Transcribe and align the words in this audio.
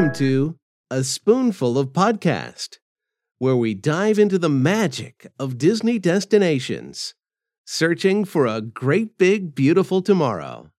Welcome 0.00 0.14
to 0.14 0.56
A 0.90 1.04
Spoonful 1.04 1.76
of 1.76 1.88
Podcast, 1.88 2.78
where 3.38 3.54
we 3.54 3.74
dive 3.74 4.18
into 4.18 4.38
the 4.38 4.48
magic 4.48 5.30
of 5.38 5.58
Disney 5.58 5.98
destinations, 5.98 7.12
searching 7.66 8.24
for 8.24 8.46
a 8.46 8.62
great 8.62 9.18
big 9.18 9.54
beautiful 9.54 10.00
tomorrow. 10.00 10.70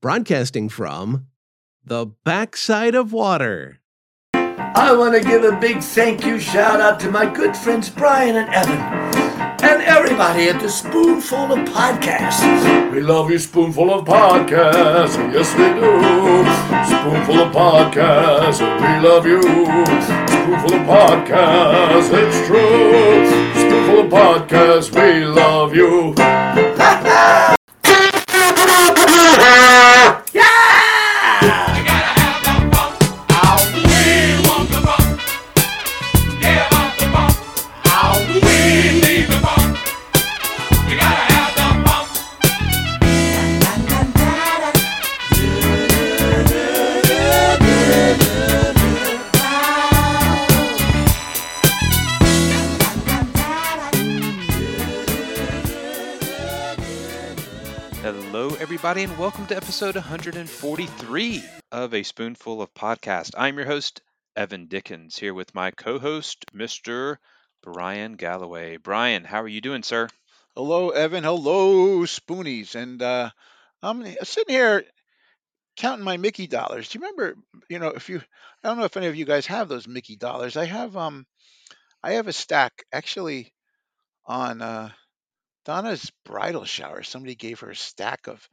Broadcasting 0.00 0.68
from 0.68 1.28
the 1.84 2.06
backside 2.24 2.96
of 2.96 3.12
water. 3.12 3.78
I 4.34 4.92
want 4.92 5.14
to 5.14 5.20
give 5.20 5.44
a 5.44 5.56
big 5.60 5.78
thank 5.78 6.26
you 6.26 6.40
shout 6.40 6.80
out 6.80 6.98
to 6.98 7.12
my 7.12 7.32
good 7.32 7.56
friends 7.56 7.90
Bryan 7.90 8.34
and 8.34 8.52
Evan. 8.52 9.21
And 9.62 9.80
everybody 9.82 10.48
at 10.48 10.60
the 10.60 10.68
Spoonful 10.68 11.52
of 11.52 11.60
Podcasts. 11.68 12.92
We 12.92 13.00
love 13.00 13.30
you, 13.30 13.38
Spoonful 13.38 13.94
of 13.94 14.04
Podcasts. 14.04 15.16
Yes, 15.32 15.54
we 15.54 15.64
do. 15.78 16.02
Spoonful 16.90 17.40
of 17.42 17.52
Podcasts. 17.54 18.60
We 18.60 19.08
love 19.08 19.24
you. 19.24 19.40
Spoonful 19.40 20.74
of 20.74 20.82
Podcasts. 20.86 22.10
It's 22.12 22.46
true. 22.48 23.26
Spoonful 23.54 24.00
of 24.00 24.10
Podcasts. 24.10 24.90
We 24.94 25.24
love 25.24 25.74
you. 25.76 26.14
everybody, 58.92 59.10
and 59.10 59.18
welcome 59.18 59.46
to 59.46 59.56
episode 59.56 59.94
143 59.94 61.44
of 61.70 61.94
A 61.94 62.02
Spoonful 62.02 62.60
of 62.60 62.74
Podcast. 62.74 63.30
I'm 63.38 63.56
your 63.56 63.64
host, 63.64 64.02
Evan 64.36 64.66
Dickens, 64.66 65.16
here 65.16 65.32
with 65.32 65.54
my 65.54 65.70
co 65.70 65.98
host, 65.98 66.44
Mr. 66.54 67.16
Bryan 67.62 68.16
Galloway. 68.16 68.76
Bryan, 68.76 69.24
how 69.24 69.40
are 69.40 69.48
you 69.48 69.62
doing, 69.62 69.82
sir? 69.82 70.10
Hello, 70.54 70.90
Evan. 70.90 71.24
Hello, 71.24 72.00
Spoonies. 72.00 72.74
And 72.74 73.00
uh, 73.00 73.30
I'm 73.82 74.04
sitting 74.24 74.54
here 74.54 74.84
counting 75.78 76.04
my 76.04 76.18
Mickey 76.18 76.46
dollars. 76.46 76.90
Do 76.90 76.98
you 76.98 77.06
remember? 77.06 77.38
You 77.70 77.78
know, 77.78 77.92
if 77.92 78.10
you, 78.10 78.20
I 78.62 78.68
don't 78.68 78.76
know 78.76 78.84
if 78.84 78.98
any 78.98 79.06
of 79.06 79.16
you 79.16 79.24
guys 79.24 79.46
have 79.46 79.70
those 79.70 79.88
Mickey 79.88 80.16
dollars. 80.16 80.58
I 80.58 80.66
have, 80.66 80.98
um, 80.98 81.24
I 82.02 82.12
have 82.12 82.28
a 82.28 82.32
stack 82.34 82.84
actually 82.92 83.54
on 84.26 84.60
uh, 84.60 84.90
Donna's 85.64 86.12
bridal 86.26 86.66
shower. 86.66 87.02
Somebody 87.02 87.36
gave 87.36 87.60
her 87.60 87.70
a 87.70 87.76
stack 87.76 88.26
of 88.26 88.46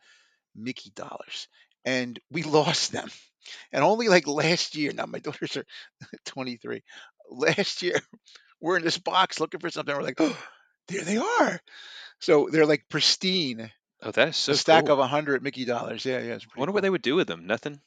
Mickey 0.56 0.92
dollars, 0.96 1.48
and 1.86 2.20
we 2.32 2.44
lost 2.44 2.92
them. 2.92 3.10
And 3.72 3.84
only 3.84 4.10
like 4.10 4.28
last 4.28 4.76
year. 4.76 4.92
Now 4.94 5.06
my 5.06 5.20
daughters 5.20 5.58
are 5.58 5.66
23. 6.26 6.84
Last 7.32 7.82
year, 7.82 8.00
we're 8.62 8.78
in 8.78 8.84
this 8.84 8.98
box 8.98 9.40
looking 9.40 9.60
for 9.60 9.70
something. 9.70 9.96
We're 9.96 10.04
like, 10.04 10.20
oh, 10.20 10.38
there 10.88 11.04
they 11.04 11.18
are. 11.18 11.60
So 12.20 12.50
they're 12.52 12.66
like 12.66 12.90
pristine. 12.90 13.72
Oh, 14.02 14.12
that 14.12 14.30
is 14.30 14.38
so 14.38 14.54
a 14.54 14.56
stack 14.56 14.86
cool. 14.86 14.94
of 14.94 15.00
a 15.00 15.08
hundred 15.08 15.44
Mickey 15.44 15.66
dollars. 15.66 16.06
Yeah, 16.06 16.20
yeah. 16.20 16.36
I 16.36 16.40
wonder 16.56 16.72
cool. 16.72 16.74
what 16.74 16.84
they 16.84 16.90
would 16.90 17.02
do 17.02 17.16
with 17.16 17.28
them. 17.28 17.48
Nothing. 17.48 17.80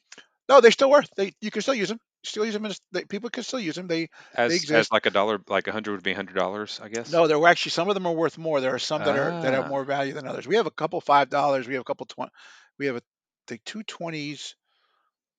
No, 0.49 0.61
they're 0.61 0.71
still 0.71 0.91
worth. 0.91 1.09
They 1.17 1.33
you 1.41 1.51
can 1.51 1.63
still 1.63 1.75
use 1.75 1.89
them. 1.89 2.01
Still 2.25 2.45
use 2.45 2.55
them. 2.55 2.65
In, 2.67 2.73
they, 2.93 3.05
people 3.05 3.31
can 3.31 3.43
still 3.43 3.59
use 3.59 3.75
them. 3.75 3.89
They 3.89 4.09
As, 4.35 4.53
as 4.53 4.63
exist. 4.63 4.93
like 4.93 5.07
a 5.07 5.11
dollar, 5.11 5.41
like 5.49 5.67
a 5.67 5.73
hundred 5.73 5.93
would 5.93 6.03
be 6.05 6.13
a 6.13 6.17
hundred 6.17 6.37
dollars, 6.37 6.81
I 6.83 6.89
guess. 6.89 7.11
no, 7.11 7.27
there 7.27 7.39
were 7.39 7.49
actually 7.49 7.71
some 7.71 7.89
of 7.89 7.95
them 7.95 8.07
are 8.07 8.13
worth 8.13 8.39
more. 8.39 8.61
There 8.61 8.75
are 8.75 8.79
some 8.79 9.03
that 9.03 9.19
are 9.19 9.43
that 9.43 9.55
have 9.55 9.65
Ah. 9.65 9.69
more 9.69 9.85
value 9.85 10.13
than 10.13 10.27
others. 10.29 10.47
We 10.47 10.57
have 10.57 10.67
a 10.67 10.71
couple 10.71 11.01
five 11.01 11.31
dollars. 11.31 11.67
We 11.67 11.75
have 11.75 11.81
a 11.81 11.85
couple 11.85 12.07
twenty. 12.07 12.31
We 12.79 12.87
have 12.87 12.97
a 12.97 13.03
the 13.49 13.59
two 13.65 13.83
twenties, 13.83 14.55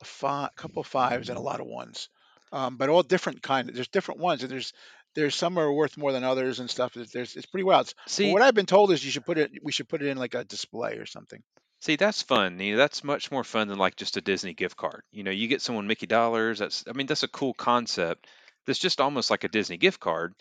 a 0.02 0.06
five, 0.06 0.50
couple 0.58 0.84
fives, 0.84 1.30
and 1.30 1.38
a 1.38 1.42
lot 1.42 1.62
of 1.62 1.68
ones. 1.68 2.10
Um, 2.52 2.78
but 2.78 2.90
all 2.90 3.02
different 3.02 3.42
kind. 3.42 3.70
There's 3.74 3.88
different 3.88 4.20
ones, 4.20 4.44
and 4.44 4.52
there's 4.52 4.74
there's 5.16 5.36
some 5.36 5.58
are 5.58 5.72
worth 5.72 5.98
more 5.98 6.12
than 6.12 6.24
others 6.24 6.60
and 6.60 6.70
stuff. 6.70 6.94
There's, 6.94 7.12
there's 7.12 7.36
it's 7.36 7.46
pretty 7.46 7.64
wild. 7.64 7.94
But 8.04 8.10
See, 8.12 8.32
what 8.34 8.42
I've 8.42 8.56
been 8.56 8.66
told 8.66 8.92
is 8.92 9.06
you 9.06 9.12
should 9.12 9.26
put 9.26 9.38
it. 9.38 9.52
We 9.64 9.72
should 9.72 9.88
put 9.88 10.02
it 10.02 10.08
in 10.10 10.18
like 10.18 10.34
a 10.36 10.44
display 10.44 10.98
or 10.98 11.06
something. 11.06 11.42
See, 11.84 11.96
that's 11.96 12.22
fun. 12.22 12.60
You 12.60 12.74
know, 12.74 12.78
that's 12.78 13.04
much 13.04 13.32
more 13.32 13.44
fun 13.44 13.68
than 13.68 13.78
like 13.78 13.96
just 13.96 14.18
a 14.18 14.22
Disney 14.22 14.54
gift 14.54 14.78
card. 14.78 15.04
You 15.12 15.24
know, 15.24 15.32
you 15.32 15.48
get 15.48 15.62
someone 15.62 15.88
Mickey 15.88 16.08
dollars. 16.08 16.60
That's, 16.60 16.84
I 16.88 16.94
mean, 16.94 17.08
that's 17.08 17.24
a 17.24 17.28
cool 17.28 17.54
concept. 17.54 18.28
That's 18.66 18.80
just 18.80 19.02
almost 19.02 19.30
like 19.30 19.44
a 19.44 19.50
Disney 19.50 19.78
gift 19.78 20.00
card. 20.00 20.34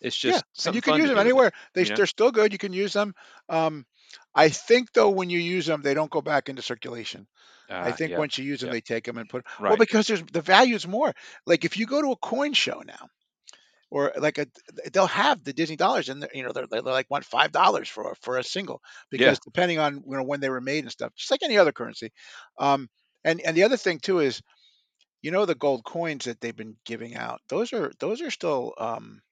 It's 0.00 0.16
just 0.16 0.44
yeah, 0.64 0.68
and 0.68 0.74
you 0.74 0.82
can 0.82 0.96
use 0.96 1.08
them 1.08 1.16
do 1.16 1.18
with 1.18 1.26
it, 1.26 1.30
anywhere. 1.30 1.52
They 1.74 1.84
you 1.84 1.90
know? 1.90 1.94
they're 1.94 2.06
still 2.06 2.32
good. 2.32 2.52
You 2.52 2.58
can 2.58 2.72
use 2.72 2.92
them. 2.92 3.14
Um, 3.48 3.86
I 4.34 4.48
think 4.48 4.92
though 4.92 5.10
when 5.10 5.30
you 5.30 5.38
use 5.38 5.66
them, 5.66 5.82
they 5.82 5.94
don't 5.94 6.10
go 6.10 6.22
back 6.22 6.48
into 6.48 6.62
circulation. 6.62 7.26
I 7.80 7.90
Ah, 7.90 7.92
think 7.92 8.12
yeah, 8.12 8.18
once 8.18 8.38
you 8.38 8.44
use 8.44 8.60
them, 8.60 8.70
yeah, 8.70 8.72
they 8.72 8.80
take 8.80 9.04
them 9.04 9.18
and 9.18 9.28
put. 9.28 9.46
Well, 9.66 9.76
because 9.76 10.06
there's 10.08 10.22
the 10.22 10.42
value 10.42 10.74
is 10.74 10.86
more. 10.88 11.12
Like 11.46 11.64
if 11.64 11.76
you 11.78 11.86
go 11.86 12.02
to 12.02 12.12
a 12.12 12.16
coin 12.16 12.52
show 12.54 12.82
now, 12.86 13.08
or 13.90 14.12
like 14.18 14.38
a, 14.38 14.46
they'll 14.92 15.06
have 15.06 15.44
the 15.44 15.52
Disney 15.52 15.76
dollars, 15.76 16.08
and 16.08 16.22
they're, 16.22 16.30
you 16.34 16.42
know 16.42 16.52
they're, 16.52 16.66
they're 16.66 16.82
like 16.82 17.10
want 17.10 17.24
five 17.24 17.52
dollars 17.52 17.88
for 17.88 18.12
a- 18.12 18.16
for 18.16 18.38
a 18.38 18.44
single 18.44 18.80
Yeah, 19.16 19.34
because 19.34 19.40
depending 19.40 19.78
on 19.78 19.96
you 20.06 20.16
know 20.16 20.22
when 20.24 20.40
they 20.40 20.50
were 20.50 20.60
made 20.60 20.84
and 20.84 20.92
stuff, 20.92 21.14
just 21.16 21.30
like 21.30 21.42
any 21.42 21.58
other 21.58 21.72
currency. 21.72 22.10
Um, 22.58 22.88
and 23.24 23.40
and 23.42 23.56
the 23.56 23.64
other 23.64 23.76
thing 23.76 23.98
too 24.00 24.20
is 24.20 24.42
you 25.22 25.30
know 25.30 25.46
the 25.46 25.54
gold 25.54 25.84
coins 25.84 26.26
that 26.26 26.40
they've 26.40 26.56
been 26.56 26.76
giving 26.84 27.16
out. 27.16 27.40
Those 27.48 27.72
are 27.72 27.92
those 28.00 28.22
are 28.22 28.30
still 28.30 28.74
um, 28.78 29.22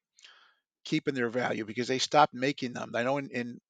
keeping 0.84 1.14
their 1.14 1.30
value 1.30 1.64
because 1.64 1.88
they 1.88 1.98
stopped 1.98 2.34
making 2.34 2.72
them. 2.72 2.92
I 2.94 3.02
know 3.02 3.18
in, 3.18 3.30
in 3.30 3.60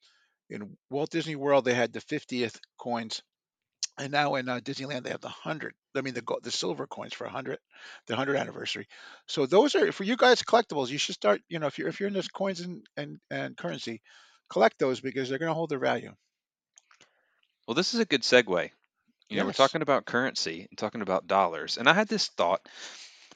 in 0.50 0.78
Walt 0.90 1.10
Disney 1.10 1.36
World 1.36 1.64
they 1.66 1.74
had 1.74 1.92
the 1.92 2.00
50th 2.02 2.60
coins, 2.78 3.22
and 3.98 4.12
now 4.12 4.36
in 4.36 4.48
uh, 4.48 4.60
Disneyland 4.60 5.02
they 5.02 5.10
have 5.10 5.20
the 5.20 5.28
hundred. 5.28 5.74
I 5.96 6.00
mean 6.00 6.14
the 6.14 6.22
the 6.42 6.50
silver 6.50 6.86
coins 6.86 7.14
for 7.14 7.26
a 7.26 7.30
hundred, 7.30 7.58
the 8.06 8.16
hundred 8.16 8.36
anniversary. 8.36 8.86
So 9.26 9.46
those 9.46 9.74
are 9.74 9.92
for 9.92 10.04
you 10.04 10.16
guys 10.16 10.42
collectibles. 10.42 10.88
You 10.88 10.98
should 10.98 11.14
start. 11.14 11.40
You 11.48 11.58
know 11.58 11.66
if 11.66 11.78
you're 11.78 11.88
if 11.88 12.00
you're 12.00 12.08
in 12.08 12.14
this 12.14 12.28
coins 12.28 12.60
and 12.60 12.86
and, 12.96 13.18
and 13.30 13.56
currency, 13.56 14.00
collect 14.48 14.78
those 14.78 15.00
because 15.00 15.28
they're 15.28 15.38
going 15.38 15.50
to 15.50 15.54
hold 15.54 15.70
their 15.70 15.78
value. 15.78 16.12
Well, 17.66 17.74
this 17.74 17.92
is 17.92 18.00
a 18.00 18.06
good 18.06 18.22
segue. 18.22 18.70
You 19.28 19.36
know, 19.36 19.44
we're 19.44 19.52
talking 19.52 19.82
about 19.82 20.06
currency 20.06 20.66
and 20.70 20.78
talking 20.78 21.02
about 21.02 21.26
dollars. 21.26 21.76
And 21.76 21.86
I 21.86 21.92
had 21.92 22.08
this 22.08 22.28
thought, 22.28 22.66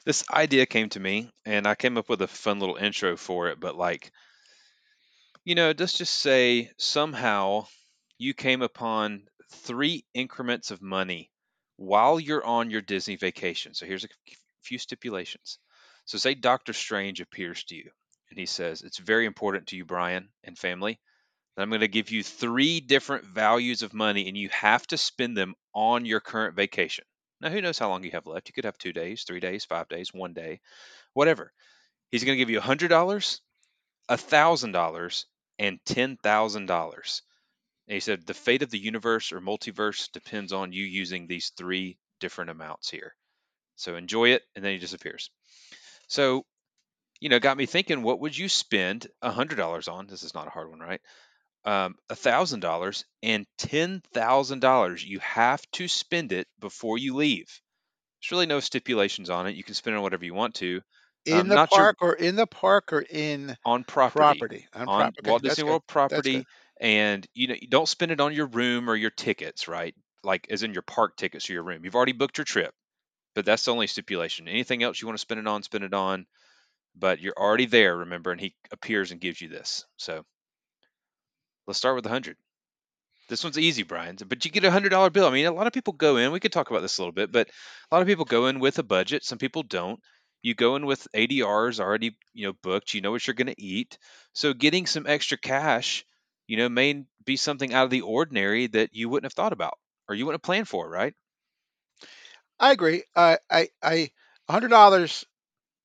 this 0.05 0.23
idea 0.31 0.65
came 0.65 0.89
to 0.89 0.99
me, 0.99 1.29
and 1.45 1.67
I 1.67 1.75
came 1.75 1.99
up 1.99 2.09
with 2.09 2.23
a 2.23 2.27
fun 2.27 2.59
little 2.59 2.77
intro 2.77 3.15
for 3.15 3.49
it. 3.49 3.59
But, 3.59 3.75
like, 3.75 4.11
you 5.45 5.53
know, 5.53 5.71
let's 5.77 5.93
just 5.93 6.15
say 6.15 6.71
somehow 6.77 7.67
you 8.17 8.33
came 8.33 8.63
upon 8.63 9.27
three 9.53 10.05
increments 10.13 10.71
of 10.71 10.81
money 10.81 11.31
while 11.77 12.19
you're 12.19 12.45
on 12.45 12.69
your 12.69 12.81
Disney 12.81 13.15
vacation. 13.15 13.73
So 13.73 13.85
here's 13.85 14.03
a 14.05 14.09
few 14.61 14.77
stipulations. 14.77 15.59
So, 16.05 16.17
say 16.17 16.33
Doctor 16.35 16.73
Strange 16.73 17.21
appears 17.21 17.63
to 17.65 17.75
you 17.75 17.89
and 18.29 18.39
he 18.39 18.45
says, 18.45 18.81
It's 18.81 18.97
very 18.97 19.25
important 19.25 19.67
to 19.67 19.77
you, 19.77 19.85
Bryan, 19.85 20.29
and 20.43 20.57
family. 20.57 20.99
I'm 21.57 21.69
going 21.69 21.81
to 21.81 21.87
give 21.87 22.09
you 22.11 22.23
three 22.23 22.79
different 22.79 23.25
values 23.25 23.83
of 23.83 23.93
money, 23.93 24.27
and 24.27 24.35
you 24.35 24.49
have 24.49 24.87
to 24.87 24.97
spend 24.97 25.37
them 25.37 25.53
on 25.73 26.05
your 26.05 26.19
current 26.19 26.55
vacation. 26.55 27.05
Now, 27.41 27.49
who 27.49 27.61
knows 27.61 27.77
how 27.77 27.89
long 27.89 28.03
you 28.03 28.11
have 28.11 28.25
left? 28.25 28.49
You 28.49 28.53
could 28.53 28.65
have 28.65 28.77
two 28.77 28.93
days, 28.93 29.23
three 29.23 29.39
days, 29.39 29.63
five 29.65 29.87
days, 29.87 30.13
one 30.13 30.33
day, 30.33 30.61
whatever. 31.13 31.53
He's 32.11 32.23
going 32.23 32.37
to 32.37 32.41
give 32.41 32.49
you 32.49 32.59
$100, 32.59 33.41
$1,000, 34.09 35.25
and 35.59 35.79
$10,000. 35.85 37.21
And 37.87 37.95
he 37.95 37.99
said, 37.99 38.25
the 38.25 38.33
fate 38.33 38.61
of 38.63 38.71
the 38.71 38.79
universe 38.79 39.31
or 39.31 39.41
multiverse 39.41 40.11
depends 40.11 40.53
on 40.53 40.73
you 40.73 40.85
using 40.85 41.27
these 41.27 41.51
three 41.57 41.99
different 42.19 42.51
amounts 42.51 42.89
here. 42.89 43.15
So 43.75 43.95
enjoy 43.97 44.29
it, 44.31 44.43
and 44.55 44.65
then 44.65 44.73
he 44.73 44.79
disappears. 44.79 45.31
So, 46.07 46.45
you 47.19 47.29
know, 47.29 47.39
got 47.39 47.57
me 47.57 47.65
thinking, 47.65 48.03
what 48.03 48.19
would 48.21 48.37
you 48.37 48.49
spend 48.49 49.07
$100 49.21 49.87
on? 49.87 50.07
This 50.07 50.23
is 50.23 50.33
not 50.33 50.47
a 50.47 50.51
hard 50.51 50.69
one, 50.69 50.79
right? 50.79 51.01
um, 51.65 51.95
$1,000 52.09 53.05
and 53.23 53.47
$10,000. 53.57 55.03
You 55.05 55.19
have 55.19 55.61
to 55.73 55.87
spend 55.87 56.31
it 56.33 56.47
before 56.59 56.97
you 56.97 57.15
leave. 57.15 57.61
There's 58.21 58.31
really 58.31 58.47
no 58.47 58.59
stipulations 58.61 59.29
on 59.29 59.47
it. 59.47 59.55
You 59.55 59.63
can 59.63 59.75
spend 59.75 59.95
it 59.95 59.97
on 59.97 60.03
whatever 60.03 60.25
you 60.25 60.33
want 60.35 60.55
to. 60.55 60.81
In 61.25 61.47
Um, 61.47 61.49
the 61.49 61.59
not 61.59 61.77
your 61.77 61.89
park 61.89 61.97
or 61.99 62.13
in 62.13 62.37
the 62.37 62.47
park 62.47 62.93
or 62.93 63.01
in 63.01 63.57
on 63.65 63.83
property, 63.83 64.47
property. 64.47 64.67
On, 64.73 64.87
on 64.87 65.13
prop- 65.13 65.15
okay, 65.19 65.33
Walt 65.33 65.43
Disney. 65.43 65.63
World 65.63 65.83
property. 65.87 66.47
And 66.81 67.25
you 67.33 67.47
know, 67.47 67.55
you 67.59 67.67
don't 67.67 67.87
spend 67.87 68.11
it 68.11 68.21
on 68.21 68.33
your 68.33 68.47
room 68.47 68.89
or 68.89 68.95
your 68.95 69.11
tickets, 69.11 69.67
right? 69.67 69.95
Like 70.23 70.47
as 70.49 70.63
in 70.63 70.73
your 70.73 70.83
park 70.83 71.17
tickets 71.17 71.49
or 71.49 71.53
your 71.53 71.63
room. 71.63 71.83
You've 71.85 71.95
already 71.95 72.13
booked 72.13 72.37
your 72.37 72.45
trip, 72.45 72.73
but 73.35 73.45
that's 73.45 73.65
the 73.65 73.71
only 73.73 73.87
stipulation. 73.87 74.47
Anything 74.47 74.83
else 74.83 75.01
you 75.01 75.07
want 75.07 75.17
to 75.17 75.21
spend 75.21 75.39
it 75.41 75.47
on, 75.47 75.63
spend 75.63 75.83
it 75.85 75.93
on. 75.93 76.25
But 76.95 77.21
you're 77.21 77.37
already 77.37 77.65
there, 77.67 77.97
remember, 77.97 78.31
and 78.31 78.41
he 78.41 78.55
appears 78.71 79.11
and 79.11 79.21
gives 79.21 79.41
you 79.41 79.49
this. 79.49 79.85
So 79.97 80.25
let's 81.67 81.77
start 81.77 81.95
with 81.95 82.05
hundred. 82.05 82.37
This 83.29 83.39
This 83.39 83.43
one's 83.45 83.59
easy, 83.59 83.83
Bryan. 83.83 84.17
But 84.27 84.45
you 84.45 84.51
get 84.51 84.65
a 84.65 84.71
hundred 84.71 84.89
dollar 84.89 85.09
bill. 85.09 85.27
I 85.27 85.31
mean, 85.31 85.45
a 85.47 85.51
lot 85.51 85.67
of 85.67 85.73
people 85.73 85.93
go 85.93 86.17
in. 86.17 86.31
We 86.31 86.39
could 86.39 86.53
talk 86.53 86.69
about 86.71 86.81
this 86.81 86.97
a 86.97 87.01
little 87.01 87.13
bit, 87.13 87.31
but 87.31 87.49
a 87.49 87.95
lot 87.95 88.01
of 88.01 88.07
people 88.07 88.25
go 88.25 88.47
in 88.47 88.59
with 88.59 88.79
a 88.79 88.83
budget. 88.83 89.23
Some 89.25 89.37
people 89.39 89.63
don't. 89.63 89.99
You 90.41 90.55
go 90.55 90.75
in 90.75 90.85
with 90.85 91.07
ADRs 91.15 91.79
already, 91.79 92.17
you 92.33 92.47
know, 92.47 92.53
booked. 92.63 92.93
You 92.93 93.01
know 93.01 93.11
what 93.11 93.25
you're 93.27 93.35
going 93.35 93.53
to 93.53 93.61
eat. 93.61 93.97
So 94.33 94.53
getting 94.53 94.85
some 94.87 95.07
extra 95.07 95.37
cash, 95.37 96.05
you 96.47 96.57
know, 96.57 96.69
may 96.69 97.05
be 97.25 97.35
something 97.37 97.73
out 97.73 97.85
of 97.85 97.89
the 97.91 98.01
ordinary 98.01 98.67
that 98.67 98.93
you 98.93 99.09
wouldn't 99.09 99.25
have 99.25 99.33
thought 99.33 99.53
about 99.53 99.77
or 100.07 100.15
you 100.15 100.25
wouldn't 100.25 100.41
have 100.41 100.45
planned 100.45 100.67
for, 100.67 100.89
right? 100.89 101.13
I 102.59 102.71
agree. 102.71 103.03
I 103.15 103.37
I 103.49 103.69
I 103.81 104.11
hundred 104.49 104.69
dollars. 104.69 105.25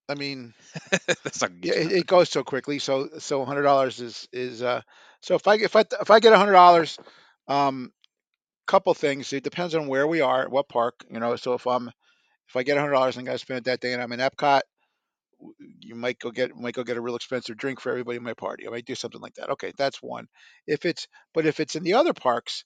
I 0.09 0.15
mean, 0.15 0.55
That's 1.25 1.41
not 1.43 1.51
yeah, 1.63 1.75
it, 1.75 1.93
it 1.93 2.07
goes 2.07 2.29
so 2.31 2.43
quickly. 2.45 2.79
So 2.79 3.09
so 3.19 3.45
hundred 3.45 3.63
dollars 3.63 4.01
is 4.01 4.29
is 4.33 4.63
uh. 4.63 4.83
So 5.23 5.35
if 5.35 5.47
I 5.49 5.55
if 5.57 5.77
I 5.77 5.85
if 6.01 6.11
I 6.11 6.21
get 6.21 6.35
hundred 6.35 6.53
dollars, 6.53 6.99
um, 7.49 7.93
couple 8.67 8.95
things. 8.95 9.33
It 9.33 9.45
depends 9.45 9.75
on 9.75 9.89
where 9.89 10.07
we 10.07 10.21
are, 10.21 10.49
what 10.49 10.69
park. 10.69 11.05
You 11.11 11.21
know. 11.21 11.37
So 11.37 11.55
if 11.55 11.67
I'm 11.67 11.89
if 12.49 12.57
I 12.57 12.63
get 12.63 12.79
hundred 12.79 12.93
dollars 12.93 13.17
and 13.17 13.29
I 13.29 13.37
spend 13.37 13.59
it 13.59 13.65
that 13.65 13.81
day, 13.81 13.93
and 13.95 14.03
I'm 14.03 14.13
in 14.13 14.21
Epcot, 14.21 14.63
you 15.81 15.95
might 15.95 16.19
go 16.19 16.31
get 16.31 16.55
might 16.57 16.75
go 16.75 16.85
get 16.85 16.97
a 16.97 17.01
real 17.01 17.17
expensive 17.17 17.57
drink 17.57 17.81
for 17.81 17.91
everybody 17.91 18.17
in 18.17 18.23
my 18.23 18.35
party. 18.35 18.67
I 18.67 18.71
might 18.71 18.85
do 18.85 18.95
something 18.95 19.21
like 19.21 19.35
that. 19.35 19.51
Okay, 19.51 19.73
that's 19.77 20.03
one. 20.03 20.27
If 20.67 20.85
it's 20.85 21.07
but 21.35 21.47
if 21.47 21.61
it's 21.61 21.77
in 21.77 21.83
the 21.83 21.95
other 21.95 22.13
parks, 22.13 22.65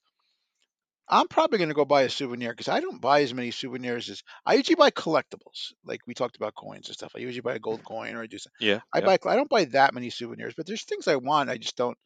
I'm 1.08 1.28
probably 1.28 1.58
going 1.58 1.69
to 1.69 1.74
go 1.74 1.84
buy 1.84 2.02
a 2.02 2.08
souvenir 2.08 2.52
because 2.52 2.69
I 2.69 2.80
don't 2.80 3.00
buy 3.00 3.22
as 3.22 3.34
many 3.34 3.50
souvenirs 3.50 4.08
as 4.08 4.22
I 4.46 4.54
usually 4.54 4.76
buy 4.76 4.90
collectibles. 4.90 5.72
Like 5.84 6.00
we 6.06 6.14
talked 6.14 6.36
about 6.36 6.54
coins 6.54 6.88
and 6.88 6.96
stuff. 6.96 7.12
I 7.14 7.20
usually 7.20 7.40
buy 7.40 7.54
a 7.54 7.58
gold 7.58 7.84
coin 7.84 8.14
or 8.14 8.22
I 8.22 8.26
do. 8.26 8.38
something. 8.38 8.69
Yeah. 8.69 8.80
I 8.94 9.00
yeah. 9.00 9.16
buy. 9.16 9.19
I 9.30 9.36
don't 9.36 9.50
buy 9.50 9.64
that 9.66 9.94
many 9.94 10.10
souvenirs, 10.10 10.54
but 10.56 10.66
there's 10.66 10.84
things 10.84 11.08
I 11.08 11.16
want. 11.16 11.50
I 11.50 11.58
just 11.58 11.76
don't. 11.76 11.98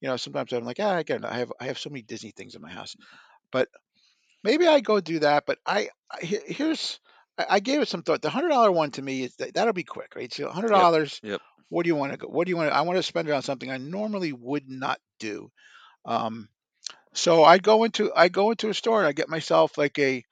You 0.00 0.08
know, 0.08 0.16
sometimes 0.16 0.52
I'm 0.52 0.64
like, 0.64 0.78
ah, 0.80 0.96
I 0.96 1.02
get. 1.02 1.24
I 1.24 1.38
have. 1.38 1.52
I 1.60 1.66
have 1.66 1.78
so 1.78 1.90
many 1.90 2.02
Disney 2.02 2.32
things 2.32 2.54
in 2.54 2.62
my 2.62 2.70
house, 2.70 2.96
but 3.52 3.68
maybe 4.42 4.66
I 4.66 4.80
go 4.80 5.00
do 5.00 5.20
that. 5.20 5.44
But 5.46 5.58
I, 5.66 5.88
I 6.10 6.20
here's. 6.20 7.00
I 7.48 7.60
gave 7.60 7.80
it 7.80 7.88
some 7.88 8.02
thought. 8.02 8.22
The 8.22 8.30
hundred 8.30 8.48
dollar 8.48 8.70
one 8.72 8.90
to 8.92 9.02
me 9.02 9.22
is 9.24 9.34
that, 9.36 9.54
that'll 9.54 9.72
be 9.72 9.84
quick, 9.84 10.14
right? 10.16 10.32
So 10.32 10.50
hundred 10.50 10.68
dollars. 10.70 11.20
Yep. 11.22 11.40
What 11.68 11.84
do 11.84 11.88
you 11.88 11.96
want 11.96 12.12
to 12.12 12.18
go? 12.18 12.26
What 12.28 12.46
do 12.46 12.50
you 12.50 12.56
want? 12.56 12.70
to 12.70 12.74
I 12.74 12.80
want 12.82 12.96
to 12.98 13.02
spend 13.02 13.28
it 13.28 13.32
on 13.32 13.42
something 13.42 13.70
I 13.70 13.76
normally 13.76 14.32
would 14.32 14.68
not 14.68 14.98
do. 15.18 15.50
Um, 16.04 16.48
so 17.12 17.44
I 17.44 17.58
go 17.58 17.84
into 17.84 18.12
I 18.14 18.28
go 18.28 18.50
into 18.50 18.68
a 18.70 18.74
store 18.74 18.98
and 18.98 19.06
I 19.06 19.12
get 19.12 19.28
myself 19.28 19.78
like 19.78 19.98
a 19.98 20.24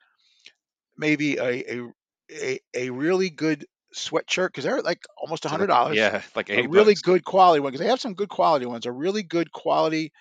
maybe 0.97 1.37
a 1.37 1.73
a 1.77 1.87
a, 2.31 2.59
a 2.75 2.89
really 2.89 3.29
good 3.29 3.65
sweatshirt 3.95 4.47
because 4.47 4.63
they're 4.63 4.81
like 4.81 5.03
almost 5.17 5.45
a 5.45 5.49
hundred 5.49 5.67
dollars. 5.67 5.97
yeah, 5.97 6.21
like 6.35 6.49
A 6.49 6.67
really 6.67 6.93
bucks. 6.93 7.01
good 7.01 7.23
quality 7.23 7.59
one 7.59 7.71
because 7.71 7.83
they 7.83 7.89
have 7.89 8.01
some 8.01 8.13
good 8.13 8.29
quality 8.29 8.65
ones. 8.65 8.85
A 8.85 8.91
really 8.91 9.23
good 9.23 9.51
quality 9.51 10.11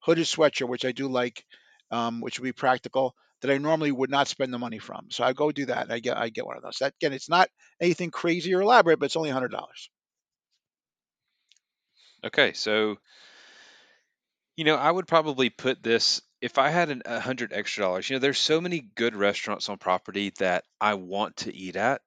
hooded 0.00 0.26
sweatshirt, 0.26 0.68
which 0.68 0.84
I 0.84 0.92
do 0.92 1.08
like, 1.08 1.44
um, 1.90 2.20
which 2.20 2.38
would 2.38 2.44
be 2.44 2.52
practical 2.52 3.14
that 3.44 3.52
I 3.52 3.58
normally 3.58 3.92
would 3.92 4.08
not 4.08 4.26
spend 4.26 4.54
the 4.54 4.58
money 4.58 4.78
from. 4.78 5.08
So 5.10 5.22
I 5.22 5.34
go 5.34 5.52
do 5.52 5.66
that 5.66 5.82
and 5.82 5.92
I 5.92 5.98
get 5.98 6.16
I 6.16 6.30
get 6.30 6.46
one 6.46 6.56
of 6.56 6.62
those. 6.62 6.78
That 6.80 6.94
again, 6.98 7.12
it's 7.12 7.28
not 7.28 7.50
anything 7.78 8.10
crazy 8.10 8.54
or 8.54 8.62
elaborate, 8.62 8.98
but 8.98 9.04
it's 9.04 9.16
only 9.16 9.28
hundred 9.28 9.50
dollars. 9.50 9.90
Okay, 12.24 12.54
so 12.54 12.96
you 14.56 14.64
know, 14.64 14.76
I 14.76 14.90
would 14.90 15.06
probably 15.06 15.50
put 15.50 15.82
this 15.82 16.22
if 16.40 16.56
I 16.56 16.70
had 16.70 17.02
a 17.04 17.20
hundred 17.20 17.52
extra 17.52 17.84
dollars. 17.84 18.08
You 18.08 18.16
know, 18.16 18.20
there's 18.20 18.38
so 18.38 18.62
many 18.62 18.80
good 18.80 19.14
restaurants 19.14 19.68
on 19.68 19.76
property 19.76 20.32
that 20.38 20.64
I 20.80 20.94
want 20.94 21.36
to 21.38 21.54
eat 21.54 21.76
at, 21.76 22.00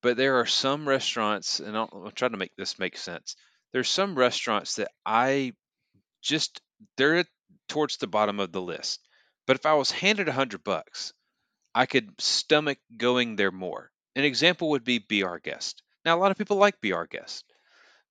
but 0.00 0.16
there 0.16 0.40
are 0.40 0.46
some 0.46 0.88
restaurants, 0.88 1.60
and 1.60 1.76
I'll, 1.76 1.90
I'll 1.92 2.10
try 2.12 2.28
to 2.28 2.38
make 2.38 2.56
this 2.56 2.78
make 2.78 2.96
sense. 2.96 3.36
There's 3.74 3.90
some 3.90 4.14
restaurants 4.14 4.76
that 4.76 4.88
I 5.04 5.52
just 6.22 6.62
they're 6.96 7.26
towards 7.68 7.98
the 7.98 8.06
bottom 8.06 8.40
of 8.40 8.52
the 8.52 8.62
list. 8.62 9.06
But 9.52 9.58
if 9.58 9.66
I 9.66 9.74
was 9.74 9.90
handed 9.90 10.28
a 10.28 10.32
hundred 10.32 10.64
bucks, 10.64 11.12
I 11.74 11.84
could 11.84 12.18
stomach 12.18 12.78
going 12.96 13.36
there 13.36 13.50
more. 13.50 13.90
An 14.16 14.24
example 14.24 14.70
would 14.70 14.82
be 14.82 14.98
Be 14.98 15.24
Our 15.24 15.40
Guest. 15.40 15.82
Now, 16.06 16.16
a 16.16 16.20
lot 16.20 16.30
of 16.30 16.38
people 16.38 16.56
like 16.56 16.80
Be 16.80 16.94
Our 16.94 17.06
Guest, 17.06 17.44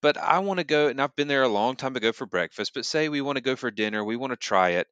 but 0.03 0.17
I 0.17 0.37
want 0.37 0.59
to 0.59 0.63
go, 0.63 0.89
and 0.89 1.01
I've 1.01 1.15
been 1.15 1.27
there 1.27 1.41
a 1.41 1.47
long 1.47 1.77
time 1.77 1.95
ago 1.95 2.11
for 2.11 2.27
breakfast, 2.27 2.75
but 2.75 2.85
say 2.85 3.09
we 3.09 3.21
want 3.21 3.37
to 3.37 3.43
go 3.43 3.55
for 3.55 3.71
dinner, 3.71 4.05
we 4.05 4.17
want 4.17 4.33
to 4.33 4.37
try 4.37 4.69
it. 4.73 4.87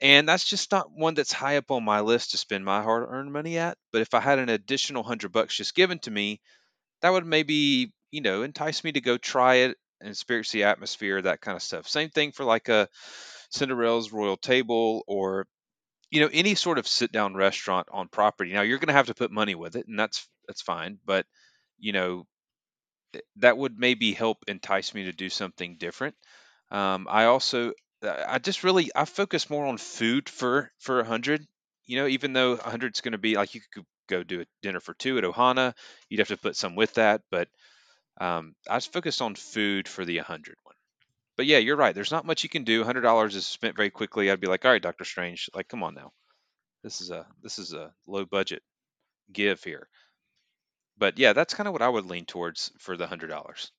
And 0.00 0.26
that's 0.26 0.48
just 0.48 0.72
not 0.72 0.90
one 0.90 1.12
that's 1.12 1.34
high 1.34 1.58
up 1.58 1.70
on 1.70 1.84
my 1.84 2.00
list 2.00 2.30
to 2.30 2.38
spend 2.38 2.64
my 2.64 2.80
hard 2.80 3.06
earned 3.06 3.30
money 3.30 3.58
at. 3.58 3.76
But 3.92 4.00
if 4.00 4.14
I 4.14 4.20
had 4.20 4.38
an 4.38 4.48
additional 4.48 5.02
hundred 5.02 5.32
bucks 5.32 5.54
just 5.54 5.74
given 5.74 5.98
to 5.98 6.10
me, 6.10 6.40
that 7.02 7.10
would 7.10 7.26
maybe, 7.26 7.92
you 8.10 8.22
know, 8.22 8.40
entice 8.40 8.84
me 8.84 8.92
to 8.92 9.02
go 9.02 9.18
try 9.18 9.56
it 9.56 9.76
and 10.00 10.08
experience 10.08 10.50
the 10.50 10.64
atmosphere, 10.64 11.20
that 11.20 11.42
kind 11.42 11.56
of 11.56 11.62
stuff. 11.62 11.86
Same 11.86 12.08
thing 12.08 12.32
for 12.32 12.44
like 12.44 12.70
a 12.70 12.88
Cinderella's 13.50 14.14
Royal 14.14 14.38
Table 14.38 15.04
or 15.06 15.46
you 16.10 16.20
know 16.20 16.30
any 16.32 16.54
sort 16.54 16.78
of 16.78 16.88
sit 16.88 17.12
down 17.12 17.34
restaurant 17.34 17.88
on 17.92 18.08
property 18.08 18.52
now 18.52 18.62
you're 18.62 18.78
going 18.78 18.88
to 18.88 18.94
have 18.94 19.06
to 19.06 19.14
put 19.14 19.30
money 19.30 19.54
with 19.54 19.76
it 19.76 19.86
and 19.88 19.98
that's 19.98 20.28
that's 20.46 20.62
fine 20.62 20.98
but 21.06 21.26
you 21.78 21.92
know 21.92 22.26
that 23.36 23.56
would 23.56 23.78
maybe 23.78 24.12
help 24.12 24.44
entice 24.48 24.94
me 24.94 25.04
to 25.04 25.12
do 25.12 25.28
something 25.28 25.76
different. 25.78 26.14
Um, 26.70 27.08
i 27.10 27.24
also 27.24 27.72
uh, 28.02 28.24
i 28.28 28.38
just 28.38 28.62
really 28.64 28.90
i 28.94 29.06
focus 29.06 29.50
more 29.50 29.66
on 29.66 29.78
food 29.78 30.28
for 30.28 30.70
for 30.78 31.00
a 31.00 31.04
hundred 31.04 31.46
you 31.86 31.96
know 31.98 32.06
even 32.06 32.34
though 32.34 32.52
a 32.52 32.70
hundred's 32.70 33.00
going 33.00 33.12
to 33.12 33.18
be 33.18 33.36
like 33.36 33.54
you 33.54 33.62
could 33.72 33.86
go 34.08 34.22
do 34.22 34.42
a 34.42 34.46
dinner 34.62 34.80
for 34.80 34.94
two 34.94 35.16
at 35.18 35.24
ohana 35.24 35.74
you'd 36.10 36.20
have 36.20 36.28
to 36.28 36.36
put 36.36 36.56
some 36.56 36.76
with 36.76 36.94
that 36.94 37.22
but 37.30 37.48
um, 38.20 38.54
i 38.70 38.74
was 38.76 38.86
focused 38.86 39.22
on 39.22 39.34
food 39.34 39.88
for 39.88 40.04
the 40.04 40.18
100 40.18 40.56
one 40.64 40.67
but 41.38 41.46
yeah 41.46 41.56
you're 41.58 41.76
right 41.76 41.94
there's 41.94 42.12
not 42.12 42.26
much 42.26 42.42
you 42.42 42.50
can 42.50 42.64
do 42.64 42.84
$100 42.84 43.34
is 43.34 43.46
spent 43.46 43.76
very 43.76 43.88
quickly 43.90 44.30
i'd 44.30 44.40
be 44.40 44.46
like 44.46 44.66
all 44.66 44.72
right 44.72 44.82
dr 44.82 45.04
strange 45.04 45.48
like 45.54 45.68
come 45.68 45.82
on 45.82 45.94
now 45.94 46.12
this 46.82 47.00
is 47.00 47.10
a 47.10 47.26
this 47.42 47.58
is 47.58 47.72
a 47.72 47.92
low 48.06 48.26
budget 48.26 48.62
give 49.32 49.62
here. 49.62 49.88
But 50.96 51.18
yeah, 51.18 51.32
that's 51.32 51.54
kind 51.54 51.68
of 51.68 51.72
what 51.72 51.82
I 51.82 51.88
would 51.88 52.06
lean 52.06 52.24
towards 52.24 52.72
for 52.78 52.96
the 52.96 53.06
hundred 53.06 53.28
dollars. 53.28 53.70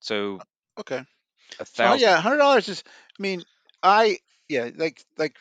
So 0.00 0.40
Okay. 0.78 1.02
a 1.58 1.64
thousand. 1.64 2.00
yeah, 2.00 2.20
hundred 2.20 2.38
dollars 2.38 2.68
is. 2.68 2.84
I 3.18 3.22
mean, 3.22 3.42
I 3.82 4.18
yeah, 4.48 4.70
like 4.76 5.04
like 5.18 5.36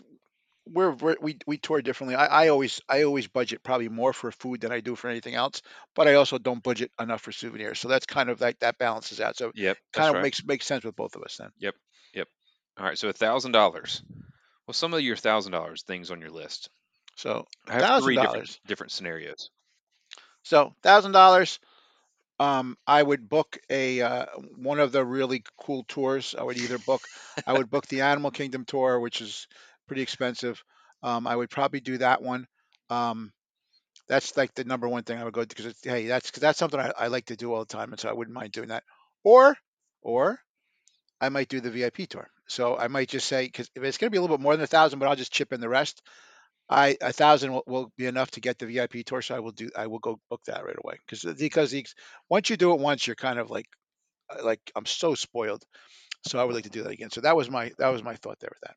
we're, 0.72 0.92
we're 0.92 1.16
we 1.22 1.38
we 1.48 1.58
tour 1.58 1.82
differently. 1.82 2.16
I, 2.16 2.46
I 2.46 2.48
always 2.50 2.82
I 2.90 3.04
always 3.04 3.28
budget 3.28 3.64
probably 3.64 3.90
more 3.90 4.14
for 4.14 4.32
food 4.32 4.62
than 4.62 4.72
I 4.72 4.80
do 4.80 4.96
for 4.96 5.10
anything 5.10 5.36
else, 5.36 5.62
but 5.96 6.08
I 6.08 6.16
also 6.16 6.38
don't 6.38 6.64
budget 6.64 6.92
enough 7.00 7.22
for 7.22 7.32
souvenirs. 7.32 7.80
So 7.80 7.88
that's 7.88 8.06
kind 8.06 8.30
of 8.30 8.42
like 8.42 8.60
that 8.60 8.78
balances 8.78 9.20
out. 9.20 9.38
So 9.38 9.52
Yep, 9.54 9.78
kind 9.94 10.10
of 10.10 10.16
right. 10.16 10.24
makes 10.24 10.44
makes 10.46 10.66
sense 10.66 10.84
with 10.84 10.96
both 10.96 11.16
of 11.16 11.24
us 11.24 11.38
then. 11.38 11.52
Yep, 11.60 11.76
yep. 12.14 12.28
All 12.78 12.86
right, 12.86 12.98
so 12.98 13.10
a 13.10 13.14
thousand 13.14 13.52
dollars. 13.52 14.04
Well, 14.68 14.74
some 14.74 14.94
of 14.94 15.02
your 15.02 15.16
thousand 15.16 15.52
dollars 15.52 15.84
things 15.84 16.12
on 16.12 16.22
your 16.22 16.32
list. 16.32 16.70
So 17.16 17.46
I 17.68 17.74
have 17.74 17.90
three 18.04 18.18
different 18.18 18.60
different 18.68 18.92
scenarios. 18.92 19.50
So 20.44 20.74
thousand 20.82 21.12
dollars. 21.12 21.60
Um, 22.40 22.78
I 22.88 23.04
would 23.04 23.28
book 23.28 23.58
a 23.70 24.02
uh, 24.02 24.26
one 24.56 24.80
of 24.80 24.92
the 24.94 25.04
really 25.06 25.44
cool 25.58 25.84
tours. 25.88 26.36
I 26.38 26.44
would 26.44 26.58
either 26.58 26.78
book, 26.78 27.10
I 27.46 27.54
would 27.54 27.70
book 27.70 27.88
the 27.88 28.02
Animal 28.02 28.32
Kingdom 28.32 28.64
tour, 28.66 29.00
which 29.00 29.22
is 29.22 29.48
pretty 29.90 30.04
expensive. 30.04 30.64
Um, 31.04 31.28
I 31.28 31.36
would 31.36 31.50
probably 31.50 31.82
do 31.82 31.98
that 31.98 32.22
one. 32.22 32.48
Um, 32.90 33.34
that's 34.08 34.38
like 34.38 34.54
the 34.56 34.64
number 34.64 34.88
one 34.88 35.04
thing 35.04 35.20
I 35.20 35.24
would 35.24 35.34
go 35.34 35.46
because 35.46 35.76
hey, 35.84 36.08
that's 36.08 36.30
because 36.30 36.42
that's 36.42 36.58
something 36.58 36.80
I, 36.80 36.92
I 36.98 37.08
like 37.08 37.26
to 37.26 37.36
do 37.36 37.54
all 37.54 37.60
the 37.60 37.74
time, 37.74 37.92
and 37.92 38.00
so 38.00 38.10
I 38.10 38.14
wouldn't 38.14 38.36
mind 38.36 38.54
doing 38.54 38.70
that. 38.70 38.84
Or, 39.24 39.56
or 40.02 40.40
I 41.22 41.30
might 41.30 41.50
do 41.50 41.60
the 41.60 41.70
VIP 41.70 42.10
tour. 42.10 42.30
So 42.48 42.78
I 42.78 42.88
might 42.88 43.10
just 43.10 43.28
say 43.28 43.46
because 43.46 43.70
if 43.76 43.84
it's 43.84 43.98
going 43.98 44.08
to 44.08 44.12
be 44.12 44.18
a 44.18 44.22
little 44.22 44.38
bit 44.38 44.44
more 44.44 44.56
than 44.56 44.64
a 44.64 44.68
thousand, 44.68 45.00
but 45.00 45.08
I'll 45.08 45.16
just 45.16 45.34
chip 45.34 45.54
in 45.54 45.62
the 45.62 45.70
rest. 45.70 46.02
I 46.70 46.98
a 47.02 47.14
thousand 47.14 47.54
will, 47.54 47.64
will 47.68 47.92
be 47.98 48.06
enough 48.06 48.32
to 48.32 48.42
get 48.42 48.60
the 48.60 48.68
VIP 48.68 49.06
tour, 49.06 49.22
so 49.22 49.36
I 49.36 49.40
will 49.40 49.52
do. 49.52 49.70
I 49.76 49.88
will 49.88 50.00
go 50.00 50.20
book 50.30 50.42
that 50.46 50.66
right 50.66 50.76
away 50.84 50.98
because 51.06 51.24
because 51.36 51.74
once 52.30 52.50
you 52.50 52.58
do 52.58 52.74
it 52.74 52.80
once, 52.80 53.06
you're 53.06 53.16
kind 53.16 53.40
of 53.40 53.50
like 53.50 53.68
uh, 54.30 54.44
like 54.44 54.62
I'm 54.76 54.86
so 54.86 55.16
spoiled. 55.16 55.64
So 56.28 56.40
I 56.40 56.44
would 56.44 56.56
like 56.56 56.66
to 56.66 56.70
do 56.70 56.84
that 56.84 56.92
again. 56.92 57.12
So 57.12 57.22
that 57.22 57.36
was 57.36 57.50
my 57.50 57.72
that 57.78 57.90
was 57.90 58.04
my 58.04 58.16
thought 58.16 58.40
there 58.40 58.52
with 58.52 58.62
that. 58.62 58.76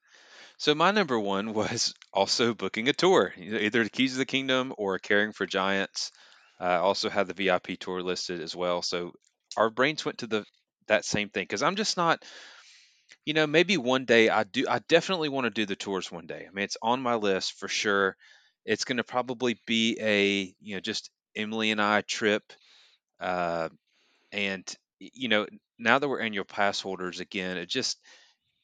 So 0.62 0.76
my 0.76 0.92
number 0.92 1.18
one 1.18 1.54
was 1.54 1.92
also 2.12 2.54
booking 2.54 2.88
a 2.88 2.92
tour, 2.92 3.34
either 3.36 3.82
the 3.82 3.90
Keys 3.90 4.12
of 4.12 4.18
the 4.18 4.24
Kingdom 4.24 4.72
or 4.78 5.00
Caring 5.00 5.32
for 5.32 5.44
Giants. 5.44 6.12
I 6.60 6.76
also 6.76 7.10
had 7.10 7.26
the 7.26 7.34
VIP 7.34 7.80
tour 7.80 8.00
listed 8.00 8.40
as 8.40 8.54
well. 8.54 8.80
So 8.80 9.10
our 9.56 9.70
brains 9.70 10.04
went 10.04 10.18
to 10.18 10.28
the 10.28 10.44
that 10.86 11.04
same 11.04 11.30
thing 11.30 11.42
because 11.42 11.64
I'm 11.64 11.74
just 11.74 11.96
not, 11.96 12.24
you 13.26 13.34
know, 13.34 13.48
maybe 13.48 13.76
one 13.76 14.04
day 14.04 14.28
I 14.28 14.44
do. 14.44 14.64
I 14.70 14.78
definitely 14.86 15.30
want 15.30 15.46
to 15.46 15.50
do 15.50 15.66
the 15.66 15.74
tours 15.74 16.12
one 16.12 16.28
day. 16.28 16.46
I 16.48 16.54
mean, 16.54 16.62
it's 16.62 16.76
on 16.80 17.02
my 17.02 17.16
list 17.16 17.58
for 17.58 17.66
sure. 17.66 18.16
It's 18.64 18.84
going 18.84 18.98
to 18.98 19.04
probably 19.04 19.58
be 19.66 19.98
a 20.00 20.54
you 20.60 20.76
know 20.76 20.80
just 20.80 21.10
Emily 21.34 21.72
and 21.72 21.82
I 21.82 22.02
trip. 22.02 22.44
Uh, 23.18 23.68
and 24.30 24.64
you 25.00 25.26
know 25.26 25.44
now 25.80 25.98
that 25.98 26.08
we're 26.08 26.20
annual 26.20 26.44
pass 26.44 26.80
holders 26.80 27.18
again, 27.18 27.56
it 27.56 27.68
just 27.68 27.98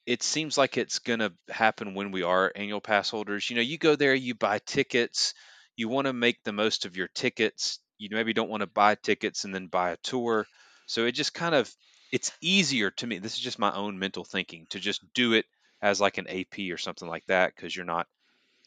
it 0.09 0.23
seems 0.23 0.59
like 0.59 0.79
it's 0.79 1.01
going 1.01 1.21
to 1.21 1.33
happen 1.51 1.95
when 1.95 2.13
we 2.13 2.23
are 2.23 2.53
annual 2.57 2.81
pass 2.81 3.11
holders. 3.11 3.51
You 3.51 3.57
know, 3.57 3.63
you 3.63 3.79
go 3.79 3.95
there, 3.97 4.15
you 4.15 4.35
buy 4.35 4.59
tickets, 4.61 5.35
you 5.77 5.89
want 5.89 6.07
to 6.07 6.15
make 6.15 6.43
the 6.45 6.53
most 6.53 6.87
of 6.87 6.97
your 6.97 7.09
tickets. 7.09 7.81
You 7.99 8.09
maybe 8.13 8.33
don't 8.33 8.51
want 8.51 8.63
to 8.63 8.67
buy 8.69 8.95
tickets 8.97 9.45
and 9.45 9.55
then 9.55 9.69
buy 9.69 9.91
a 9.91 9.99
tour. 9.99 10.47
So 10.87 11.05
it 11.07 11.13
just 11.13 11.35
kind 11.35 11.55
of 11.55 11.73
it's 12.13 12.33
easier 12.41 12.91
to 12.93 13.07
me. 13.07 13.19
This 13.19 13.35
is 13.35 13.41
just 13.41 13.59
my 13.59 13.75
own 13.75 13.99
mental 13.99 14.25
thinking 14.25 14.67
to 14.71 14.81
just 14.81 15.03
do 15.15 15.35
it 15.35 15.45
as 15.83 16.01
like 16.01 16.19
an 16.19 16.27
AP 16.29 16.73
or 16.73 16.79
something 16.79 17.09
like 17.09 17.27
that 17.27 17.55
because 17.55 17.77
you're 17.77 17.85
not 17.85 18.09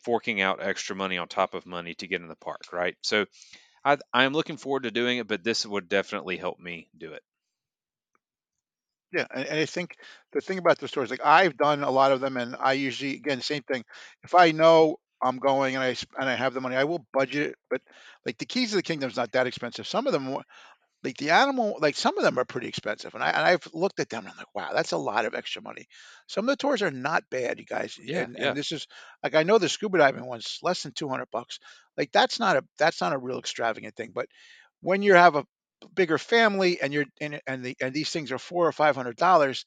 forking 0.04 0.42
out 0.42 0.62
extra 0.62 0.96
money 0.96 1.18
on 1.18 1.28
top 1.30 1.54
of 1.54 1.66
money 1.66 1.96
to 1.96 2.08
get 2.08 2.22
in 2.22 2.28
the 2.30 2.36
park, 2.36 2.62
right? 2.74 2.98
So 3.04 3.26
I 3.86 3.98
I 4.14 4.26
am 4.26 4.34
looking 4.34 4.58
forward 4.58 4.84
to 4.84 4.92
doing 4.92 5.20
it, 5.20 5.28
but 5.28 5.44
this 5.44 5.66
would 5.66 5.90
definitely 5.90 6.38
help 6.38 6.60
me 6.60 6.90
do 6.98 7.14
it. 7.14 7.24
Yeah, 9.14 9.26
and, 9.34 9.46
and 9.46 9.60
I 9.60 9.66
think 9.66 9.98
the 10.32 10.42
thing 10.42 10.58
about 10.58 10.80
the 10.80 10.88
stores, 10.88 11.10
like 11.10 11.26
I've 11.26 11.58
done 11.58 11.84
a 11.84 11.92
lot 11.92 12.12
of 12.12 12.22
them, 12.22 12.38
and 12.38 12.56
I 12.58 12.74
usually, 12.74 13.16
again, 13.16 13.42
same 13.42 13.64
thing. 13.64 13.84
If 14.24 14.34
I 14.34 14.52
know 14.52 14.98
I'm 15.22 15.38
going 15.38 15.76
and 15.76 15.84
I 15.84 15.96
and 16.18 16.30
I 16.30 16.36
have 16.36 16.54
the 16.54 16.62
money, 16.62 16.76
I 16.78 16.86
will 16.86 17.06
budget 17.14 17.48
it. 17.52 17.56
But 17.70 17.82
like 18.26 18.38
the 18.38 18.46
Keys 18.46 18.72
of 18.74 18.78
the 18.78 18.84
Kingdom 18.84 19.10
is 19.10 19.18
not 19.18 19.34
that 19.34 19.48
expensive. 19.48 19.86
Some 19.86 20.08
of 20.08 20.14
them, 20.14 20.38
like 21.04 21.18
the 21.18 21.32
animal, 21.32 21.78
like 21.82 21.96
some 21.96 22.18
of 22.18 22.24
them 22.24 22.40
are 22.40 22.46
pretty 22.46 22.68
expensive, 22.68 23.16
and 23.16 23.24
I 23.24 23.30
and 23.30 23.40
I've 23.46 23.68
looked 23.74 24.00
at 24.00 24.10
them 24.10 24.26
and 24.26 24.32
I'm 24.32 24.38
like, 24.38 24.56
wow, 24.56 24.72
that's 24.74 24.94
a 24.94 24.98
lot 24.98 25.26
of 25.26 25.36
extra 25.36 25.62
money. 25.62 25.88
Some 26.28 26.46
of 26.50 26.54
the 26.54 26.58
tours 26.58 26.82
are 26.84 26.92
not 26.92 27.30
bad, 27.30 27.60
you 27.60 27.66
guys, 27.66 28.00
Yeah, 28.04 28.26
and 28.26 28.38
yeah. 28.38 28.56
and 28.56 28.58
this 28.58 28.72
is 28.72 28.88
like 29.24 29.36
I 29.36 29.44
know 29.44 29.60
the 29.60 29.70
scuba 29.70 30.00
diving 30.00 30.26
one's 30.28 30.60
less 30.64 30.84
than 30.84 30.94
two 30.94 31.10
hundred 31.10 31.30
bucks. 31.32 31.60
Like 31.98 32.12
that's 32.12 32.40
not 32.40 32.58
a 32.58 32.66
that's 32.80 33.02
not 33.02 33.14
a 33.14 33.20
real 33.20 33.40
extravagant 33.40 33.96
thing, 33.96 34.12
but 34.14 34.28
when 34.82 35.02
you 35.04 35.14
have 35.16 35.36
a 35.36 35.46
bigger 35.96 36.18
family 36.18 36.82
and 36.82 36.94
you're 36.94 37.06
and 37.22 37.42
and 37.48 37.64
the 37.64 37.76
and 37.82 37.94
these 37.94 38.10
things 38.10 38.32
are 38.32 38.40
four 38.40 38.68
or 38.68 38.72
five 38.72 38.96
hundred 38.96 39.18
dollars, 39.18 39.66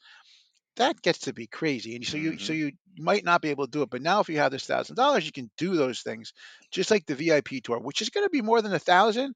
that 0.77 1.01
gets 1.03 1.21
to 1.21 1.33
be 1.33 1.47
crazy. 1.47 1.97
And 1.97 2.07
so 2.07 2.17
you 2.19 2.39
so 2.39 2.53
hmm 2.53 2.55
you 2.55 2.73
might 2.99 3.25
not 3.25 3.43
be 3.43 3.51
able 3.51 3.67
to 3.67 3.71
do 3.71 3.83
it. 3.83 3.91
But 3.91 4.03
now 4.03 4.21
if 4.21 4.29
you 4.29 4.39
have 4.39 4.53
this 4.53 4.67
thousand 4.67 4.97
dollars, 4.97 5.27
you 5.27 5.33
can 5.33 5.51
do 5.59 5.77
those 5.77 6.03
things, 6.03 6.33
just 6.71 6.91
like 6.91 7.07
the 7.07 7.15
VIP 7.17 7.61
tour, 7.61 7.79
which 7.81 8.03
is 8.03 8.11
going 8.11 8.27
to 8.27 8.31
be 8.31 8.43
more 8.43 8.63
than 8.63 8.75
a 8.75 8.79
thousand. 8.79 9.35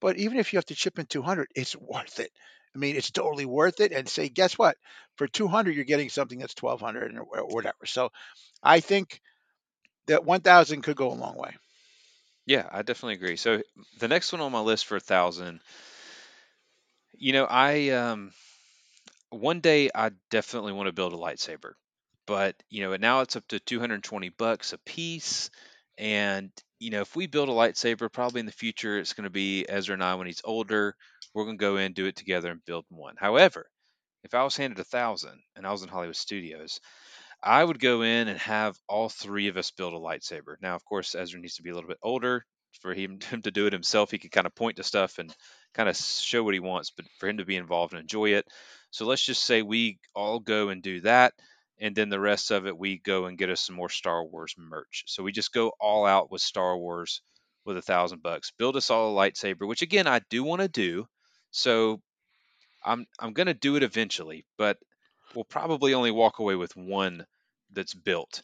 But 0.00 0.16
even 0.18 0.38
if 0.38 0.52
you 0.52 0.58
have 0.58 0.64
to 0.66 0.74
chip 0.74 0.98
in 0.98 1.06
200, 1.06 1.48
it's 1.54 1.76
worth 1.76 2.18
it. 2.20 2.32
I 2.74 2.78
mean, 2.78 2.96
it's 2.96 3.10
totally 3.10 3.44
worth 3.46 3.80
it. 3.80 3.92
And 3.92 4.08
say, 4.08 4.28
guess 4.30 4.58
what? 4.58 4.76
For 5.16 5.26
200, 5.28 5.74
you're 5.74 5.84
getting 5.84 6.08
something 6.10 6.38
that's 6.38 6.54
1200 6.54 7.14
or, 7.16 7.22
or 7.24 7.46
whatever. 7.46 7.84
So 7.86 8.10
I 8.62 8.80
think 8.80 9.20
that 10.08 10.24
1000 10.24 10.82
could 10.82 10.96
go 10.96 11.12
a 11.12 11.14
long 11.14 11.36
way. 11.36 11.56
Yeah, 12.46 12.68
I 12.70 12.82
definitely 12.82 13.14
agree. 13.14 13.36
So 13.36 13.62
the 13.98 14.08
next 14.08 14.32
one 14.32 14.40
on 14.40 14.52
my 14.52 14.60
list 14.60 14.86
for 14.86 14.96
a 14.96 15.00
thousand, 15.00 15.60
you 17.18 17.32
know, 17.32 17.44
I 17.44 17.90
um 17.90 18.32
one 19.30 19.60
day 19.60 19.90
I 19.94 20.10
definitely 20.30 20.72
want 20.72 20.86
to 20.88 20.92
build 20.92 21.12
a 21.12 21.16
lightsaber, 21.16 21.72
but 22.26 22.56
you 22.70 22.82
know, 22.82 22.96
now 22.96 23.20
it's 23.20 23.36
up 23.36 23.46
to 23.48 23.60
220 23.60 24.30
bucks 24.30 24.72
a 24.72 24.78
piece. 24.78 25.50
And 25.98 26.50
you 26.78 26.90
know, 26.90 27.00
if 27.00 27.16
we 27.16 27.26
build 27.26 27.48
a 27.48 27.52
lightsaber, 27.52 28.12
probably 28.12 28.40
in 28.40 28.46
the 28.46 28.52
future 28.52 28.98
it's 28.98 29.14
going 29.14 29.24
to 29.24 29.30
be 29.30 29.66
Ezra 29.68 29.94
and 29.94 30.04
I 30.04 30.14
when 30.14 30.26
he's 30.26 30.42
older. 30.44 30.94
We're 31.34 31.44
going 31.44 31.58
to 31.58 31.62
go 31.62 31.76
in, 31.76 31.92
do 31.92 32.06
it 32.06 32.16
together, 32.16 32.50
and 32.50 32.64
build 32.64 32.86
one. 32.88 33.14
However, 33.18 33.68
if 34.24 34.34
I 34.34 34.44
was 34.44 34.56
handed 34.56 34.78
a 34.80 34.84
thousand 34.84 35.40
and 35.56 35.66
I 35.66 35.72
was 35.72 35.82
in 35.82 35.88
Hollywood 35.88 36.16
Studios, 36.16 36.80
I 37.42 37.64
would 37.64 37.80
go 37.80 38.02
in 38.02 38.28
and 38.28 38.38
have 38.40 38.78
all 38.88 39.08
three 39.08 39.48
of 39.48 39.56
us 39.56 39.70
build 39.70 39.94
a 39.94 39.98
lightsaber. 39.98 40.56
Now, 40.60 40.74
of 40.74 40.84
course, 40.84 41.14
Ezra 41.14 41.40
needs 41.40 41.56
to 41.56 41.62
be 41.62 41.70
a 41.70 41.74
little 41.74 41.88
bit 41.88 41.98
older 42.02 42.44
for 42.80 42.92
him, 42.94 43.20
him 43.30 43.42
to 43.42 43.50
do 43.50 43.66
it 43.66 43.72
himself. 43.72 44.10
He 44.10 44.18
can 44.18 44.30
kind 44.30 44.46
of 44.46 44.54
point 44.54 44.76
to 44.76 44.82
stuff 44.82 45.18
and 45.18 45.34
kind 45.76 45.88
of 45.88 45.96
show 45.96 46.42
what 46.42 46.54
he 46.54 46.60
wants, 46.60 46.90
but 46.90 47.04
for 47.18 47.28
him 47.28 47.36
to 47.36 47.44
be 47.44 47.56
involved 47.56 47.92
and 47.92 48.00
enjoy 48.00 48.30
it. 48.30 48.46
So 48.90 49.04
let's 49.04 49.24
just 49.24 49.44
say 49.44 49.60
we 49.60 49.98
all 50.14 50.40
go 50.40 50.70
and 50.70 50.82
do 50.82 51.02
that. 51.02 51.34
And 51.78 51.94
then 51.94 52.08
the 52.08 52.18
rest 52.18 52.50
of 52.50 52.66
it, 52.66 52.76
we 52.76 52.98
go 52.98 53.26
and 53.26 53.36
get 53.36 53.50
us 53.50 53.60
some 53.60 53.76
more 53.76 53.90
Star 53.90 54.24
Wars 54.24 54.54
merch. 54.56 55.04
So 55.06 55.22
we 55.22 55.32
just 55.32 55.52
go 55.52 55.72
all 55.78 56.06
out 56.06 56.32
with 56.32 56.40
Star 56.40 56.78
Wars 56.78 57.20
with 57.66 57.76
a 57.76 57.82
thousand 57.82 58.22
bucks. 58.22 58.52
Build 58.58 58.76
us 58.76 58.88
all 58.88 59.12
a 59.12 59.30
lightsaber, 59.30 59.68
which 59.68 59.82
again, 59.82 60.06
I 60.06 60.20
do 60.30 60.42
want 60.42 60.62
to 60.62 60.68
do. 60.68 61.06
So 61.50 62.00
I'm 62.82 63.06
I'm 63.18 63.34
gonna 63.34 63.52
do 63.52 63.76
it 63.76 63.82
eventually, 63.82 64.46
but 64.56 64.78
we'll 65.34 65.44
probably 65.44 65.92
only 65.92 66.10
walk 66.10 66.38
away 66.38 66.54
with 66.54 66.74
one 66.76 67.26
that's 67.72 67.94
built. 67.94 68.42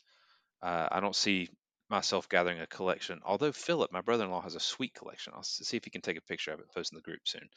Uh, 0.60 0.88
I 0.90 1.00
don't 1.00 1.16
see 1.16 1.48
myself 1.92 2.28
gathering 2.28 2.61
a 2.61 2.66
collection. 2.66 3.20
Although 3.25 3.52
Philip, 3.52 3.92
my 3.92 4.00
brother-in-law, 4.00 4.40
has 4.40 4.56
a 4.56 4.61
sweet 4.61 4.94
collection. 4.94 5.34
I'll 5.37 5.44
see 5.44 5.76
if 5.76 5.84
he 5.84 5.90
can 5.90 6.00
take 6.00 6.16
a 6.16 6.22
picture 6.22 6.52
of 6.52 6.58
it 6.58 6.62
and 6.62 6.72
post 6.72 6.92
in 6.92 6.96
the 6.96 7.02
group 7.02 7.20
soon. 7.25 7.49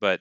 But 0.00 0.20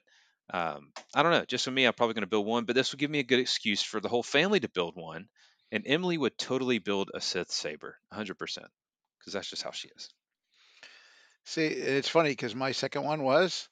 um, 0.51 0.91
I 1.15 1.23
don't 1.23 1.31
know. 1.31 1.45
Just 1.45 1.63
for 1.63 1.71
me, 1.71 1.85
I'm 1.85 1.93
probably 1.93 2.15
going 2.15 2.23
to 2.23 2.27
build 2.27 2.47
one. 2.47 2.65
But 2.65 2.75
this 2.75 2.91
will 2.91 2.97
give 2.97 3.11
me 3.11 3.19
a 3.19 3.23
good 3.23 3.39
excuse 3.39 3.81
for 3.81 4.01
the 4.01 4.09
whole 4.09 4.23
family 4.23 4.59
to 4.59 4.69
build 4.69 4.95
one. 4.95 5.27
And 5.71 5.83
Emily 5.85 6.17
would 6.17 6.37
totally 6.37 6.79
build 6.79 7.11
a 7.13 7.21
Sith 7.21 7.51
saber, 7.51 7.95
100%, 8.11 8.33
because 8.37 9.33
that's 9.33 9.49
just 9.49 9.61
how 9.61 9.69
she 9.71 9.87
is. 9.95 10.09
See, 11.45 11.67
it's 11.67 12.09
funny 12.09 12.31
because 12.31 12.55
my 12.55 12.71
second 12.71 13.03
one 13.03 13.23
was 13.23 13.69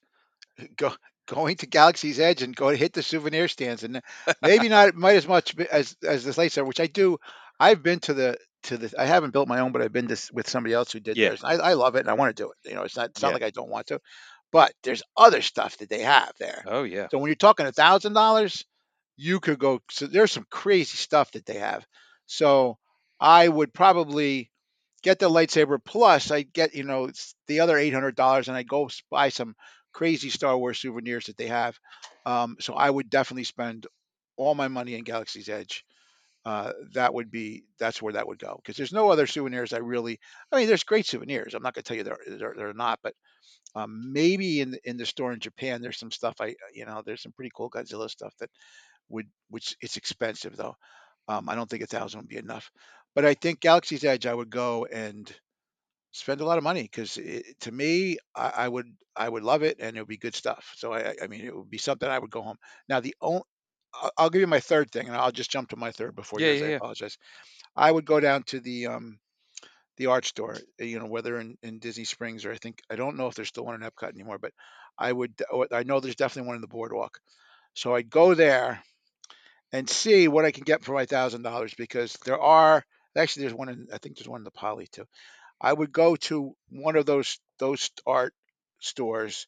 go 0.76 0.94
going 1.26 1.56
to 1.56 1.66
Galaxy's 1.66 2.20
Edge 2.20 2.42
and 2.42 2.56
go 2.56 2.70
to 2.70 2.76
hit 2.76 2.92
the 2.92 3.02
souvenir 3.02 3.48
stands, 3.48 3.82
and 3.82 4.00
maybe 4.42 4.68
not 4.68 4.94
might 4.94 5.16
as 5.16 5.26
much 5.26 5.58
as 5.58 5.96
as 6.02 6.24
this 6.24 6.38
laser, 6.38 6.64
which 6.64 6.80
I 6.80 6.86
do. 6.86 7.18
I've 7.60 7.82
been 7.82 7.98
to 8.00 8.14
the 8.14 8.38
to 8.64 8.76
the. 8.76 8.92
I 8.98 9.04
haven't 9.06 9.32
built 9.32 9.48
my 9.48 9.60
own, 9.60 9.72
but 9.72 9.82
I've 9.82 9.92
been 9.92 10.08
to 10.08 10.30
with 10.32 10.48
somebody 10.48 10.74
else 10.74 10.92
who 10.92 11.00
did 11.00 11.16
Yeah, 11.16 11.30
theirs. 11.30 11.44
I, 11.44 11.54
I 11.54 11.72
love 11.74 11.96
it, 11.96 12.00
and 12.00 12.10
I 12.10 12.14
want 12.14 12.34
to 12.36 12.42
do 12.42 12.50
it. 12.50 12.68
You 12.68 12.74
know, 12.76 12.82
it's 12.82 12.96
not 12.96 13.10
it's 13.10 13.22
not 13.22 13.28
yeah. 13.28 13.34
like 13.34 13.42
I 13.42 13.50
don't 13.50 13.70
want 13.70 13.88
to, 13.88 14.00
but 14.52 14.72
there's 14.82 15.02
other 15.16 15.42
stuff 15.42 15.76
that 15.78 15.88
they 15.88 16.02
have 16.02 16.32
there. 16.38 16.64
Oh 16.66 16.82
yeah. 16.82 17.08
So 17.10 17.18
when 17.18 17.28
you're 17.28 17.36
talking 17.36 17.66
a 17.66 17.72
thousand 17.72 18.12
dollars, 18.12 18.64
you 19.16 19.40
could 19.40 19.58
go. 19.58 19.80
So 19.90 20.06
there's 20.06 20.32
some 20.32 20.46
crazy 20.50 20.96
stuff 20.96 21.32
that 21.32 21.46
they 21.46 21.58
have. 21.58 21.86
So 22.26 22.78
I 23.20 23.48
would 23.48 23.72
probably 23.72 24.50
get 25.02 25.18
the 25.18 25.30
lightsaber 25.30 25.78
plus 25.82 26.30
I 26.30 26.42
get 26.42 26.74
you 26.74 26.82
know 26.84 27.04
it's 27.04 27.34
the 27.46 27.60
other 27.60 27.78
eight 27.78 27.94
hundred 27.94 28.16
dollars 28.16 28.48
and 28.48 28.56
I 28.56 28.62
go 28.62 28.90
buy 29.10 29.28
some 29.28 29.54
crazy 29.92 30.30
Star 30.30 30.56
Wars 30.56 30.78
souvenirs 30.80 31.26
that 31.26 31.36
they 31.36 31.48
have. 31.48 31.78
Um, 32.26 32.56
so 32.60 32.74
I 32.74 32.88
would 32.88 33.10
definitely 33.10 33.44
spend 33.44 33.86
all 34.36 34.54
my 34.54 34.68
money 34.68 34.94
in 34.94 35.04
Galaxy's 35.04 35.48
Edge. 35.48 35.84
Uh, 36.48 36.72
that 36.94 37.12
would 37.12 37.30
be 37.30 37.64
that's 37.78 38.00
where 38.00 38.14
that 38.14 38.26
would 38.26 38.38
go 38.38 38.54
because 38.56 38.76
there's 38.76 38.92
no 39.00 39.10
other 39.10 39.26
souvenirs 39.26 39.74
I 39.74 39.78
really. 39.78 40.18
I 40.50 40.56
mean, 40.56 40.66
there's 40.68 40.84
great 40.92 41.06
souvenirs. 41.06 41.52
I'm 41.54 41.62
not 41.62 41.74
going 41.74 41.82
to 41.84 41.88
tell 41.88 41.96
you 41.98 42.04
they're, 42.04 42.38
they're 42.38 42.54
they're 42.56 42.72
not, 42.86 43.00
but 43.02 43.14
um, 43.74 44.12
maybe 44.12 44.60
in 44.60 44.78
in 44.84 44.96
the 44.96 45.06
store 45.06 45.32
in 45.32 45.40
Japan 45.40 45.82
there's 45.82 45.98
some 45.98 46.10
stuff 46.10 46.36
I 46.40 46.54
you 46.74 46.86
know 46.86 47.02
there's 47.04 47.22
some 47.22 47.32
pretty 47.32 47.52
cool 47.56 47.70
Godzilla 47.70 48.10
stuff 48.10 48.34
that 48.40 48.50
would 49.10 49.26
which 49.50 49.76
it's 49.82 49.96
expensive 49.98 50.56
though. 50.56 50.76
Um, 51.28 51.48
I 51.48 51.54
don't 51.56 51.70
think 51.70 51.84
a 51.84 51.88
thousand 51.88 52.20
would 52.20 52.28
be 52.28 52.38
enough, 52.38 52.70
but 53.14 53.24
I 53.26 53.34
think 53.34 53.60
Galaxy's 53.60 54.04
Edge 54.04 54.26
I 54.26 54.34
would 54.34 54.50
go 54.50 54.86
and 54.86 55.32
spend 56.12 56.40
a 56.40 56.44
lot 56.44 56.58
of 56.58 56.64
money 56.64 56.82
because 56.82 57.18
to 57.60 57.72
me 57.72 58.16
I, 58.34 58.52
I 58.64 58.68
would 58.68 58.86
I 59.16 59.28
would 59.28 59.42
love 59.42 59.62
it 59.62 59.78
and 59.80 59.96
it 59.96 60.00
would 60.00 60.08
be 60.08 60.16
good 60.16 60.34
stuff. 60.34 60.72
So 60.76 60.92
I 60.92 61.14
I 61.22 61.26
mean 61.28 61.42
it 61.44 61.56
would 61.56 61.70
be 61.70 61.78
something 61.78 62.08
I 62.08 62.18
would 62.18 62.30
go 62.30 62.42
home. 62.42 62.56
Now 62.88 63.00
the 63.00 63.14
only 63.20 63.42
I'll 63.94 64.12
I'll 64.18 64.30
give 64.30 64.40
you 64.40 64.46
my 64.46 64.60
third 64.60 64.90
thing 64.90 65.06
and 65.08 65.16
I'll 65.16 65.32
just 65.32 65.50
jump 65.50 65.70
to 65.70 65.76
my 65.76 65.92
third 65.92 66.14
before 66.14 66.40
Yeah, 66.40 66.50
yours. 66.50 66.62
yeah, 66.62 66.64
I 66.64 66.68
yeah. 66.68 66.80
apologize. 66.80 67.18
I 67.76 67.90
would 67.92 68.06
go 68.06 68.20
down 68.20 68.44
to 68.44 68.60
the 68.60 68.88
um 68.88 69.20
the 69.98 70.06
art 70.06 70.24
store, 70.26 70.56
uh, 70.80 70.84
you 70.84 70.98
know, 70.98 71.06
whether 71.06 71.38
in, 71.40 71.58
in 71.62 71.78
Disney 71.80 72.04
Springs 72.04 72.44
or 72.44 72.52
I 72.52 72.56
think 72.58 72.82
I 72.90 72.96
don't 72.96 73.16
know 73.16 73.28
if 73.28 73.34
there's 73.34 73.48
still 73.48 73.64
one 73.66 73.82
in 73.82 73.88
Epcot 73.88 74.10
anymore, 74.14 74.38
but 74.38 74.54
I 74.98 75.12
would 75.12 75.40
I 75.72 75.84
know 75.84 76.00
there's 76.00 76.16
definitely 76.16 76.48
one 76.48 76.56
in 76.56 76.62
the 76.62 76.68
boardwalk. 76.68 77.20
So 77.74 77.94
I'd 77.94 78.10
go 78.10 78.34
there 78.34 78.82
and 79.72 79.88
see 79.88 80.28
what 80.28 80.44
I 80.44 80.50
can 80.52 80.64
get 80.64 80.84
for 80.84 80.92
my 80.92 81.06
thousand 81.06 81.42
dollars 81.42 81.74
because 81.74 82.14
there 82.24 82.40
are 82.40 82.84
actually 83.16 83.42
there's 83.42 83.54
one 83.54 83.68
in 83.68 83.88
I 83.92 83.98
think 83.98 84.16
there's 84.16 84.28
one 84.28 84.40
in 84.40 84.44
the 84.44 84.50
Poly 84.50 84.86
too. 84.86 85.06
I 85.60 85.72
would 85.72 85.92
go 85.92 86.16
to 86.16 86.56
one 86.70 86.96
of 86.96 87.06
those 87.06 87.40
those 87.58 87.90
art 88.06 88.34
stores 88.80 89.46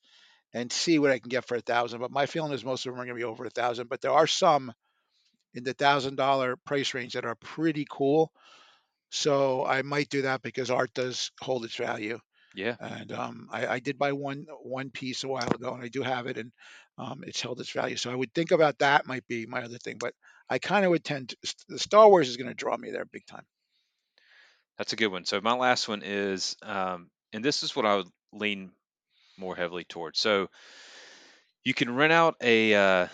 and 0.53 0.73
see 0.73 0.99
what 0.99 1.11
I 1.11 1.19
can 1.19 1.29
get 1.29 1.47
for 1.47 1.57
a 1.57 1.61
thousand. 1.61 2.01
But 2.01 2.11
my 2.11 2.27
feeling 2.27 2.53
is 2.53 2.65
most 2.65 2.87
of 2.87 2.93
them 2.93 3.01
are 3.01 3.05
going 3.05 3.17
to 3.17 3.21
be 3.21 3.25
over 3.25 3.45
a 3.45 3.51
thousand. 3.51 3.89
But 3.89 4.01
there 4.01 4.13
are 4.13 4.27
some 4.27 4.73
in 5.55 5.65
the 5.65 5.75
thousand 5.75 6.17
dollar 6.17 6.57
price 6.57 6.95
range 6.95 7.15
that 7.15 7.25
are 7.25 7.35
pretty 7.35 7.87
cool. 7.89 8.33
So 9.11 9.67
I 9.67 9.83
might 9.83 10.09
do 10.09 10.23
that 10.23 10.43
because 10.43 10.71
art 10.71 10.95
does 10.95 11.33
hold 11.41 11.65
its 11.65 11.77
value. 11.77 12.19
Yeah. 12.55 12.77
And 12.81 13.13
um, 13.13 13.49
I, 13.51 13.67
I 13.67 13.79
did 13.79 13.99
buy 13.99 14.13
one 14.13 14.47
one 14.63 14.91
piece 14.91 15.25
a 15.25 15.29
while 15.29 15.49
ago, 15.51 15.73
and 15.75 15.83
I 15.83 15.89
do 15.89 16.03
have 16.03 16.27
it, 16.27 16.37
and 16.37 16.53
um, 16.99 17.23
it's 17.27 17.41
held 17.41 17.61
its 17.61 17.71
value. 17.71 17.97
So 17.97 18.11
I 18.11 18.15
would 18.15 18.35
think 18.35 18.51
about 18.51 18.79
that 18.79 19.07
might 19.07 19.27
be 19.27 19.47
my 19.47 19.63
other 19.63 19.79
thing. 19.79 19.97
But 19.99 20.15
I 20.49 20.59
kind 20.59 20.85
of 20.85 20.91
would 20.91 21.05
tend 21.05 21.29
to, 21.29 21.55
the 21.69 21.79
Star 21.79 22.09
Wars 22.09 22.29
is 22.29 22.37
going 22.37 22.49
to 22.49 22.55
draw 22.55 22.77
me 22.77 22.91
there 22.91 23.05
big 23.05 23.27
time. 23.27 23.45
That's 24.79 24.93
a 24.93 24.97
good 24.97 25.09
one. 25.09 25.25
So 25.25 25.41
my 25.41 25.53
last 25.53 25.89
one 25.89 26.03
is, 26.05 26.57
um, 26.63 27.11
and 27.33 27.45
this 27.45 27.63
is 27.63 27.77
what 27.77 27.87
I 27.87 27.97
would 27.97 28.09
lean 28.33 28.73
more 29.41 29.57
heavily 29.57 29.85
towards. 29.85 30.21
So 30.21 30.49
you 31.65 31.75
can 31.75 31.95
rent 31.95 32.13
out 32.13 32.37
a, 32.41 32.75
uh, 32.75 33.07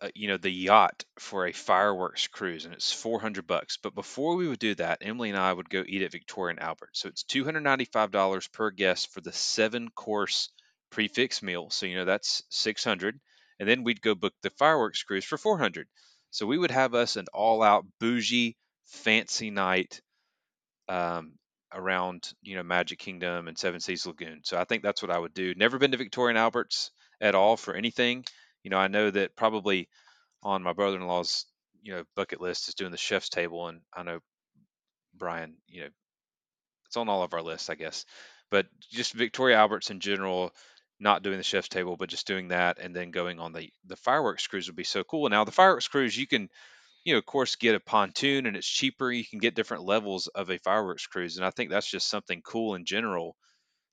uh, 0.00 0.08
you 0.14 0.28
know, 0.28 0.36
the 0.36 0.50
yacht 0.50 1.04
for 1.18 1.46
a 1.46 1.52
fireworks 1.52 2.26
cruise, 2.28 2.64
and 2.64 2.74
it's 2.74 2.92
400 2.92 3.46
bucks. 3.46 3.76
But 3.76 3.94
before 3.94 4.36
we 4.36 4.48
would 4.48 4.58
do 4.58 4.74
that, 4.76 4.98
Emily 5.02 5.28
and 5.28 5.38
I 5.38 5.52
would 5.52 5.68
go 5.68 5.84
eat 5.86 6.02
at 6.02 6.12
Victoria 6.12 6.54
and 6.54 6.62
Albert. 6.62 6.90
So 6.92 7.08
it's 7.08 7.24
$295 7.24 8.52
per 8.52 8.70
guest 8.70 9.12
for 9.12 9.20
the 9.20 9.32
seven 9.32 9.90
course 9.90 10.48
prix 10.90 11.08
fixe 11.08 11.42
meal. 11.42 11.70
So 11.70 11.86
you 11.86 11.96
know 11.96 12.04
that's 12.04 12.42
600, 12.50 13.20
and 13.60 13.68
then 13.68 13.84
we'd 13.84 14.02
go 14.02 14.14
book 14.14 14.34
the 14.42 14.50
fireworks 14.50 15.02
cruise 15.02 15.24
for 15.24 15.38
400. 15.38 15.86
So 16.30 16.46
we 16.46 16.58
would 16.58 16.70
have 16.70 16.94
us 16.94 17.16
an 17.16 17.26
all 17.32 17.62
out 17.62 17.84
bougie 18.00 18.56
fancy 18.86 19.50
night 19.50 20.00
um, 20.88 21.32
around 21.74 22.32
you 22.42 22.56
know 22.56 22.62
Magic 22.62 22.98
Kingdom 22.98 23.48
and 23.48 23.58
Seven 23.58 23.80
Seas 23.80 24.06
Lagoon. 24.06 24.40
So 24.44 24.58
I 24.58 24.64
think 24.64 24.82
that's 24.82 25.02
what 25.02 25.10
I 25.10 25.18
would 25.18 25.34
do. 25.34 25.54
Never 25.54 25.78
been 25.78 25.92
to 25.92 25.96
Victoria 25.96 26.30
and 26.30 26.38
Albert's 26.38 26.90
at 27.20 27.34
all 27.34 27.56
for 27.56 27.74
anything. 27.74 28.24
You 28.62 28.70
know, 28.70 28.78
I 28.78 28.88
know 28.88 29.10
that 29.10 29.36
probably 29.36 29.88
on 30.42 30.62
my 30.62 30.72
brother-in-law's 30.72 31.46
you 31.82 31.92
know 31.92 32.04
bucket 32.14 32.40
list 32.40 32.68
is 32.68 32.74
doing 32.74 32.90
the 32.92 32.96
chef's 32.96 33.28
table, 33.28 33.68
and 33.68 33.80
I 33.94 34.02
know 34.02 34.20
Bryan, 35.14 35.56
you 35.68 35.82
know, 35.82 35.88
it's 36.86 36.96
on 36.96 37.08
all 37.08 37.22
of 37.22 37.34
our 37.34 37.42
lists, 37.42 37.70
I 37.70 37.74
guess. 37.74 38.04
But 38.50 38.66
just 38.90 39.14
Victoria 39.14 39.56
Alberts 39.56 39.90
in 39.90 40.00
general, 40.00 40.52
not 41.00 41.22
doing 41.22 41.38
the 41.38 41.42
chef's 41.42 41.68
table, 41.68 41.96
but 41.96 42.08
just 42.10 42.26
doing 42.26 42.48
that, 42.48 42.78
and 42.78 42.94
then 42.94 43.10
going 43.10 43.40
on 43.40 43.52
the 43.52 43.70
the 43.86 43.96
fireworks 43.96 44.46
cruise 44.46 44.68
would 44.68 44.76
be 44.76 44.84
so 44.84 45.04
cool. 45.04 45.28
Now 45.28 45.44
the 45.44 45.52
fireworks 45.52 45.88
cruise, 45.88 46.16
you 46.16 46.26
can, 46.26 46.48
you 47.04 47.14
know, 47.14 47.18
of 47.18 47.26
course, 47.26 47.56
get 47.56 47.74
a 47.74 47.80
pontoon, 47.80 48.46
and 48.46 48.56
it's 48.56 48.68
cheaper. 48.68 49.10
You 49.10 49.24
can 49.24 49.38
get 49.38 49.54
different 49.54 49.84
levels 49.84 50.28
of 50.28 50.50
a 50.50 50.58
fireworks 50.58 51.06
cruise, 51.06 51.36
and 51.36 51.46
I 51.46 51.50
think 51.50 51.70
that's 51.70 51.90
just 51.90 52.08
something 52.08 52.42
cool 52.42 52.74
in 52.74 52.84
general 52.84 53.36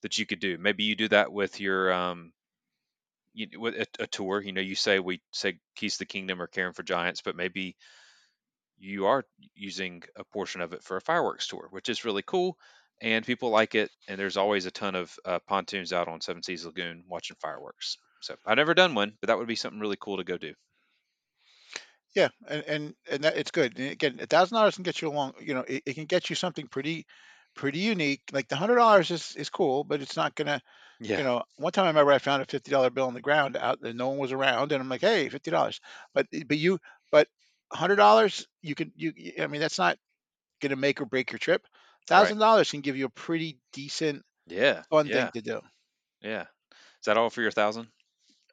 that 0.01 0.17
you 0.17 0.25
could 0.25 0.39
do. 0.39 0.57
Maybe 0.57 0.83
you 0.83 0.95
do 0.95 1.07
that 1.09 1.31
with 1.31 1.59
your 1.59 1.91
um, 1.91 2.31
you, 3.33 3.59
with 3.59 3.75
a, 3.75 3.87
a 4.03 4.07
tour. 4.07 4.41
You 4.41 4.51
know, 4.51 4.61
you 4.61 4.75
say 4.75 4.99
we 4.99 5.21
say 5.31 5.59
Keys 5.75 5.97
the 5.97 6.05
Kingdom 6.05 6.41
or 6.41 6.47
Caring 6.47 6.73
for 6.73 6.83
Giants, 6.83 7.21
but 7.21 7.35
maybe 7.35 7.75
you 8.77 9.07
are 9.07 9.25
using 9.55 10.03
a 10.15 10.23
portion 10.23 10.61
of 10.61 10.73
it 10.73 10.83
for 10.83 10.97
a 10.97 11.01
fireworks 11.01 11.47
tour, 11.47 11.67
which 11.71 11.89
is 11.89 12.05
really 12.05 12.23
cool. 12.25 12.57
And 13.01 13.25
people 13.25 13.49
like 13.49 13.75
it. 13.75 13.91
And 14.07 14.19
there's 14.19 14.37
always 14.37 14.65
a 14.65 14.71
ton 14.71 14.95
of 14.95 15.13
uh, 15.25 15.39
pontoons 15.47 15.93
out 15.93 16.07
on 16.07 16.21
Seven 16.21 16.43
Seas 16.43 16.65
Lagoon 16.65 17.03
watching 17.07 17.37
fireworks. 17.41 17.97
So 18.21 18.35
I've 18.45 18.57
never 18.57 18.73
done 18.73 18.93
one, 18.93 19.13
but 19.21 19.27
that 19.27 19.37
would 19.37 19.47
be 19.47 19.55
something 19.55 19.79
really 19.79 19.97
cool 19.99 20.17
to 20.17 20.23
go 20.23 20.37
do. 20.37 20.53
Yeah, 22.15 22.29
and 22.47 22.63
and 22.67 22.95
and 23.11 23.23
that 23.23 23.37
it's 23.37 23.51
good. 23.51 23.77
And 23.77 23.91
again, 23.91 24.19
a 24.21 24.25
thousand 24.25 24.55
dollars 24.55 24.75
can 24.75 24.83
get 24.83 25.01
you 25.01 25.09
along. 25.09 25.33
You 25.41 25.53
know, 25.53 25.61
it, 25.67 25.83
it 25.85 25.93
can 25.93 26.05
get 26.05 26.29
you 26.29 26.35
something 26.35 26.67
pretty, 26.67 27.05
pretty 27.55 27.79
unique. 27.79 28.21
Like 28.31 28.47
the 28.47 28.55
hundred 28.55 28.75
dollars 28.75 29.11
is 29.11 29.35
is 29.35 29.49
cool, 29.49 29.83
but 29.83 30.01
it's 30.01 30.15
not 30.17 30.35
gonna. 30.35 30.61
You 31.15 31.23
Yeah. 31.23 31.23
know, 31.23 31.43
one 31.57 31.71
time 31.71 31.85
I 31.85 31.89
remember 31.89 32.11
I 32.11 32.17
found 32.19 32.41
a 32.41 32.45
fifty 32.45 32.71
dollar 32.71 32.89
bill 32.89 33.07
on 33.07 33.13
the 33.13 33.21
ground 33.21 33.57
out, 33.57 33.79
and 33.81 33.97
no 33.97 34.09
one 34.09 34.17
was 34.17 34.31
around, 34.31 34.71
and 34.71 34.81
I'm 34.81 34.89
like, 34.89 35.01
hey, 35.01 35.29
fifty 35.29 35.51
dollars. 35.51 35.79
But 36.13 36.27
but 36.47 36.57
you 36.57 36.79
but 37.11 37.27
hundred 37.71 37.97
dollars, 37.97 38.47
you 38.61 38.75
can 38.75 38.91
you. 38.95 39.13
I 39.39 39.47
mean, 39.47 39.61
that's 39.61 39.77
not 39.79 39.97
gonna 40.61 40.75
make 40.77 41.01
or 41.01 41.05
break 41.05 41.31
your 41.31 41.39
trip. 41.39 41.65
Right. 42.07 42.07
Thousand 42.07 42.39
dollars 42.39 42.71
can 42.71 42.81
give 42.81 42.97
you 42.97 43.05
a 43.05 43.09
pretty 43.09 43.59
decent, 43.73 44.23
Yeah. 44.47 44.83
fun 44.89 45.07
Yeah. 45.07 45.11
thing 45.11 45.31
to 45.33 45.41
do. 45.41 45.61
Yeah. 46.21 46.43
Is 46.43 47.05
that 47.05 47.17
all 47.17 47.29
for 47.29 47.41
your 47.41 47.51
thousand? 47.51 47.91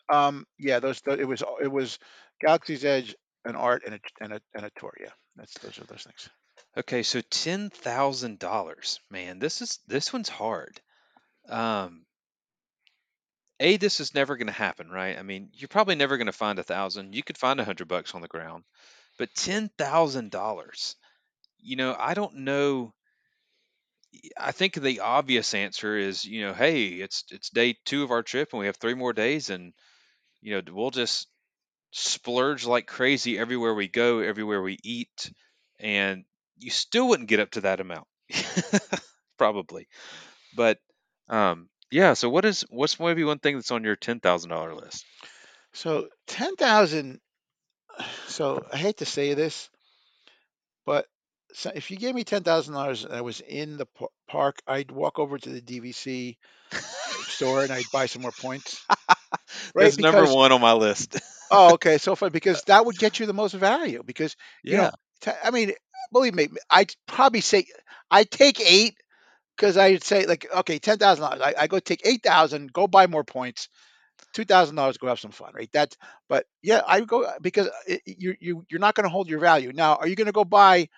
Um, 0.08 0.46
yeah, 0.58 0.78
those, 0.80 1.00
tho- 1.00 1.12
it 1.14 1.24
was 1.26 1.42
it 1.60 1.68
was 1.70 1.98
Galaxy's 2.40 2.84
Edge, 2.84 3.16
an 3.46 3.56
art, 3.56 3.82
and 3.86 3.94
a 3.94 4.00
and 4.20 4.32
a 4.32 4.40
and 4.54 4.64
a 4.66 4.70
tour. 4.78 4.92
Yeah, 5.00 5.12
that's 5.36 5.54
those 5.58 5.78
are 5.78 5.84
those 5.84 6.02
things. 6.02 6.28
Okay, 6.76 7.02
so 7.02 7.20
ten 7.22 7.70
thousand 7.70 8.38
dollars. 8.38 9.00
Man, 9.10 9.38
this 9.38 9.62
is 9.62 9.78
this 9.86 10.12
one's 10.12 10.28
hard. 10.28 10.80
Um, 11.48 12.04
a, 13.60 13.76
this 13.78 14.00
is 14.00 14.14
never 14.14 14.36
going 14.36 14.48
to 14.48 14.52
happen, 14.52 14.90
right? 14.90 15.18
I 15.18 15.22
mean, 15.22 15.48
you're 15.54 15.68
probably 15.68 15.94
never 15.94 16.18
going 16.18 16.26
to 16.26 16.32
find 16.32 16.58
a 16.58 16.62
thousand. 16.62 17.14
You 17.14 17.22
could 17.22 17.38
find 17.38 17.58
a 17.58 17.64
hundred 17.64 17.88
bucks 17.88 18.14
on 18.14 18.20
the 18.20 18.28
ground, 18.28 18.64
but 19.18 19.34
ten 19.34 19.70
thousand 19.78 20.30
dollars. 20.30 20.96
You 21.58 21.76
know, 21.76 21.96
I 21.98 22.14
don't 22.14 22.36
know. 22.38 22.92
I 24.38 24.52
think 24.52 24.74
the 24.74 25.00
obvious 25.00 25.54
answer 25.54 25.96
is, 25.96 26.24
you 26.24 26.42
know, 26.42 26.54
hey, 26.54 26.86
it's 26.86 27.24
it's 27.30 27.50
day 27.50 27.76
two 27.84 28.02
of 28.02 28.10
our 28.10 28.22
trip, 28.22 28.50
and 28.52 28.60
we 28.60 28.66
have 28.66 28.76
three 28.76 28.94
more 28.94 29.12
days, 29.12 29.50
and 29.50 29.72
you 30.42 30.54
know, 30.54 30.62
we'll 30.72 30.90
just 30.90 31.28
splurge 31.90 32.66
like 32.66 32.86
crazy 32.86 33.38
everywhere 33.38 33.74
we 33.74 33.88
go, 33.88 34.20
everywhere 34.20 34.62
we 34.62 34.78
eat, 34.82 35.32
and 35.78 36.24
you 36.58 36.70
still 36.70 37.08
wouldn't 37.08 37.28
get 37.28 37.40
up 37.40 37.50
to 37.52 37.62
that 37.62 37.80
amount, 37.80 38.06
probably. 39.38 39.88
But 40.56 40.78
um, 41.28 41.68
yeah. 41.90 42.14
So 42.14 42.28
what 42.28 42.44
is 42.44 42.64
what's 42.70 42.98
maybe 43.00 43.24
one 43.24 43.38
thing 43.38 43.56
that's 43.56 43.70
on 43.70 43.84
your 43.84 43.96
ten 43.96 44.20
thousand 44.20 44.50
dollar 44.50 44.74
list? 44.74 45.04
So 45.72 46.08
ten 46.26 46.56
thousand. 46.56 47.20
So 48.28 48.66
I 48.70 48.76
hate 48.76 48.98
to 48.98 49.06
say 49.06 49.32
this, 49.34 49.70
but 50.84 51.06
so 51.54 51.70
if 51.74 51.90
you 51.90 51.96
gave 51.96 52.14
me 52.14 52.24
ten 52.24 52.42
thousand 52.42 52.74
dollars 52.74 53.04
and 53.04 53.14
I 53.14 53.22
was 53.22 53.40
in 53.40 53.78
the 53.78 53.86
par- 53.86 54.08
park, 54.28 54.60
I'd 54.66 54.90
walk 54.90 55.18
over 55.18 55.38
to 55.38 55.48
the 55.48 55.60
DVC 55.60 56.36
store 57.28 57.62
and 57.62 57.72
I'd 57.72 57.90
buy 57.92 58.06
some 58.06 58.22
more 58.22 58.32
points. 58.32 58.84
Right? 59.74 59.84
That's 59.84 59.98
number 59.98 60.24
one 60.24 60.52
on 60.52 60.60
my 60.60 60.72
list. 60.72 61.20
oh, 61.50 61.74
okay, 61.74 61.98
so 61.98 62.14
fun 62.14 62.32
because 62.32 62.62
that 62.64 62.84
would 62.86 62.98
get 62.98 63.18
you 63.18 63.26
the 63.26 63.34
most 63.34 63.54
value. 63.54 64.02
Because 64.04 64.36
you 64.68 64.76
yeah. 64.76 64.78
know, 64.78 64.92
t- 65.20 65.30
I 65.42 65.50
mean, 65.50 65.72
believe 66.12 66.34
me, 66.34 66.48
I'd 66.70 66.94
probably 67.06 67.40
say 67.40 67.66
I'd 68.10 68.30
take 68.30 68.60
eight 68.60 68.96
because 69.56 69.76
I'd 69.76 70.04
say 70.04 70.26
like, 70.26 70.46
okay, 70.58 70.78
ten 70.78 70.98
thousand 70.98 71.22
dollars. 71.24 71.42
I, 71.42 71.54
I 71.62 71.66
go 71.66 71.78
take 71.80 72.02
eight 72.06 72.22
thousand, 72.22 72.72
go 72.72 72.86
buy 72.86 73.06
more 73.06 73.24
points. 73.24 73.68
Two 74.34 74.44
thousand 74.44 74.76
dollars, 74.76 74.98
go 74.98 75.08
have 75.08 75.20
some 75.20 75.32
fun, 75.32 75.52
right? 75.54 75.70
That's 75.72 75.96
but 76.28 76.46
yeah, 76.62 76.82
I 76.86 77.00
go 77.00 77.24
uh, 77.24 77.34
because 77.40 77.68
uh, 77.68 77.70
it, 77.88 78.02
you 78.06 78.34
you 78.40 78.64
you're 78.70 78.80
not 78.80 78.94
going 78.94 79.04
to 79.04 79.10
hold 79.10 79.28
your 79.28 79.40
value. 79.40 79.72
Now, 79.74 79.96
are 79.96 80.08
you 80.08 80.16
going 80.16 80.26
to 80.26 80.32
go 80.32 80.44
buy 80.44 80.88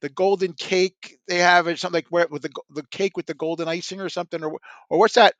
the 0.00 0.08
golden 0.10 0.52
cake 0.52 1.18
they 1.28 1.38
have 1.38 1.66
or 1.66 1.76
something 1.76 1.98
like 1.98 2.06
where 2.10 2.26
with 2.28 2.42
the 2.42 2.48
go- 2.50 2.64
the 2.70 2.84
cake 2.90 3.16
with 3.16 3.26
the 3.26 3.34
golden 3.34 3.68
icing 3.68 4.00
or 4.00 4.08
something 4.08 4.42
or 4.42 4.50
wh- 4.50 4.92
or 4.92 4.98
what's 4.98 5.14
that? 5.14 5.34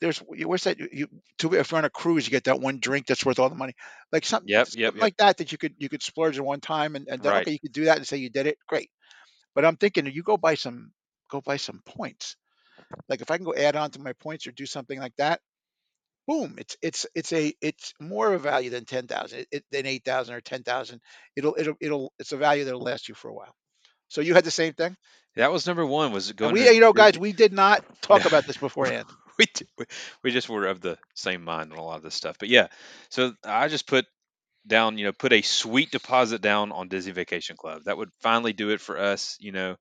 There's 0.00 0.18
what's 0.18 0.64
that? 0.64 0.78
You 0.78 1.08
to 1.38 1.54
if 1.54 1.70
you're 1.72 1.78
on 1.78 1.84
a 1.84 1.90
cruise, 1.90 2.26
you 2.26 2.30
get 2.30 2.44
that 2.44 2.60
one 2.60 2.80
drink 2.80 3.06
that's 3.06 3.24
worth 3.24 3.38
all 3.38 3.48
the 3.48 3.54
money, 3.56 3.74
like 4.12 4.26
something, 4.26 4.50
Yep. 4.50 4.68
something 4.68 4.74
Yep. 4.74 4.94
Yep. 4.96 5.10
like 5.10 5.16
that 5.18 5.38
that 5.38 5.52
you 5.52 5.58
could 5.58 5.74
you 5.78 5.88
could 5.88 6.02
splurge 6.02 6.38
at 6.38 6.44
one 6.44 6.60
time 6.60 6.96
and 6.96 7.08
and 7.08 7.22
then 7.22 7.34
Right. 7.34 7.38
okay, 7.38 7.52
you 7.52 7.60
could 7.60 7.72
do 7.72 7.86
that 7.86 7.96
and 7.98 8.06
say 8.06 8.18
you 8.18 8.30
did 8.30 8.46
it, 8.46 8.58
great. 8.68 8.90
But 9.54 9.64
I'm 9.64 9.76
thinking 9.76 10.06
you 10.06 10.22
go 10.22 10.36
buy 10.38 10.54
some 10.56 10.92
go 11.30 11.40
buy 11.40 11.56
some 11.58 11.82
points. 11.86 12.36
Like 13.08 13.22
if 13.22 13.30
I 13.30 13.36
can 13.38 13.46
go 13.46 13.54
add 13.54 13.76
on 13.76 13.90
to 13.92 14.00
my 14.00 14.14
points 14.14 14.46
or 14.46 14.52
do 14.52 14.66
something 14.66 14.98
like 15.00 15.14
that, 15.18 15.40
boom, 16.28 16.56
it's 16.58 16.76
it's 16.82 17.06
it's 17.14 17.32
a 17.32 17.52
it's 17.62 17.94
more 18.00 18.28
of 18.28 18.34
a 18.34 18.38
value 18.38 18.70
than 18.70 18.84
ten 18.86 19.06
thousand, 19.06 19.46
it, 19.52 19.64
than 19.72 19.86
eight 19.86 20.04
thousand 20.04 20.34
or 20.36 20.40
ten 20.40 20.62
thousand. 20.62 21.00
It'll 21.36 21.56
it'll 21.58 21.76
it'll 21.80 22.12
it's 22.18 22.32
a 22.32 22.36
value 22.36 22.64
that'll 22.64 22.82
last 22.82 23.08
you 23.08 23.14
for 23.14 23.28
a 23.28 23.34
while. 23.34 23.54
So 24.08 24.20
you 24.22 24.34
had 24.34 24.44
the 24.44 24.50
same 24.50 24.74
thing, 24.74 24.96
That 25.36 25.52
was 25.52 25.66
number 25.66 25.86
one. 25.86 26.12
Was 26.12 26.32
and 26.42 26.52
going 26.52 26.52
we 26.52 26.64
to 26.66 26.70
you 26.70 26.80
know 26.80 26.92
guys 26.92 27.18
we 27.18 27.32
did 27.32 27.52
not 27.52 27.84
talk 28.02 28.24
about 28.26 28.46
this 28.46 28.56
beforehand. 28.58 29.08
We, 30.22 30.30
just 30.30 30.48
were 30.48 30.66
of 30.66 30.80
the 30.80 30.98
same 31.14 31.44
mind 31.44 31.72
on 31.72 31.78
a 31.78 31.82
lot 31.82 31.96
of 31.96 32.02
this 32.02 32.14
stuff. 32.14 32.36
But 32.38 32.48
yeah, 32.48 32.68
so 33.10 33.32
I 33.44 33.68
just 33.68 33.86
put 33.86 34.06
down, 34.66 34.98
you 34.98 35.04
know, 35.04 35.12
put 35.12 35.32
a 35.32 35.42
sweet 35.42 35.90
deposit 35.90 36.40
down 36.40 36.72
on 36.72 36.88
Disney 36.88 37.12
Vacation 37.12 37.56
Club. 37.56 37.82
That 37.84 37.98
would 37.98 38.10
finally 38.20 38.52
do 38.52 38.70
it 38.70 38.80
for 38.80 38.98
us, 38.98 39.36
you 39.40 39.52
know, 39.52 39.76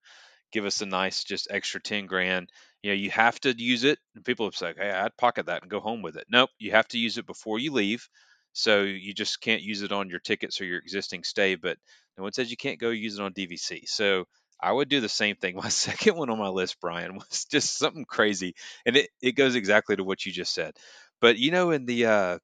give 0.52 0.66
us 0.66 0.82
a 0.82 0.86
nice 0.86 1.24
just 1.24 1.48
extra 1.50 1.82
10 1.82 2.06
grand. 2.06 2.50
You 2.82 2.92
know, 2.92 2.96
you 2.96 3.10
have 3.12 3.40
to 3.42 3.52
use 3.58 3.84
it. 3.84 4.00
And 4.16 4.26
people 4.26 4.46
have 4.46 4.56
said, 4.56 4.76
hey, 4.78 4.92
I'd 4.92 5.18
pocket 5.18 5.48
that 5.48 5.62
and 5.62 5.72
go 5.72 5.80
home 5.80 6.02
with 6.02 6.18
it. 6.18 6.26
Nope, 6.30 6.50
you 6.60 6.72
have 6.72 6.88
to 6.90 6.98
use 6.98 7.18
it 7.18 7.26
before 7.26 7.60
you 7.60 7.72
leave. 7.72 8.08
So 8.54 8.84
you 8.84 9.14
just 9.14 9.42
can't 9.42 9.64
use 9.64 9.82
it 9.82 9.92
on 9.92 10.10
your 10.10 10.20
tickets 10.20 10.62
or 10.62 10.66
your 10.66 10.80
existing 10.80 11.24
stay. 11.24 11.56
But 11.56 11.78
no 12.18 12.24
one 12.24 12.34
says 12.34 12.52
you 12.52 12.58
can't 12.58 12.80
go 12.80 12.90
use 12.90 13.18
it 13.18 13.24
on 13.24 13.34
DVC. 13.34 13.88
So 13.88 14.26
I 14.64 14.72
would 14.72 14.90
do 14.90 15.02
the 15.02 15.10
same 15.10 15.36
thing. 15.36 15.56
My 15.64 15.70
second 15.70 16.16
one 16.18 16.30
on 16.30 16.40
my 16.40 16.50
list, 16.50 16.80
Bryan, 16.82 17.16
was 17.16 17.46
just 17.46 17.78
something 17.78 18.06
crazy. 18.06 18.56
And 18.86 18.98
it, 18.98 19.10
it 19.22 19.34
goes 19.34 19.56
exactly 19.56 19.96
to 19.98 20.04
what 20.04 20.26
you 20.26 20.32
just 20.32 20.54
said. 20.54 20.76
But 21.22 21.38
you 21.38 21.52
know, 21.52 21.72
in 21.72 21.86
the 21.86 22.06
uh 22.08 22.40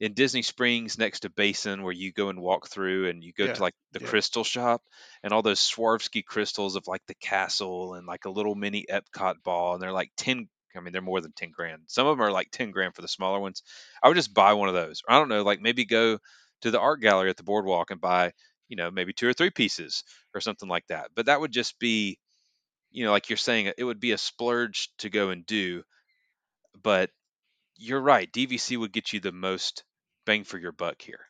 in 0.00 0.14
Disney 0.14 0.42
Springs 0.42 0.98
next 0.98 1.20
to 1.20 1.30
Basin 1.30 1.82
where 1.82 1.92
you 1.92 2.12
go 2.12 2.28
and 2.28 2.40
walk 2.40 2.68
through 2.68 3.08
and 3.08 3.22
you 3.24 3.32
go 3.32 3.46
Yeah, 3.46 3.48
to 3.48 3.62
like 3.62 3.74
the 3.92 4.00
yeah. 4.00 4.00
crystal 4.00 4.44
shop 4.44 4.82
and 5.22 5.32
all 5.32 5.42
those 5.42 5.60
Swarovski 5.60 6.24
crystals 6.24 6.76
of 6.76 6.86
like 6.86 7.02
the 7.06 7.14
castle 7.16 7.94
and 7.94 8.06
like 8.06 8.24
a 8.24 8.30
little 8.30 8.54
mini 8.54 8.86
Epcot 8.90 9.42
ball 9.44 9.74
and 9.74 9.82
they're 9.82 9.92
like 9.92 10.12
10 10.16 10.48
I 10.76 10.80
mean 10.80 10.92
they're 10.92 11.02
more 11.02 11.20
than 11.20 11.32
10 11.32 11.50
grand. 11.50 11.82
Some 11.88 12.06
of 12.06 12.16
them 12.16 12.26
are 12.26 12.30
like 12.32 12.50
10 12.52 12.70
grand 12.70 12.94
for 12.94 13.02
the 13.02 13.08
smaller 13.08 13.40
ones. 13.40 13.62
I 14.02 14.08
would 14.08 14.16
just 14.16 14.34
buy 14.34 14.52
one 14.52 14.68
of 14.68 14.74
those. 14.74 15.02
Or 15.08 15.14
I 15.14 15.18
don't 15.18 15.28
know, 15.28 15.42
like 15.42 15.60
maybe 15.60 15.84
go 15.84 16.18
to 16.62 16.70
the 16.70 16.80
art 16.80 17.00
gallery 17.00 17.30
at 17.30 17.36
the 17.36 17.42
boardwalk 17.44 17.90
and 17.90 18.00
buy, 18.00 18.32
you 18.68 18.76
know, 18.76 18.90
maybe 18.90 19.12
two 19.12 19.28
or 19.28 19.32
three 19.32 19.50
pieces 19.50 20.04
or 20.34 20.40
something 20.40 20.68
like 20.68 20.86
that. 20.88 21.10
But 21.14 21.26
that 21.26 21.40
would 21.40 21.52
just 21.52 21.78
be, 21.78 22.18
you 22.90 23.04
know, 23.04 23.12
like 23.12 23.30
you're 23.30 23.36
saying 23.38 23.72
it 23.78 23.84
would 23.84 24.00
be 24.00 24.12
a 24.12 24.18
splurge 24.18 24.90
to 24.98 25.10
go 25.10 25.30
and 25.30 25.46
do, 25.46 25.84
but 26.82 27.10
you're 27.76 28.00
right. 28.02 28.32
DVC 28.32 28.76
would 28.76 28.92
get 28.92 29.12
you 29.12 29.20
the 29.20 29.32
most 29.32 29.84
bang 30.26 30.44
for 30.44 30.58
your 30.58 30.72
buck 30.72 31.02
here. 31.02 31.26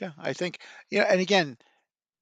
Yeah, 0.00 0.12
I 0.18 0.32
think 0.32 0.60
you 0.90 0.98
know, 0.98 1.04
and 1.06 1.20
again, 1.20 1.58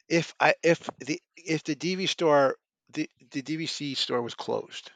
if 0.09 0.35
I 0.41 0.55
if 0.63 0.89
the 1.01 1.23
if 1.37 1.65
the 1.65 1.77
DV 1.77 2.07
store 2.07 2.57
the 2.91 3.11
the 3.31 3.43
DVC 3.43 3.95
store 3.95 4.23
was 4.23 4.35
closed, 4.35 4.93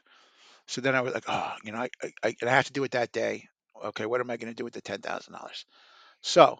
so 0.67 0.81
then 0.81 0.95
I 0.95 1.01
was 1.01 1.13
like, 1.13 1.25
oh, 1.27 1.55
you 1.63 1.71
know, 1.73 1.79
I 1.79 1.89
I, 2.23 2.35
I 2.43 2.49
have 2.49 2.67
to 2.67 2.73
do 2.73 2.83
it 2.85 2.91
that 2.91 3.11
day. 3.13 3.47
Okay, 3.83 4.05
what 4.07 4.21
am 4.21 4.29
I 4.31 4.37
going 4.37 4.51
to 4.51 4.57
do 4.57 4.63
with 4.65 4.73
the 4.73 4.81
ten 4.81 5.01
thousand 5.01 5.33
dollars? 5.33 5.65
So, 6.21 6.59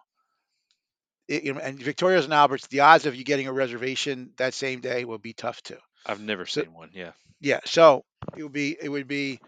it, 1.29 1.43
you 1.45 1.53
know, 1.53 1.61
and 1.61 1.81
Victoria's 1.81 2.25
and 2.25 2.33
Alberts, 2.33 2.67
the 2.67 2.81
odds 2.81 3.07
of 3.07 3.15
you 3.15 3.25
getting 3.25 3.47
a 3.47 3.53
reservation 3.53 4.31
that 4.37 4.53
same 4.55 4.81
day 4.81 5.05
will 5.05 5.19
be 5.19 5.33
tough 5.33 5.63
too. 5.63 5.77
I've 6.05 6.21
never 6.21 6.45
So 6.47 6.63
seen 6.63 6.73
one. 6.73 6.91
Yeah. 6.93 7.13
yeah, 7.41 7.59
so 7.65 8.03
it 8.37 8.43
would 8.43 8.53
be 8.53 8.77
it 8.81 8.89
would 8.89 9.07
be, 9.07 9.39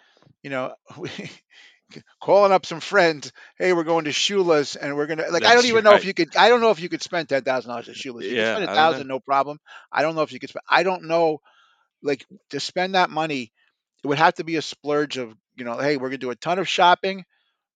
you 0.43 0.49
know, 0.49 0.73
calling 2.21 2.51
up 2.51 2.65
some 2.65 2.81
friends. 2.81 3.31
Hey, 3.57 3.73
we're 3.73 3.83
going 3.83 4.05
to 4.05 4.11
Shula's, 4.11 4.75
and 4.75 4.95
we're 4.95 5.07
gonna 5.07 5.25
like. 5.31 5.45
I 5.45 5.55
don't 5.55 5.65
That's 5.65 5.67
even 5.67 5.83
know 5.83 5.95
if 5.95 6.05
you 6.05 6.13
could. 6.13 6.35
I 6.35 6.49
don't 6.49 6.61
know 6.61 6.71
if 6.71 6.79
you 6.79 6.89
could 6.89 7.01
spend 7.03 7.29
ten 7.29 7.43
thousand 7.43 7.69
dollars 7.69 7.89
at 7.89 7.95
Shula's. 7.95 8.29
You 8.29 8.39
Yeah, 8.39 8.45
spend 8.45 8.65
a 8.65 8.69
thousand, 8.69 9.07
no 9.07 9.19
problem. 9.19 9.59
I 9.91 10.01
don't 10.01 10.15
know 10.15 10.21
if 10.23 10.33
you 10.33 10.39
could 10.39 10.49
spend. 10.49 10.63
I 10.69 10.83
don't 10.83 11.05
know, 11.05 11.39
like 12.03 12.25
to 12.51 12.59
spend 12.59 12.95
that 12.95 13.09
money. 13.09 13.51
It 14.03 14.07
would 14.07 14.19
have 14.19 14.35
to 14.35 14.43
be 14.43 14.57
a 14.57 14.61
splurge 14.61 15.17
of, 15.17 15.33
you 15.55 15.65
know, 15.65 15.77
hey, 15.77 15.97
we're 15.97 16.09
gonna 16.09 16.17
do 16.19 16.31
a 16.31 16.35
ton 16.35 16.59
of 16.59 16.69
shopping. 16.69 17.25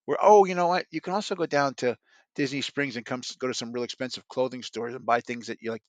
We're 0.06 0.18
oh, 0.22 0.44
you 0.44 0.54
know 0.54 0.68
what? 0.68 0.86
You 0.90 1.00
can 1.00 1.14
also 1.14 1.34
go 1.34 1.46
down 1.46 1.74
to 1.76 1.96
Disney 2.36 2.62
Springs 2.62 2.96
and 2.96 3.06
come 3.06 3.22
go 3.40 3.48
to 3.48 3.54
some 3.54 3.72
real 3.72 3.84
expensive 3.84 4.28
clothing 4.28 4.62
stores 4.62 4.94
and 4.94 5.06
buy 5.06 5.20
things 5.22 5.48
that 5.48 5.62
you 5.62 5.72
like. 5.72 5.82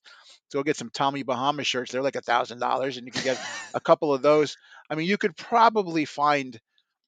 Go 0.52 0.62
get 0.64 0.76
some 0.76 0.90
Tommy 0.90 1.22
Bahama 1.22 1.64
shirts. 1.64 1.92
They're 1.92 2.02
like 2.02 2.16
a 2.16 2.22
thousand 2.22 2.60
dollars, 2.60 2.96
and 2.98 3.06
you 3.06 3.12
can 3.12 3.22
get 3.22 3.40
a 3.74 3.80
couple 3.80 4.14
of 4.14 4.22
those. 4.22 4.56
I 4.90 4.96
mean, 4.96 5.08
you 5.08 5.18
could 5.18 5.36
probably 5.36 6.04
find 6.06 6.60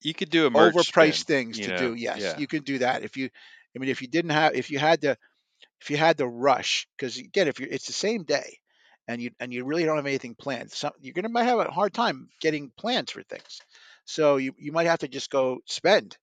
You 0.02 0.14
could 0.14 0.30
do 0.30 0.46
a 0.46 0.50
overpriced 0.54 1.24
things 1.24 1.60
to 1.60 1.72
know. 1.72 1.76
do. 1.76 1.94
Yes, 1.94 2.20
Yeah. 2.20 2.36
you 2.36 2.46
can 2.46 2.62
do 2.62 2.78
that. 2.78 3.02
If 3.02 3.16
you, 3.16 3.30
I 3.74 3.78
mean, 3.78 3.90
if 3.90 4.02
you 4.02 4.08
didn't 4.08 4.30
have, 4.30 4.54
if 4.54 4.70
you 4.70 4.78
had 4.78 5.02
to, 5.02 5.16
if 5.80 5.90
you 5.90 5.96
had 5.96 6.18
to 6.18 6.28
rush, 6.28 6.88
because 6.96 7.18
again, 7.18 7.48
if 7.48 7.60
you 7.60 7.68
it's 7.70 7.86
the 7.86 7.92
same 7.92 8.24
day, 8.24 8.58
and 9.08 9.22
you 9.22 9.30
and 9.40 9.52
you 9.52 9.64
really 9.64 9.84
don't 9.84 9.96
have 9.96 10.06
anything 10.06 10.34
planned, 10.34 10.72
some 10.72 10.92
you're 11.00 11.14
gonna 11.14 11.28
might 11.30 11.44
have 11.44 11.60
a 11.60 11.70
hard 11.70 11.94
time 11.94 12.28
getting 12.40 12.70
plans 12.76 13.10
for 13.12 13.22
things. 13.24 13.62
So 14.06 14.36
you 14.38 14.54
you 14.58 14.72
might 14.72 14.86
have 14.86 15.00
to 15.00 15.08
just 15.08 15.30
go 15.30 15.60
spend, 15.66 16.18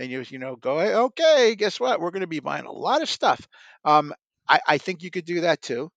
and 0.00 0.10
you 0.10 0.24
you 0.28 0.38
know 0.38 0.56
go 0.56 0.80
okay, 1.06 1.54
guess 1.56 1.80
what? 1.80 2.00
We're 2.00 2.10
gonna 2.12 2.26
be 2.28 2.40
buying 2.40 2.66
a 2.66 2.72
lot 2.72 3.02
of 3.02 3.10
stuff. 3.10 3.46
Um, 3.84 4.14
I 4.48 4.60
I 4.66 4.78
think 4.78 5.02
you 5.04 5.10
could 5.10 5.26
do 5.26 5.42
that 5.42 5.62
too. 5.62 5.92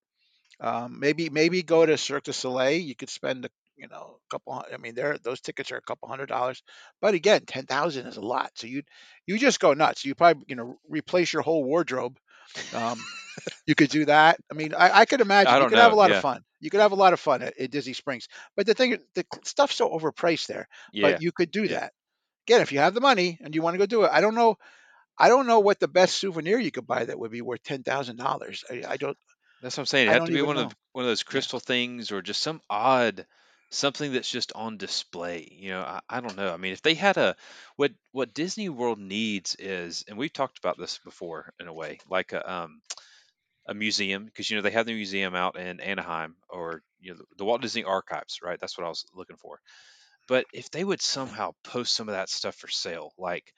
Um, 0.59 0.99
maybe 0.99 1.29
maybe 1.29 1.63
go 1.63 1.85
to 1.85 1.97
Cirque 1.97 2.23
du 2.25 2.33
Soleil. 2.33 2.79
You 2.81 2.95
could 2.95 3.09
spend 3.09 3.45
a 3.45 3.49
you 3.77 3.87
know 3.89 4.19
a 4.25 4.29
couple. 4.29 4.63
I 4.73 4.77
mean, 4.77 4.95
there 4.95 5.17
those 5.17 5.41
tickets 5.41 5.71
are 5.71 5.77
a 5.77 5.81
couple 5.81 6.09
hundred 6.09 6.27
dollars, 6.27 6.63
but 7.01 7.15
again, 7.15 7.45
ten 7.45 7.65
thousand 7.65 8.07
is 8.07 8.17
a 8.17 8.21
lot. 8.21 8.51
So 8.55 8.67
you 8.67 8.83
you 9.27 9.37
just 9.39 9.59
go 9.59 9.73
nuts. 9.73 10.05
You 10.05 10.15
probably 10.15 10.45
you 10.47 10.55
know 10.55 10.77
replace 10.89 11.33
your 11.33 11.41
whole 11.43 11.63
wardrobe. 11.63 12.17
Um, 12.73 13.07
you 13.67 13.75
could 13.75 13.89
do 13.89 14.05
that. 14.05 14.39
I 14.51 14.55
mean, 14.55 14.73
I, 14.73 14.99
I 15.01 15.05
could 15.05 15.21
imagine 15.21 15.57
I 15.57 15.59
you 15.59 15.67
could 15.67 15.79
have 15.79 15.91
a 15.91 15.95
know. 15.95 15.97
lot 15.97 16.11
of 16.11 16.17
fun. 16.17 16.43
You 16.59 16.69
could 16.69 16.81
have 16.81 16.91
a 16.91 16.95
lot 16.95 17.13
of 17.13 17.19
fun 17.19 17.41
at, 17.41 17.59
at 17.59 17.71
Disney 17.71 17.93
Springs. 17.93 18.27
But 18.55 18.65
the 18.67 18.73
thing, 18.73 18.93
is 18.93 18.99
the 19.15 19.25
stuff's 19.43 19.75
so 19.75 19.89
overpriced 19.89 20.47
there. 20.47 20.67
Yeah. 20.91 21.01
But 21.01 21.21
you 21.21 21.31
could 21.31 21.51
do 21.51 21.67
Yeah. 21.67 21.77
that 21.77 21.93
again 22.47 22.61
if 22.61 22.71
you 22.71 22.79
have 22.79 22.93
the 22.93 23.01
money 23.01 23.39
and 23.41 23.53
you 23.53 23.61
want 23.61 23.75
to 23.75 23.77
go 23.77 23.85
do 23.85 24.03
it. 24.03 24.11
I 24.11 24.21
don't 24.21 24.35
know. 24.35 24.57
I 25.17 25.29
don't 25.29 25.47
know 25.47 25.59
what 25.59 25.79
the 25.79 25.87
best 25.87 26.15
souvenir 26.15 26.59
you 26.59 26.71
could 26.71 26.87
buy 26.87 27.05
that 27.05 27.19
would 27.19 27.31
be 27.31 27.41
worth 27.41 27.63
ten 27.63 27.83
thousand 27.83 28.17
dollars. 28.17 28.63
I, 28.69 28.83
I 28.87 28.97
don't. 28.97 29.17
That's 29.61 29.77
what 29.77 29.83
I'm 29.83 29.87
saying. 29.87 30.07
It 30.09 30.11
had 30.11 30.25
to 30.25 30.31
be 30.31 30.41
one 30.41 30.55
know. 30.55 30.63
of 30.63 30.75
one 30.91 31.05
of 31.05 31.09
those 31.09 31.23
crystal 31.23 31.59
things 31.59 32.11
or 32.11 32.21
just 32.21 32.41
some 32.41 32.61
odd 32.69 33.25
something 33.69 34.13
that's 34.13 34.29
just 34.29 34.51
on 34.53 34.77
display. 34.77 35.47
You 35.51 35.71
know, 35.71 35.81
I, 35.81 35.99
I 36.09 36.21
don't 36.21 36.37
know. 36.37 36.53
I 36.53 36.57
mean, 36.57 36.73
if 36.73 36.81
they 36.81 36.93
had 36.93 37.17
a 37.17 37.35
what 37.75 37.91
what 38.11 38.33
Disney 38.33 38.69
World 38.69 38.99
needs 38.99 39.55
is, 39.57 40.05
and 40.07 40.17
we've 40.17 40.33
talked 40.33 40.59
about 40.59 40.77
this 40.77 40.99
before 41.03 41.53
in 41.59 41.67
a 41.67 41.73
way, 41.73 41.99
like 42.09 42.33
a 42.33 42.51
um 42.51 42.81
a 43.67 43.73
museum 43.73 44.25
because 44.25 44.49
you 44.49 44.55
know 44.55 44.61
they 44.61 44.71
have 44.71 44.85
the 44.85 44.93
museum 44.93 45.35
out 45.35 45.57
in 45.57 45.79
Anaheim 45.79 46.35
or 46.49 46.83
you 46.99 47.11
know 47.11 47.17
the, 47.17 47.25
the 47.37 47.45
Walt 47.45 47.61
Disney 47.61 47.83
Archives, 47.83 48.39
right? 48.43 48.59
That's 48.59 48.77
what 48.77 48.85
I 48.85 48.89
was 48.89 49.05
looking 49.15 49.37
for. 49.37 49.59
But 50.27 50.45
if 50.53 50.69
they 50.71 50.83
would 50.83 51.01
somehow 51.01 51.51
post 51.63 51.95
some 51.95 52.09
of 52.09 52.13
that 52.15 52.29
stuff 52.29 52.55
for 52.55 52.67
sale, 52.69 53.13
like 53.17 53.53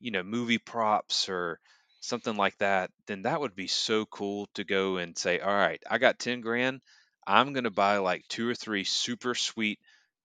you 0.00 0.10
know, 0.10 0.22
movie 0.22 0.58
props 0.58 1.28
or 1.28 1.60
something 2.00 2.36
like 2.36 2.56
that, 2.58 2.90
then 3.06 3.22
that 3.22 3.40
would 3.40 3.54
be 3.54 3.66
so 3.66 4.06
cool 4.06 4.48
to 4.54 4.64
go 4.64 4.98
and 4.98 5.16
say, 5.18 5.40
all 5.40 5.54
right, 5.54 5.82
I 5.90 5.98
got 5.98 6.18
10 6.18 6.40
grand. 6.40 6.80
I'm 7.26 7.52
going 7.52 7.64
to 7.64 7.70
buy 7.70 7.98
like 7.98 8.26
two 8.28 8.48
or 8.48 8.54
three 8.54 8.84
super 8.84 9.34
sweet 9.34 9.80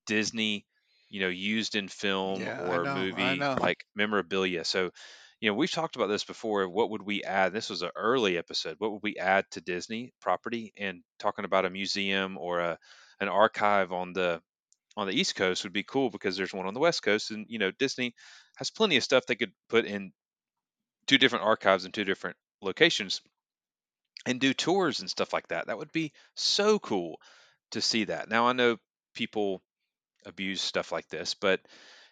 Disney, 0.05 0.65
you 1.09 1.21
know, 1.21 1.27
used 1.29 1.75
in 1.75 1.87
film 1.87 2.41
Yeah, 2.41 2.55
or 2.55 2.83
know. 2.83 2.93
Movie 2.93 3.45
like 3.59 3.85
memorabilia. 3.95 4.63
So, 4.63 4.91
you 5.39 5.49
know, 5.49 5.55
we've 5.55 5.71
talked 5.71 5.95
about 5.95 6.07
this 6.07 6.23
before. 6.23 6.69
What 6.69 6.91
would 6.91 7.01
we 7.01 7.23
add? 7.23 7.53
This 7.53 7.69
was 7.69 7.81
an 7.81 7.91
early 7.95 8.37
episode. 8.37 8.75
What 8.79 8.91
would 8.91 9.03
we 9.03 9.17
add 9.17 9.45
to 9.51 9.61
Disney 9.61 10.13
property? 10.21 10.73
And 10.77 11.03
talking 11.19 11.45
about 11.45 11.65
a 11.65 11.69
museum 11.69 12.37
or 12.37 12.59
a 12.59 12.77
an 13.19 13.27
archive 13.29 13.91
on 13.91 14.13
the 14.13 14.41
on 14.95 15.07
the 15.07 15.13
East 15.13 15.35
Coast 15.35 15.63
would 15.63 15.73
be 15.73 15.83
cool 15.83 16.09
because 16.09 16.37
there's 16.37 16.53
one 16.53 16.67
on 16.67 16.73
the 16.73 16.79
West 16.79 17.03
Coast, 17.03 17.31
and 17.31 17.45
you 17.49 17.59
know 17.59 17.71
Disney 17.71 18.13
has 18.57 18.71
plenty 18.71 18.97
of 18.97 19.03
stuff 19.03 19.25
they 19.25 19.35
could 19.35 19.51
put 19.69 19.85
in 19.85 20.11
two 21.07 21.17
different 21.17 21.45
archives 21.45 21.85
in 21.85 21.91
two 21.91 22.05
different 22.05 22.37
locations 22.61 23.21
and 24.25 24.39
do 24.39 24.53
tours 24.53 24.99
and 24.99 25.09
stuff 25.09 25.33
like 25.33 25.47
that. 25.49 25.67
That 25.67 25.77
would 25.77 25.91
be 25.91 26.13
so 26.35 26.79
cool 26.79 27.19
to 27.71 27.81
see 27.81 28.05
that. 28.05 28.29
Now 28.29 28.47
I 28.47 28.53
know 28.53 28.77
people 29.13 29.61
abuse 30.25 30.61
stuff 30.61 30.91
like 30.91 31.07
this, 31.09 31.33
but 31.33 31.59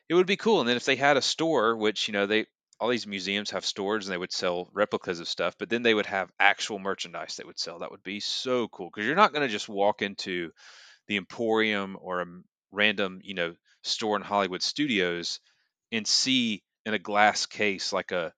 it 0.10 0.14
would 0.14 0.28
be 0.28 0.38
cool. 0.38 0.60
And 0.60 0.68
then 0.68 0.78
if 0.78 0.86
they 0.86 0.96
had 0.96 1.18
a 1.18 1.22
store, 1.22 1.76
which 1.78 2.08
you 2.08 2.14
know 2.14 2.26
they 2.26 2.46
all 2.80 2.90
these 2.90 3.06
museums 3.06 3.52
have 3.52 3.64
stores 3.64 4.08
and 4.08 4.14
they 4.14 4.18
would 4.18 4.34
sell 4.34 4.68
replicas 4.74 5.20
of 5.20 5.28
stuff, 5.28 5.56
but 5.60 5.70
then 5.70 5.84
they 5.84 5.94
would 5.94 6.08
have 6.08 6.32
actual 6.40 6.80
merchandise 6.80 7.36
they 7.36 7.44
would 7.44 7.60
sell. 7.60 7.80
That 7.80 7.92
would 7.92 8.02
be 8.02 8.20
so 8.20 8.68
cool 8.70 8.90
because 8.90 9.06
you're 9.06 9.16
not 9.16 9.34
going 9.34 9.48
to 9.48 9.54
just 9.54 9.70
walk 9.70 10.02
into 10.02 10.52
the 11.08 11.18
Emporium 11.18 11.96
or 12.02 12.22
a 12.22 12.26
random, 12.72 13.22
you 13.24 13.34
know, 13.34 13.56
store 13.84 14.16
in 14.16 14.22
Hollywood 14.22 14.62
Studios 14.62 15.40
and 15.92 16.08
see 16.08 16.64
in 16.86 16.94
a 16.94 17.00
glass 17.00 17.46
case 17.46 17.94
like 17.94 18.12
a, 18.12 18.34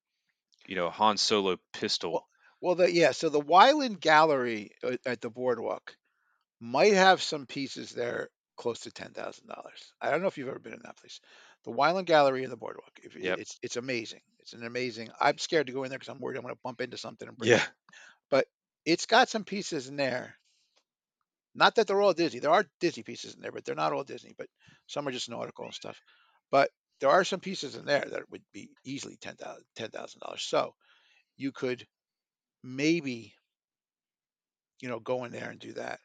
you 0.68 0.76
know, 0.76 0.88
a 0.88 0.92
Han 0.92 1.18
Solo 1.18 1.58
pistol. 1.74 2.28
Well, 2.62 2.76
the, 2.76 2.92
yeah. 2.92 3.12
So 3.12 3.30
the 3.30 3.42
Wyland 3.42 4.00
Gallery 4.00 4.72
uh, 4.84 4.98
at 5.06 5.22
the 5.22 5.30
boardwalk 5.30 5.98
might 6.60 6.94
have 6.94 7.22
some 7.22 7.46
pieces 7.46 7.92
there 7.92 8.30
close 8.58 8.82
to 8.82 8.92
ten 8.92 9.14
thousand 9.14 9.48
dollars. 9.48 9.94
I 10.02 10.12
don't 10.12 10.22
know 10.22 10.28
if 10.28 10.38
you've 10.38 10.50
ever 10.50 10.60
been 10.60 10.74
in 10.74 10.82
that 10.86 10.98
place. 10.98 11.20
The 11.66 11.72
Wyland 11.72 12.06
Gallery 12.06 12.44
in 12.44 12.50
the 12.50 12.58
boardwalk. 12.58 13.00
If 13.04 13.16
Yep. 13.20 13.40
it's 13.40 13.60
it's 13.62 13.78
amazing. 13.78 14.22
It's 14.40 14.54
an 14.54 14.64
amazing. 14.66 15.10
I'm 15.20 15.38
scared 15.38 15.68
to 15.68 15.74
go 15.74 15.84
in 15.84 15.90
there 15.90 16.00
because 16.00 16.14
I'm 16.14 16.20
worried 16.20 16.38
I'm 16.38 16.44
going 16.44 16.56
to 16.56 16.62
bump 16.64 16.82
into 16.82 16.98
something 16.98 17.28
and 17.28 17.38
break 17.38 17.58
it. 17.58 17.60
Yeah. 17.60 17.66
But 18.30 18.48
it's 18.86 19.06
got 19.06 19.30
some 19.30 19.46
pieces 19.46 19.88
in 19.90 19.96
there. 19.98 20.36
Not 21.56 21.76
that 21.76 21.88
they're 21.88 22.02
all 22.02 22.14
Disney. 22.14 22.40
There 22.40 22.52
are 22.52 22.66
Disney 22.80 23.04
pieces 23.04 23.36
in 23.36 23.42
there, 23.42 23.52
but 23.52 23.66
they're 23.66 23.76
not 23.76 23.94
all 23.94 24.04
Disney. 24.04 24.34
But 24.38 24.48
some 24.88 25.08
are 25.08 25.12
just 25.12 25.30
nautical 25.30 25.66
and 25.66 25.74
stuff. 25.74 26.00
But 26.52 26.72
there 27.00 27.10
are 27.10 27.24
some 27.24 27.40
pieces 27.40 27.76
in 27.76 27.86
there 27.86 28.06
that 28.10 28.30
would 28.32 28.44
be 28.54 28.70
easily 28.84 29.18
ten 29.18 29.36
thousand 29.36 29.66
ten 29.76 29.90
thousand 29.90 30.22
dollars. 30.22 30.44
So 30.44 30.76
you 31.38 31.52
could 31.52 31.86
maybe 32.64 33.36
you 34.82 34.90
know 34.90 35.00
go 35.00 35.24
in 35.24 35.32
there 35.32 35.50
and 35.50 35.60
do 35.60 35.74
that. 35.74 36.00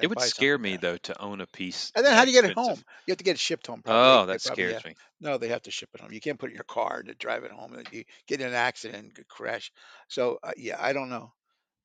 It 0.00 0.08
would 0.08 0.20
scare 0.20 0.58
me 0.58 0.76
though 0.76 0.96
to 0.96 1.20
own 1.20 1.40
a 1.40 1.46
piece. 1.46 1.92
And 1.94 2.04
then 2.04 2.14
how 2.14 2.24
do 2.24 2.30
you 2.30 2.40
get 2.40 2.50
it 2.50 2.56
home? 2.56 2.82
You 3.06 3.12
have 3.12 3.18
to 3.18 3.24
get 3.24 3.36
it 3.36 3.40
shipped 3.40 3.66
home. 3.66 3.82
Probably. 3.82 4.02
Oh, 4.02 4.26
that 4.26 4.40
scares 4.40 4.74
have. 4.74 4.84
me. 4.86 4.96
No, 5.20 5.38
they 5.38 5.48
have 5.48 5.62
to 5.62 5.70
ship 5.70 5.90
it 5.94 6.00
home. 6.00 6.12
You 6.12 6.20
can't 6.20 6.38
put 6.38 6.50
it 6.50 6.52
in 6.52 6.56
your 6.56 6.64
car 6.64 7.02
to 7.02 7.14
drive 7.14 7.44
it 7.44 7.52
home. 7.52 7.74
and 7.74 7.86
You 7.92 8.04
get 8.26 8.40
in 8.40 8.48
an 8.48 8.54
accident, 8.54 9.04
and 9.04 9.14
could 9.14 9.28
crash. 9.28 9.72
So 10.08 10.38
uh, 10.42 10.52
yeah, 10.56 10.76
I 10.80 10.92
don't 10.92 11.08
know. 11.08 11.32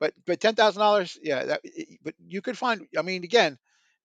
But 0.00 0.14
but 0.26 0.40
ten 0.40 0.56
thousand 0.56 0.80
dollars, 0.80 1.18
yeah. 1.22 1.44
That, 1.44 1.62
but 2.02 2.14
you 2.26 2.42
could 2.42 2.58
find. 2.58 2.88
I 2.98 3.02
mean, 3.02 3.24
again, 3.24 3.58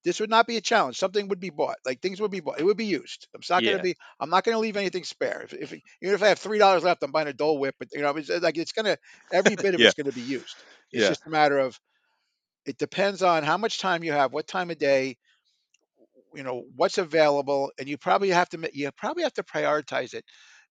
this 0.04 0.20
would 0.20 0.30
not 0.30 0.48
be 0.48 0.58
a 0.58 0.62
challenge. 0.62 0.98
Something 0.98 1.30
would 1.30 1.40
be 1.40 1.50
bought. 1.50 1.78
Like 1.86 2.02
things 2.02 2.22
would 2.22 2.32
be 2.32 2.42
bought. 2.42 2.60
It 2.60 2.66
would 2.66 2.78
be 2.78 2.86
used. 2.86 3.28
I'm 3.34 3.42
not 3.50 3.64
gonna 3.66 3.80
be. 3.80 3.96
I'm 4.20 4.30
not 4.30 4.44
going 4.44 4.56
to 4.56 4.60
leave 4.60 4.78
anything 4.78 5.04
spare. 5.06 5.44
If, 5.44 5.54
if 5.54 5.74
even 5.74 6.16
if 6.16 6.22
I 6.24 6.28
have 6.30 6.40
three 6.40 6.60
dollars 6.60 6.84
left, 6.84 7.04
I'm 7.04 7.12
buying 7.12 7.28
a 7.30 7.34
Dole 7.34 7.60
Whip. 7.60 7.76
But 7.80 7.90
you 7.94 8.02
know, 8.02 8.12
it's 8.18 8.30
like 8.30 8.58
it's 8.58 8.74
gonna 8.74 8.98
every 9.32 9.56
bit 9.56 9.76
of 9.76 9.82
Yeah. 9.82 9.84
it's 9.84 9.94
going 9.96 10.08
to 10.08 10.14
be 10.14 10.24
used. 10.24 10.64
It's 10.92 11.06
Yeah. 11.06 11.08
just 11.08 11.26
a 11.28 11.30
matter 11.32 11.58
of. 11.60 11.80
It 12.66 12.78
depends 12.78 13.24
on 13.24 13.44
how 13.44 13.58
much 13.58 13.80
time 13.80 14.04
you 14.04 14.12
have, 14.14 14.34
what 14.34 14.48
time 14.48 14.72
of 14.72 14.78
day, 14.78 15.18
you 16.34 16.44
know 16.44 16.66
what's 16.76 16.98
available 16.98 17.72
and 17.80 17.88
you 17.88 17.98
probably 17.98 18.30
have 18.30 18.50
to 18.50 18.70
you 18.74 18.92
probably 18.92 19.24
have 19.24 19.34
to 19.34 19.44
prioritize 19.44 20.14
it 20.14 20.26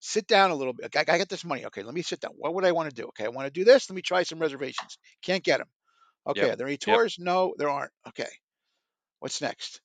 sit 0.05 0.27
down 0.27 0.51
a 0.51 0.55
little 0.55 0.73
bit 0.73 0.95
I, 0.95 1.01
I 1.01 1.17
got 1.17 1.29
this 1.29 1.45
money 1.45 1.65
okay 1.67 1.83
let 1.83 1.95
me 1.95 2.01
sit 2.01 2.19
down. 2.21 2.33
What 2.37 2.53
would 2.55 2.65
i 2.65 2.71
want 2.71 2.89
to 2.89 2.95
do? 2.95 3.07
Okay 3.09 3.25
i 3.25 3.29
want 3.29 3.47
to 3.47 3.51
do 3.51 3.63
this 3.65 3.89
let 3.89 3.95
me 3.95 4.01
try 4.01 4.23
some 4.23 4.39
reservations. 4.39 4.97
Can't 5.21 5.43
get 5.43 5.59
them 5.59 5.69
okay 6.27 6.49
Yep. 6.49 6.51
are 6.51 6.55
there 6.57 6.67
any 6.67 6.77
Yep. 6.85 7.01
tours? 7.01 7.17
No 7.19 7.55
there 7.57 7.69
aren't. 7.69 7.91
Okay. 8.07 8.29
What's 9.19 9.41
next? 9.41 9.81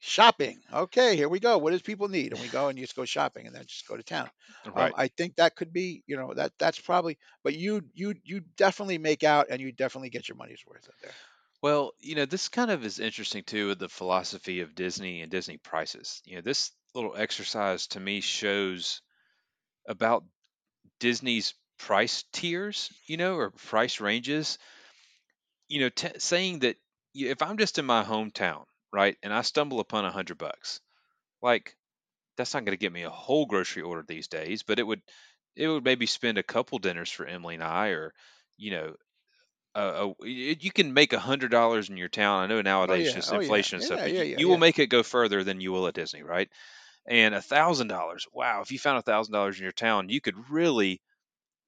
Shopping. 0.00 0.62
Okay 0.72 1.16
here 1.16 1.28
we 1.28 1.40
go. 1.40 1.58
What 1.58 1.72
does 1.72 1.82
people 1.82 2.08
need? 2.08 2.32
And 2.32 2.40
we 2.40 2.48
go 2.50 2.68
and 2.68 2.78
you 2.78 2.84
just 2.84 2.96
go 2.96 3.04
shopping 3.06 3.46
and 3.46 3.54
then 3.56 3.66
just 3.66 3.86
go 3.88 3.96
to 3.96 4.02
town. 4.04 4.30
Um, 4.76 4.90
Right. 4.90 4.96
i 4.96 5.08
think 5.08 5.36
that 5.36 5.56
could 5.56 5.72
be 5.72 6.04
you 6.06 6.16
know 6.16 6.34
that 6.34 6.52
that's 6.58 6.80
probably 6.80 7.18
but 7.44 7.54
you 7.56 7.82
you 7.94 8.14
you 8.24 8.40
definitely 8.56 8.98
make 8.98 9.24
out 9.24 9.48
and 9.50 9.60
you 9.60 9.72
definitely 9.72 10.10
get 10.10 10.28
your 10.28 10.36
money's 10.38 10.64
worth 10.66 10.88
out 10.88 10.96
there. 11.02 11.18
Well, 11.62 11.92
you 11.98 12.14
know, 12.16 12.26
this 12.26 12.50
kind 12.50 12.70
of 12.70 12.84
is 12.84 12.98
interesting 12.98 13.44
too 13.44 13.68
with 13.68 13.78
the 13.78 13.88
philosophy 13.88 14.60
of 14.60 14.74
Disney 14.74 15.22
and 15.22 15.30
Disney 15.30 15.56
prices. 15.56 16.20
You 16.26 16.34
know, 16.36 16.40
this 16.42 16.72
little 16.94 17.16
exercise 17.16 17.86
to 17.88 18.00
me 18.00 18.20
shows 18.20 19.00
about 19.90 20.24
Disney's 21.00 21.54
price 21.78 22.24
tiers, 22.32 22.90
you 23.06 23.16
know, 23.16 23.34
or 23.34 23.50
price 23.50 24.00
ranges. 24.00 24.58
You 25.68 25.80
know, 25.80 25.88
t- 25.90 26.18
saying 26.18 26.60
that 26.60 26.76
if 27.14 27.42
I'm 27.42 27.58
just 27.58 27.78
in 27.78 27.84
my 27.84 28.04
hometown, 28.04 28.64
right, 28.92 29.16
and 29.22 29.32
I 29.32 29.42
stumble 29.42 29.80
upon 29.80 30.04
a 30.04 30.10
hundred 30.10 30.38
bucks, 30.38 30.80
like 31.42 31.76
that's 32.36 32.54
not 32.54 32.64
going 32.64 32.76
to 32.76 32.80
get 32.80 32.92
me 32.92 33.02
a 33.02 33.10
whole 33.10 33.46
grocery 33.46 33.82
order 33.82 34.04
these 34.06 34.28
days, 34.28 34.62
but 34.62 34.78
it 34.78 34.84
would, 34.84 35.02
it 35.56 35.68
would 35.68 35.84
maybe 35.84 36.06
spend 36.06 36.38
a 36.38 36.42
couple 36.42 36.78
dinners 36.78 37.10
for 37.10 37.26
Emily 37.26 37.54
and 37.54 37.64
I, 37.64 37.88
or 37.88 38.14
you 38.56 38.72
know, 38.72 38.94
uh, 39.74 40.08
you 40.22 40.70
can 40.72 40.92
make 40.92 41.12
a 41.12 41.20
hundred 41.20 41.50
dollars 41.50 41.88
in 41.88 41.96
your 41.96 42.08
town. 42.08 42.42
I 42.42 42.46
know 42.46 42.58
oh 42.58 42.62
nowadays 42.62 43.08
yeah 43.08 43.14
just 43.14 43.30
oh 43.30 43.40
yeah 43.40 43.46
inflation 43.46 43.76
and 43.76 43.84
stuff, 43.84 44.00
yeah 44.06 44.22
you, 44.36 44.48
will 44.48 44.58
make 44.58 44.78
it 44.78 44.88
go 44.88 45.02
further 45.02 45.44
than 45.44 45.60
you 45.60 45.72
will 45.72 45.86
at 45.86 45.94
Disney, 45.94 46.22
right? 46.22 46.48
And 47.10 47.34
a 47.34 47.42
thousand 47.42 47.88
dollars, 47.88 48.26
wow! 48.32 48.62
If 48.62 48.72
you 48.72 48.78
found 48.78 48.98
a 48.98 49.02
thousand 49.02 49.34
dollars 49.34 49.58
in 49.58 49.64
your 49.64 49.72
town, 49.72 50.08
you 50.08 50.20
could 50.20 50.48
really, 50.48 51.02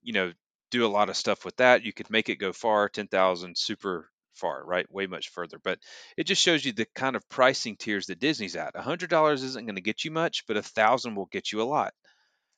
you 0.03 0.15
know, 0.15 0.33
do 0.71 0.87
a 0.87 0.89
lot 0.89 1.11
of 1.11 1.17
stuff 1.17 1.45
with 1.45 1.57
that. 1.57 1.85
You 1.85 1.93
could 1.93 2.11
make 2.11 2.29
it 2.31 2.37
go 2.37 2.53
far, 2.53 2.89
ten 2.89 3.09
thousand, 3.09 3.59
super 3.59 4.09
far, 4.35 4.65
right? 4.65 4.91
Way 4.91 5.07
much 5.07 5.31
further. 5.31 5.59
But 5.63 5.81
it 6.17 6.25
just 6.25 6.41
shows 6.41 6.65
you 6.65 6.73
the 6.73 6.87
kind 6.95 7.17
of 7.17 7.29
pricing 7.29 7.77
tiers 7.77 8.07
that 8.07 8.21
Disney's 8.21 8.57
at. 8.57 8.77
A 8.77 8.83
hundred 8.83 9.11
dollars 9.11 9.43
isn't 9.43 9.67
going 9.67 9.77
to 9.77 9.83
get 9.83 10.05
you 10.05 10.13
much, 10.13 10.47
but 10.47 10.57
a 10.57 10.63
thousand 10.63 11.17
will 11.17 11.27
get 11.27 11.53
you 11.53 11.61
a 11.61 11.65
lot. 11.65 11.93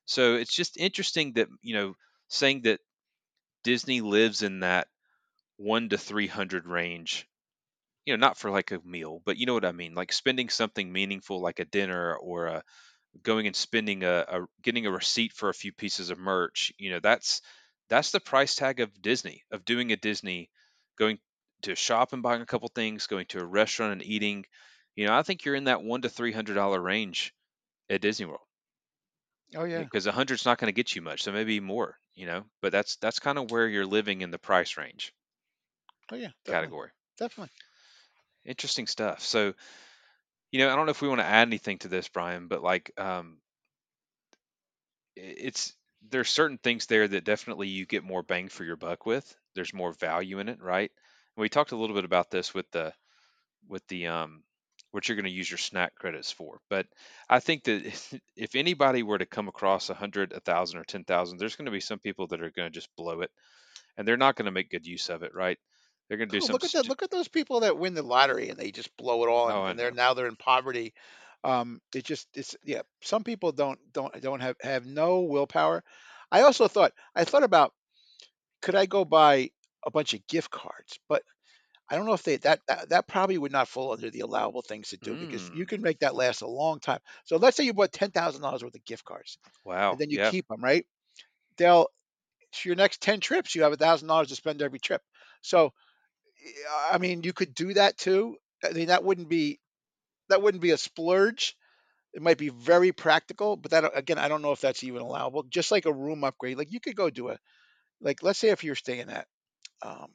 So 0.06 0.34
it's 0.36 0.54
just 0.54 0.76
interesting 0.76 1.32
that 1.34 1.48
you 1.62 1.74
know 1.74 1.94
saying 2.28 2.62
that 2.62 2.80
Disney 3.64 4.02
lives 4.02 4.42
in 4.42 4.60
that 4.60 4.88
one 5.56 5.88
to 5.88 5.98
three 5.98 6.26
hundred 6.26 6.66
range. 6.66 7.26
You 8.06 8.16
know, 8.16 8.26
not 8.26 8.36
for 8.36 8.50
like 8.50 8.70
a 8.70 8.80
meal, 8.84 9.22
but 9.24 9.36
you 9.38 9.46
know 9.46 9.54
what 9.54 9.64
I 9.64 9.72
mean. 9.72 9.94
Like 9.94 10.12
spending 10.12 10.48
something 10.48 10.92
meaningful, 10.92 11.40
like 11.40 11.58
a 11.58 11.64
dinner 11.64 12.16
or 12.16 12.46
a 12.46 12.62
going 13.22 13.46
and 13.46 13.56
spending 13.56 14.04
a, 14.04 14.24
a 14.28 14.46
getting 14.62 14.86
a 14.86 14.90
receipt 14.90 15.32
for 15.32 15.48
a 15.48 15.54
few 15.54 15.72
pieces 15.72 16.10
of 16.10 16.18
merch. 16.18 16.72
You 16.78 16.90
know, 16.90 17.00
that's 17.00 17.42
that's 17.88 18.10
the 18.10 18.20
price 18.20 18.54
tag 18.56 18.80
of 18.80 19.00
Disney, 19.02 19.42
of 19.50 19.64
doing 19.64 19.92
a 19.92 19.96
Disney, 19.96 20.50
going 20.98 21.18
to 21.62 21.74
shop 21.74 22.12
and 22.12 22.22
buying 22.22 22.42
a 22.42 22.46
couple 22.46 22.68
things, 22.68 23.06
going 23.06 23.26
to 23.26 23.40
a 23.40 23.46
restaurant 23.46 23.92
and 23.92 24.02
eating. 24.02 24.44
You 24.96 25.06
know, 25.06 25.14
I 25.14 25.22
think 25.22 25.44
you're 25.44 25.54
in 25.54 25.64
that 25.64 25.82
one 25.82 26.02
to 26.02 26.08
three 26.08 26.32
hundred 26.32 26.54
dollar 26.54 26.80
range 26.80 27.34
at 27.90 28.00
Disney 28.00 28.26
World. 28.26 28.46
Oh 29.56 29.64
yeah. 29.64 29.82
because 29.84 30.06
a 30.06 30.12
hundred's 30.12 30.44
not 30.44 30.58
going 30.58 30.68
to 30.68 30.72
get 30.72 30.94
you 30.94 31.02
much, 31.02 31.22
so 31.22 31.32
maybe 31.32 31.60
more. 31.60 31.98
You 32.14 32.26
know, 32.26 32.44
but 32.60 32.72
that's 32.72 32.96
that's 32.96 33.18
kind 33.18 33.38
of 33.38 33.50
where 33.50 33.66
you're 33.68 33.86
living 33.86 34.20
in 34.20 34.30
the 34.30 34.38
price 34.38 34.76
range 34.76 35.12
Oh 36.12 36.16
yeah. 36.16 36.30
Definitely. 36.44 36.54
category. 36.54 36.90
Definitely. 37.18 37.50
Interesting 38.46 38.86
stuff. 38.86 39.20
So, 39.22 39.54
you 40.52 40.60
know, 40.60 40.72
I 40.72 40.76
don't 40.76 40.86
know 40.86 40.90
if 40.92 41.02
we 41.02 41.08
want 41.08 41.20
to 41.20 41.26
add 41.26 41.48
anything 41.48 41.78
to 41.80 41.88
this, 41.88 42.08
Bryan, 42.08 42.48
but 42.48 42.62
like, 42.62 42.92
um, 42.98 43.38
it's 45.16 45.72
there's 46.10 46.28
certain 46.28 46.58
things 46.58 46.86
there 46.86 47.08
that 47.08 47.24
definitely 47.24 47.68
you 47.68 47.86
get 47.86 48.04
more 48.04 48.22
bang 48.22 48.48
for 48.48 48.64
your 48.64 48.76
buck 48.76 49.06
with. 49.06 49.34
There's 49.54 49.72
more 49.72 49.92
value 49.92 50.38
in 50.38 50.48
it, 50.48 50.60
right? 50.62 50.90
And 51.36 51.42
we 51.42 51.48
talked 51.48 51.72
a 51.72 51.76
little 51.76 51.96
bit 51.96 52.04
about 52.04 52.30
this 52.30 52.52
with 52.52 52.70
the 52.72 52.92
with 53.68 53.86
the 53.88 54.08
um 54.08 54.42
what 54.92 55.08
you're 55.08 55.16
going 55.16 55.26
to 55.26 55.30
use 55.30 55.50
your 55.50 55.58
snack 55.58 55.94
credits 55.96 56.32
for. 56.32 56.60
But 56.70 56.86
I 57.28 57.40
think 57.40 57.64
that 57.64 58.20
if 58.36 58.54
anybody 58.54 59.02
were 59.02 59.18
to 59.18 59.26
come 59.26 59.48
across 59.48 59.90
a 59.90 59.94
hundred, 59.94 60.32
a 60.32 60.40
thousand, 60.40 60.80
or 60.80 60.84
ten 60.84 61.04
thousand, 61.04 61.38
there's 61.38 61.56
going 61.56 61.66
to 61.66 61.72
be 61.72 61.80
some 61.80 62.00
people 62.00 62.28
that 62.28 62.42
are 62.42 62.50
going 62.50 62.70
to 62.72 62.74
just 62.74 62.94
blow 62.96 63.20
it, 63.22 63.30
and 63.96 64.06
they're 64.08 64.16
not 64.18 64.36
going 64.36 64.46
to 64.46 64.52
make 64.52 64.70
good 64.70 64.86
use 64.86 65.10
of 65.10 65.22
it, 65.22 65.34
right? 65.34 65.58
They're 66.08 66.18
going 66.18 66.28
to 66.30 66.36
do 66.36 66.40
Oh, 66.40 66.46
some. 66.46 66.56
look 66.56 66.64
at 66.64 66.72
that! 66.72 66.86
Look 66.86 67.02
at 67.02 67.10
those 67.10 67.28
people 67.28 67.60
that 67.60 67.78
win 67.78 67.94
the 67.94 68.02
lottery 68.02 68.48
and 68.48 68.58
they 68.58 68.72
just 68.72 68.96
blow 68.96 69.24
it 69.24 69.28
all, 69.28 69.50
and, 69.50 69.58
Oh, 69.58 69.66
and 69.66 69.78
they're 69.78 69.92
now 69.92 70.14
they're 70.14 70.26
in 70.26 70.36
poverty. 70.36 70.94
Um, 71.44 71.80
it 71.94 72.04
just 72.04 72.28
it's 72.34 72.56
yeah. 72.64 72.82
Some 73.02 73.24
people 73.24 73.52
don't 73.52 73.78
don't 73.92 74.18
don't 74.22 74.40
have 74.40 74.56
have 74.62 74.86
no 74.86 75.20
willpower. 75.20 75.84
I 76.32 76.42
also 76.42 76.66
thought 76.68 76.92
I 77.14 77.24
thought 77.24 77.42
about 77.44 77.74
could 78.62 78.74
I 78.76 78.86
go 78.86 79.04
buy 79.04 79.50
a 79.86 79.90
bunch 79.90 80.14
of 80.14 80.26
gift 80.28 80.50
cards, 80.50 80.98
but 81.08 81.24
I 81.90 81.96
don't 81.96 82.06
know 82.06 82.14
if 82.14 82.24
they 82.24 82.36
that 82.38 82.60
that, 82.68 82.90
that 82.90 83.08
probably 83.08 83.38
would 83.38 83.52
not 83.52 83.68
fall 83.68 83.92
under 83.92 84.10
the 84.10 84.20
allowable 84.20 84.62
things 84.62 84.90
to 84.90 84.98
do 84.98 85.16
because 85.18 85.50
you 85.52 85.64
Mm, 85.64 85.66
can 85.66 85.82
make 85.82 86.00
that 86.00 86.16
last 86.16 86.42
a 86.42 86.48
long 86.48 86.80
time. 86.80 87.00
So 87.24 87.36
let's 87.38 87.56
say 87.56 87.64
you 87.64 87.74
bought 87.74 87.92
ten 87.92 88.10
thousand 88.12 88.42
dollars 88.42 88.64
worth 88.64 88.76
of 88.76 88.84
gift 88.86 89.04
cards 89.04 89.38
wow. 89.64 89.92
and 89.92 90.00
then 90.00 90.10
you 90.10 90.18
Yeah. 90.18 90.32
keep 90.32 90.48
them, 90.48 90.62
right? 90.64 90.86
They'll 91.56 91.88
for 92.54 92.68
your 92.68 92.76
next 92.76 93.02
ten 93.02 93.20
trips, 93.20 93.54
you 93.54 93.62
have 93.64 93.72
a 93.72 93.76
thousand 93.76 94.08
dollars 94.08 94.28
to 94.28 94.36
spend 94.36 94.62
every 94.62 94.78
trip. 94.80 95.02
So 95.42 95.72
I 96.90 96.98
mean, 96.98 97.22
you 97.22 97.32
could 97.32 97.54
do 97.54 97.74
that 97.74 97.96
too. 97.96 98.36
I 98.64 98.70
mean, 98.72 98.88
that 98.88 99.04
wouldn't 99.04 99.28
be 99.28 99.60
that 100.28 100.42
wouldn't 100.42 100.62
be 100.62 100.72
a 100.72 100.78
splurge. 100.78 101.56
It 102.14 102.22
might 102.22 102.38
be 102.38 102.50
very 102.50 102.92
practical, 102.92 103.56
but 103.56 103.72
that 103.72 103.92
again, 103.94 104.18
I 104.18 104.28
don't 104.28 104.42
know 104.42 104.52
if 104.52 104.60
that's 104.60 104.84
even 104.84 105.02
allowable. 105.02 105.44
Just 105.44 105.70
like 105.72 105.86
a 105.86 105.92
room 105.92 106.24
upgrade, 106.24 106.58
like 106.58 106.72
you 106.72 106.80
could 106.80 106.96
go 106.96 107.10
do 107.10 107.30
a 107.30 107.38
like 108.00 108.22
let's 108.22 108.38
say 108.38 108.50
if 108.50 108.64
you're 108.64 108.74
staying 108.76 109.10
at 109.10 109.26
um 109.82 110.08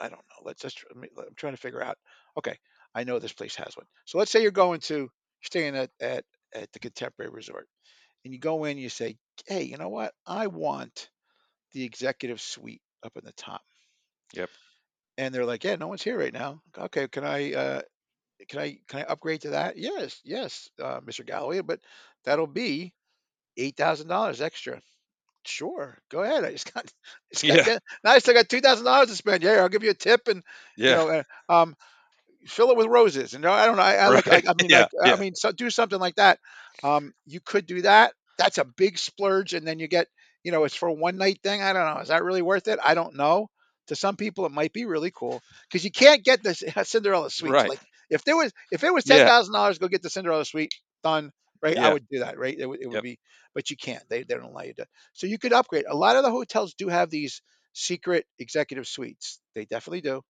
I 0.00 0.04
don't 0.08 0.12
know. 0.18 0.44
Let's 0.44 0.62
just 0.62 0.84
I'm 0.94 1.04
trying 1.36 1.54
to 1.54 1.60
figure 1.60 1.82
out. 1.82 1.98
Okay, 2.38 2.58
I 2.94 3.04
know 3.04 3.18
this 3.18 3.32
place 3.32 3.56
has 3.56 3.76
one. 3.76 3.86
So 4.06 4.18
let's 4.18 4.30
say 4.30 4.42
you're 4.42 4.50
going 4.52 4.80
to 4.82 5.10
staying 5.42 5.76
at 5.76 5.90
at 6.00 6.24
at 6.54 6.72
the 6.72 6.78
Contemporary 6.78 7.30
Resort, 7.32 7.68
and 8.24 8.34
you 8.34 8.40
go 8.40 8.64
in, 8.64 8.78
you 8.78 8.88
say, 8.88 9.18
hey, 9.46 9.62
you 9.64 9.76
know 9.78 9.88
what? 9.88 10.14
I 10.26 10.48
want 10.48 11.10
the 11.72 11.84
executive 11.84 12.40
suite 12.40 12.82
up 13.04 13.16
in 13.16 13.24
the 13.24 13.32
top. 13.32 13.62
Yep. 14.34 14.50
And 15.20 15.34
they're 15.34 15.46
like, 15.46 15.64
yeah, 15.64 15.76
no 15.76 15.88
one's 15.88 16.02
here 16.02 16.18
right 16.18 16.32
now. 16.32 16.62
Okay, 16.78 17.08
can 17.08 17.24
I 17.24 17.52
uh, 17.54 17.82
can 18.48 18.60
I 18.60 18.78
can 18.88 19.00
I 19.00 19.04
upgrade 19.04 19.42
to 19.42 19.50
that? 19.50 19.76
Yes, 19.76 20.20
yes, 20.24 20.68
uh, 20.82 21.00
Mr. 21.04 21.24
Galloway, 21.24 21.60
but 21.62 21.80
that'll 22.24 22.46
be 22.46 22.94
eight 23.56 23.76
thousand 23.76 24.08
dollars 24.08 24.40
extra. 24.40 24.82
Sure, 25.44 25.98
go 26.10 26.22
ahead. 26.22 26.44
I 26.44 26.52
just 26.52 26.72
got, 26.74 26.92
just 27.32 27.46
got 27.46 27.62
Yeah. 27.62 27.64
get, 27.64 27.82
now 28.04 28.12
I 28.12 28.18
still 28.18 28.34
got 28.34 28.48
two 28.48 28.60
thousand 28.60 28.86
dollars 28.86 29.08
to 29.10 29.16
spend. 29.16 29.42
Yeah, 29.42 29.54
I'll 29.62 29.68
give 29.70 29.84
you 29.84 29.90
a 29.90 29.94
tip, 29.94 30.28
and 30.28 30.42
you 30.84 30.92
know, 30.94 31.08
uh, 31.08 31.24
um, 31.48 31.76
fill 32.46 32.70
it 32.70 32.76
with 32.76 32.86
roses. 32.86 33.34
And 33.34 33.44
I 33.46 33.66
don't 33.66 33.76
know. 33.76 33.82
I, 33.82 33.94
I 33.94 34.08
like. 34.08 34.28
I, 34.30 34.42
I 34.48 34.54
mean, 34.54 34.70
Yeah. 34.70 34.86
like, 34.88 34.88
I 35.02 35.16
mean, 35.16 35.34
so 35.34 35.52
do 35.52 35.70
something 35.70 36.00
like 36.00 36.16
that. 36.16 36.38
Um, 36.82 37.12
you 37.26 37.40
could 37.40 37.66
do 37.66 37.82
that. 37.82 38.14
That's 38.38 38.58
a 38.58 38.64
big 38.64 38.98
splurge, 38.98 39.54
and 39.54 39.66
then 39.66 39.78
you 39.78 39.88
get, 39.88 40.08
you 40.44 40.52
know, 40.52 40.64
it's 40.64 40.74
for 40.76 40.88
a 40.88 40.92
one 40.94 41.16
night 41.18 41.40
thing. 41.42 41.62
I 41.62 41.72
don't 41.72 41.94
know. 41.94 42.00
Is 42.00 42.08
that 42.08 42.24
really 42.24 42.42
worth 42.42 42.68
it? 42.68 42.78
I 42.82 42.94
don't 42.94 43.16
know. 43.16 43.48
To 43.90 43.96
some 43.96 44.16
people, 44.16 44.46
it 44.46 44.52
might 44.52 44.72
be 44.72 44.86
really 44.86 45.12
cool 45.12 45.42
because 45.68 45.84
you 45.84 45.92
can't 45.92 46.24
get 46.24 46.42
the 46.42 46.54
Cinderella 46.86 47.30
suite. 47.30 47.58
Right. 47.58 47.66
Like 47.66 47.82
if 48.10 48.24
there 48.24 48.36
was, 48.36 48.52
if 48.72 48.84
it 48.84 48.94
was 48.94 49.04
ten 49.04 49.22
Yeah. 49.22 49.24
thousand 49.24 49.54
dollars, 49.54 49.78
go 49.78 49.88
get 49.88 50.02
the 50.02 50.10
Cinderella 50.10 50.46
suite 50.46 50.72
done. 51.04 51.32
Right, 51.62 51.76
Yeah. 51.76 51.82
I 51.82 51.92
would 51.92 52.08
do 52.08 52.20
that. 52.20 52.38
Right, 52.38 52.58
it, 52.58 52.66
would- 52.66 52.82
it 52.82 52.88
would 52.88 53.00
Yep. 53.00 53.04
be, 53.04 53.20
but 53.54 53.70
you 53.70 53.76
can't. 53.76 54.04
They 54.08 54.24
they 54.24 54.34
don't 54.34 54.44
allow 54.44 54.62
you 54.62 54.74
to. 54.74 54.86
So 55.14 55.26
you 55.26 55.38
could 55.38 55.52
upgrade. 55.52 55.84
A 55.88 55.96
lot 55.96 56.16
of 56.16 56.22
the 56.24 56.30
hotels 56.30 56.74
do 56.74 56.88
have 56.88 57.10
these 57.10 57.42
secret 57.74 58.26
executive 58.38 58.88
suites. 58.88 59.40
They 59.54 59.66
definitely 59.66 60.00
do. 60.02 60.22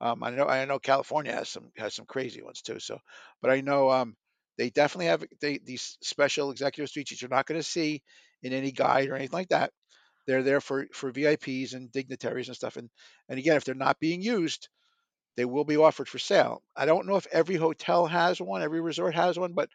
Um, 0.00 0.22
I 0.24 0.30
know 0.30 0.46
I 0.46 0.64
know 0.64 0.78
California 0.78 1.32
has 1.32 1.48
some 1.48 1.70
has 1.76 1.94
some 1.94 2.06
crazy 2.06 2.42
ones 2.42 2.62
too. 2.62 2.80
So, 2.80 2.98
but 3.40 3.50
I 3.50 3.60
know 3.60 3.90
um, 3.90 4.16
they 4.58 4.70
definitely 4.70 5.06
have 5.06 5.24
they, 5.40 5.58
these 5.58 5.98
special 6.02 6.50
executive 6.50 6.90
suites 6.90 7.10
that 7.10 7.22
you're 7.22 7.28
not 7.30 7.46
going 7.46 7.60
to 7.60 7.64
see 7.64 8.02
in 8.42 8.52
any 8.52 8.72
guide 8.72 9.08
or 9.08 9.14
anything 9.16 9.32
like 9.38 9.48
that. 9.50 9.72
They're 10.26 10.42
there 10.42 10.60
for 10.60 10.86
for 10.94 11.10
VIPs 11.10 11.74
and 11.74 11.90
dignitaries 11.92 12.48
and 12.48 12.56
stuff. 12.56 12.76
And 12.76 12.90
and 13.28 13.38
again, 13.38 13.56
if 13.56 13.64
they're 13.64 13.74
not 13.74 14.00
being 14.00 14.22
used, 14.22 14.68
they 15.36 15.44
will 15.44 15.64
be 15.64 15.76
offered 15.76 16.08
for 16.08 16.18
sale. 16.18 16.62
I 16.76 16.86
don't 16.86 17.06
know 17.06 17.16
if 17.16 17.26
every 17.28 17.56
hotel 17.56 18.06
has 18.06 18.40
one, 18.40 18.62
every 18.62 18.80
resort 18.80 19.14
has 19.14 19.38
one, 19.38 19.54
but 19.54 19.70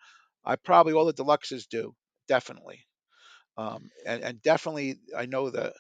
I 0.46 0.56
probably 0.56 0.94
all 0.94 1.06
the 1.06 1.14
deluxes 1.14 1.68
do 1.68 1.96
definitely. 2.28 2.86
Um, 3.58 3.90
and 4.06 4.24
and 4.24 4.42
definitely 4.42 4.98
I 5.16 5.26
know 5.28 5.50
the 5.52 5.74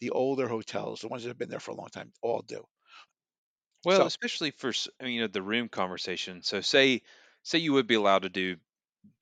the 0.00 0.10
older 0.10 0.48
hotels, 0.48 1.00
the 1.02 1.08
ones 1.08 1.24
that 1.24 1.30
have 1.30 1.38
been 1.38 1.50
there 1.50 1.60
for 1.60 1.72
a 1.72 1.76
long 1.76 1.88
time, 1.88 2.12
all 2.22 2.42
do. 2.42 2.64
Well, 3.84 4.04
So 4.04 4.06
especially 4.06 4.50
for 4.50 4.72
you 5.02 5.20
know 5.20 5.26
the 5.26 5.42
room 5.42 5.68
conversation. 5.68 6.42
So 6.42 6.60
say 6.60 7.02
say 7.42 7.58
you 7.58 7.72
would 7.74 7.86
be 7.86 7.94
allowed 7.94 8.22
to 8.22 8.28
do 8.30 8.56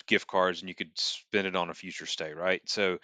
gift 0.07 0.29
cards 0.29 0.61
and 0.63 0.69
you 0.69 0.75
could 0.77 0.99
spend 0.99 1.47
it 1.49 1.57
on 1.57 1.71
a 1.71 1.75
future 1.75 2.07
stay, 2.07 2.35
right? 2.35 2.69
So 2.69 2.99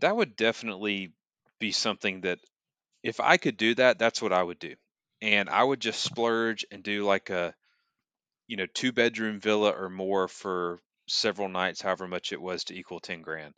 that 0.00 0.16
would 0.16 0.36
definitely 0.36 1.14
be 1.58 1.72
something 1.72 2.22
that 2.22 2.38
if 3.02 3.20
I 3.20 3.36
could 3.38 3.56
do 3.56 3.74
that, 3.76 3.98
that's 3.98 4.22
what 4.22 4.32
I 4.32 4.42
would 4.42 4.58
do. 4.58 4.74
And 5.22 5.48
I 5.50 5.62
would 5.64 5.80
just 5.80 6.02
splurge 6.02 6.66
and 6.70 6.82
do 6.82 7.04
like 7.04 7.30
a 7.30 7.54
you 8.46 8.56
know 8.56 8.66
two 8.74 8.92
bedroom 8.92 9.40
villa 9.40 9.70
or 9.70 9.88
more 9.88 10.28
for 10.28 10.80
several 11.08 11.48
nights, 11.48 11.80
however 11.80 12.08
much 12.08 12.32
it 12.32 12.40
was 12.40 12.64
to 12.64 12.74
equal 12.76 13.00
10 13.00 13.22
grand. 13.22 13.54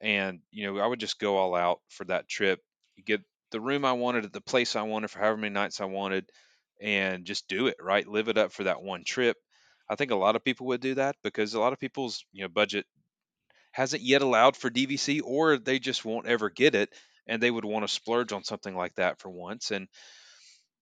And 0.00 0.40
you 0.50 0.66
know, 0.66 0.80
I 0.80 0.86
would 0.86 1.00
just 1.00 1.18
go 1.18 1.36
all 1.38 1.54
out 1.54 1.80
for 1.90 2.04
that 2.06 2.28
trip, 2.28 2.60
get 3.04 3.22
the 3.52 3.60
room 3.60 3.84
I 3.84 3.92
wanted 3.92 4.24
at 4.26 4.32
the 4.32 4.40
place 4.42 4.76
I 4.76 4.82
wanted 4.82 5.10
for 5.10 5.20
however 5.20 5.38
many 5.38 5.54
nights 5.54 5.80
I 5.80 5.86
wanted 5.86 6.30
and 6.80 7.24
just 7.26 7.48
do 7.48 7.66
it, 7.68 7.76
right? 7.80 8.06
Live 8.06 8.28
it 8.28 8.38
up 8.38 8.52
for 8.52 8.64
that 8.64 8.82
one 8.82 9.04
trip. 9.04 9.36
I 9.88 9.96
think 9.96 10.10
a 10.12 10.16
lot 10.16 10.36
of 10.36 10.44
people 10.44 10.66
would 10.68 10.80
do 10.80 10.94
that 10.94 11.16
because 11.22 11.54
a 11.54 11.60
lot 11.60 11.72
of 11.72 11.80
people's, 11.80 12.24
you 12.32 12.42
know, 12.42 12.48
budget 12.48 12.86
hasn't 13.72 14.02
yet 14.02 14.22
allowed 14.22 14.56
for 14.56 14.70
DVC 14.70 15.20
or 15.24 15.58
they 15.58 15.78
just 15.78 16.04
won't 16.04 16.26
ever 16.26 16.50
get 16.50 16.74
it 16.74 16.90
and 17.26 17.42
they 17.42 17.50
would 17.50 17.64
want 17.64 17.86
to 17.86 17.92
splurge 17.92 18.32
on 18.32 18.44
something 18.44 18.74
like 18.74 18.94
that 18.96 19.18
for 19.18 19.30
once 19.30 19.70
and 19.70 19.88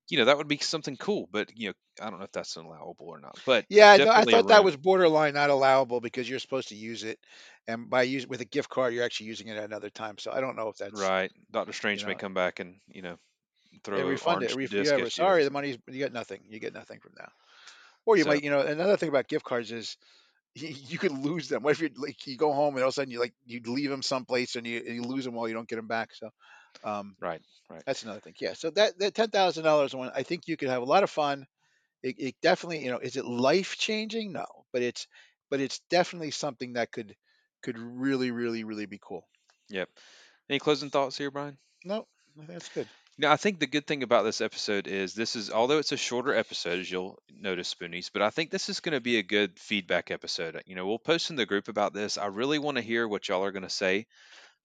you 0.09 0.19
know 0.19 0.25
that 0.25 0.39
would 0.39 0.49
be 0.49 0.59
something 0.59 0.97
cool 0.97 1.29
but 1.31 1.51
you 1.55 1.69
know 1.69 1.75
I 2.01 2.11
don't 2.11 2.19
know 2.19 2.25
if 2.25 2.33
that's 2.33 2.57
allowable 2.57 3.07
or 3.09 3.21
not 3.21 3.39
but 3.45 3.67
Yeah, 3.69 3.97
no, 3.99 4.11
I 4.11 4.25
thought 4.25 4.49
that 4.49 4.65
was 4.65 4.77
borderline 4.77 5.35
not 5.35 5.51
allowable 5.51 6.01
because 6.01 6.29
you're 6.29 6.39
supposed 6.39 6.69
to 6.69 6.75
use 6.75 7.05
it, 7.05 7.19
and 7.67 7.91
by 7.91 8.03
use 8.03 8.27
with 8.27 8.41
a 8.41 8.47
gift 8.47 8.71
card, 8.71 8.95
you're 8.95 9.05
actually 9.05 9.27
using 9.27 9.49
it 9.49 9.57
at 9.57 9.65
another 9.65 9.91
time. 9.91 10.17
So 10.19 10.33
I 10.33 10.41
don't 10.41 10.57
know 10.57 10.69
if 10.69 10.79
that's 10.79 10.99
right 11.01 11.31
Doctor 11.51 11.71
you 11.71 11.75
Strange 11.75 12.07
may 12.07 12.13
know 12.13 12.19
come 12.19 12.35
back 12.35 12.61
and 12.61 12.77
you 12.89 13.03
know 13.03 13.17
throw 13.85 13.99
an 13.99 14.07
refund 14.07 14.43
it. 14.43 14.55
Ref, 14.57 14.73
yeah, 14.73 14.97
you 14.97 15.11
sorry, 15.11 15.45
the 15.45 15.51
money's 15.51 15.79
you 15.87 15.99
get 15.99 16.13
nothing. 16.13 16.41
You 16.49 16.59
get 16.59 16.75
nothing 16.75 17.01
from 17.01 17.13
that. 17.19 17.31
Or 18.07 18.17
you 18.17 18.25
so 18.25 18.31
might, 18.31 18.43
you 18.43 18.51
know, 18.51 18.61
another 18.61 18.97
thing 18.97 19.11
about 19.11 19.29
gift 19.29 19.45
cards 19.45 19.71
is 19.71 19.97
you, 20.55 20.69
you 20.69 20.99
could 20.99 21.13
lose 21.13 21.49
them. 21.49 21.63
What 21.63 21.73
if 21.73 21.81
you 21.81 21.91
like 21.97 22.27
you 22.27 22.37
go 22.37 22.53
home 22.53 22.75
and 22.75 22.83
all 22.83 22.89
of 22.89 22.93
a 22.93 22.95
sudden 22.95 23.11
you 23.11 23.21
like 23.21 23.35
you 23.47 23.61
leave 23.67 23.91
them 23.91 24.03
someplace 24.03 24.57
and 24.57 24.67
you 24.67 24.79
and 24.87 24.95
you 24.97 25.03
lose 25.03 25.25
them 25.25 25.35
while 25.35 25.49
you 25.49 25.55
don't 25.55 25.69
get 25.69 25.77
them 25.77 25.87
back. 25.89 26.15
So 26.15 26.31
um, 26.85 27.17
right 27.21 27.41
right 27.71 27.85
that's 27.87 28.03
another 28.03 28.21
thing. 28.21 28.35
Yeah. 28.41 28.55
So 28.55 28.71
that 28.71 28.99
that 28.99 29.15
ten 29.15 29.31
thousand 29.31 29.65
dollars 29.65 29.95
one, 29.95 30.11
I 30.15 30.23
think 30.23 30.49
you 30.49 30.57
could 30.57 30.69
have 30.69 30.83
a 30.83 30.87
lot 30.87 31.03
of 31.03 31.11
fun. 31.11 31.47
It, 32.03 32.17
it 32.19 32.35
definitely, 32.43 32.85
you 32.85 32.91
know, 32.91 32.99
is 32.99 33.17
it 33.17 33.25
life 33.25 33.77
changing? 33.79 34.33
No, 34.33 34.47
but 34.73 34.83
it's 34.83 35.07
but 35.51 35.61
it's 35.61 35.81
definitely 35.91 36.31
something 36.31 36.75
that 36.75 36.93
could 36.93 37.15
could 37.63 37.79
really, 37.79 38.31
really, 38.31 38.65
really 38.65 38.87
be 38.87 39.01
cool. 39.03 39.25
yep 39.69 39.89
any 40.51 40.59
closing 40.59 40.91
thoughts 40.91 41.17
here 41.19 41.31
Bryan 41.31 41.59
No, 41.85 42.07
I 42.35 42.47
think 42.47 42.49
that's 42.49 42.69
good. 42.69 42.89
You 43.19 43.27
know, 43.27 43.33
I 43.33 43.37
think 43.37 43.59
the 43.59 43.67
good 43.67 43.85
thing 43.85 44.05
about 44.05 44.23
this 44.23 44.41
episode 44.41 44.87
is 44.87 45.13
this 45.13 45.35
is 45.35 45.51
although 45.51 45.79
it's 45.79 45.91
a 45.91 45.97
shorter 45.97 46.33
episode, 46.33 46.79
as 46.79 46.89
you'll 46.89 47.21
notice, 47.37 47.75
Spoonies, 47.75 48.11
but 48.13 48.23
I 48.23 48.31
think 48.31 48.53
this 48.53 48.69
is 48.69 48.79
going 48.79 48.93
to 48.93 49.01
be 49.01 49.19
a 49.19 49.25
good 49.25 49.59
feedback 49.59 50.13
episode. 50.13 50.63
You 50.67 50.77
know, 50.77 50.87
we'll 50.87 51.01
post 51.01 51.31
in 51.31 51.35
the 51.35 51.45
group 51.45 51.67
about 51.67 51.93
this. 51.93 52.17
I 52.17 52.27
really 52.27 52.61
want 52.61 52.77
to 52.77 52.83
hear 52.83 53.09
what 53.09 53.27
y'all 53.27 53.43
are 53.43 53.51
going 53.51 53.65
to 53.65 53.69
say 53.69 54.07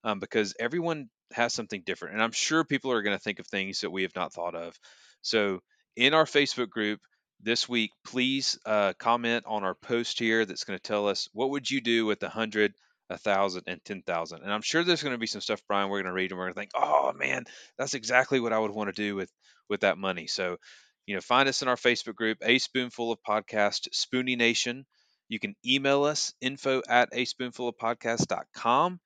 um, 0.04 0.20
because 0.20 0.54
everyone 0.60 1.10
has 1.32 1.52
something 1.52 1.82
different. 1.84 2.14
And 2.14 2.22
I'm 2.22 2.32
sure 2.32 2.64
people 2.64 2.92
are 2.92 3.02
going 3.02 3.18
to 3.18 3.24
think 3.24 3.40
of 3.40 3.48
things 3.48 3.82
that 3.82 3.90
we 3.90 4.04
have 4.04 4.16
not 4.16 4.34
thought 4.34 4.54
of. 4.54 4.78
So 5.24 5.62
in 5.96 6.14
our 6.14 6.26
Facebook 6.26 6.70
group 6.70 7.00
this 7.42 7.68
week, 7.68 7.90
please 8.06 8.60
uh, 8.68 8.94
comment 9.00 9.46
on 9.48 9.64
our 9.64 9.74
post 9.74 10.20
here 10.20 10.46
that's 10.46 10.64
going 10.64 10.78
to 10.78 10.84
tell 10.84 11.08
us 11.08 11.28
what 11.34 11.50
would 11.50 11.72
you 11.72 11.82
do 11.82 12.06
with 12.06 12.22
a 12.22 12.30
hundred, 12.30 12.76
a 13.10 13.18
thousand, 13.18 13.64
and 13.68 13.84
ten 13.84 14.02
thousand. 14.02 14.44
And 14.44 14.52
I'm 14.52 14.62
sure 14.62 14.84
there's 14.84 15.04
going 15.04 15.16
to 15.16 15.20
be 15.20 15.28
some 15.28 15.42
stuff, 15.42 15.62
Bryan, 15.68 15.90
we're 15.90 16.02
going 16.02 16.06
to 16.06 16.14
read 16.14 16.32
and 16.32 16.38
we're 16.38 16.46
going 16.46 16.54
to 16.54 16.60
think, 16.60 16.72
oh 16.76 17.14
man, 17.14 17.46
that's 17.78 17.94
exactly 17.94 18.40
what 18.40 18.54
I 18.54 18.60
would 18.60 18.72
want 18.72 18.94
to 18.94 19.02
do 19.02 19.16
with 19.16 19.32
with 19.70 19.82
that 19.82 19.98
money. 19.98 20.28
So, 20.28 20.58
you 21.06 21.16
know, 21.16 21.22
find 21.22 21.50
us 21.50 21.62
in 21.62 21.68
our 21.68 21.76
Facebook 21.76 22.16
group, 22.16 22.38
A 22.44 22.58
Spoonful 22.58 23.12
of 23.12 23.20
Podcast, 23.28 23.88
Spoonie 23.94 24.38
Nation. 24.38 24.86
You 25.30 25.40
can 25.40 25.56
email 25.66 26.04
us 26.04 26.34
info 26.42 26.82
at 26.88 27.10
a 27.12 27.26
spoonful 27.26 27.68
of 27.70 27.78
podcast.com. 27.78 29.00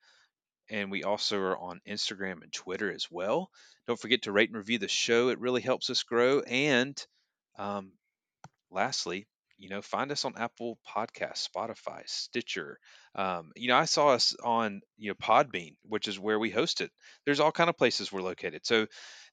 And 0.70 0.90
we 0.90 1.02
also 1.02 1.38
are 1.38 1.56
on 1.56 1.80
Instagram 1.88 2.42
and 2.42 2.52
Twitter 2.52 2.92
as 2.92 3.06
well. 3.10 3.48
Don't 3.86 3.98
forget 3.98 4.22
to 4.22 4.32
rate 4.32 4.50
and 4.50 4.58
review 4.58 4.78
the 4.78 4.88
show. 4.88 5.30
It 5.30 5.40
really 5.40 5.62
helps 5.62 5.88
us 5.88 6.02
grow. 6.02 6.40
And 6.40 6.94
um, 7.58 7.92
lastly, 8.70 9.26
you 9.58 9.68
know, 9.68 9.82
find 9.82 10.10
us 10.12 10.24
on 10.24 10.34
Apple 10.36 10.78
Podcasts, 10.88 11.48
Spotify, 11.48 12.02
Stitcher. 12.06 12.78
Um, 13.14 13.50
you 13.56 13.68
know, 13.68 13.76
I 13.76 13.86
saw 13.86 14.10
us 14.10 14.36
on 14.42 14.80
you 14.96 15.10
know 15.10 15.14
Podbean, 15.14 15.74
which 15.82 16.08
is 16.08 16.18
where 16.18 16.38
we 16.38 16.50
host 16.50 16.80
it. 16.80 16.90
There's 17.26 17.40
all 17.40 17.52
kind 17.52 17.68
of 17.68 17.76
places 17.76 18.12
we're 18.12 18.22
located. 18.22 18.64
So 18.64 18.86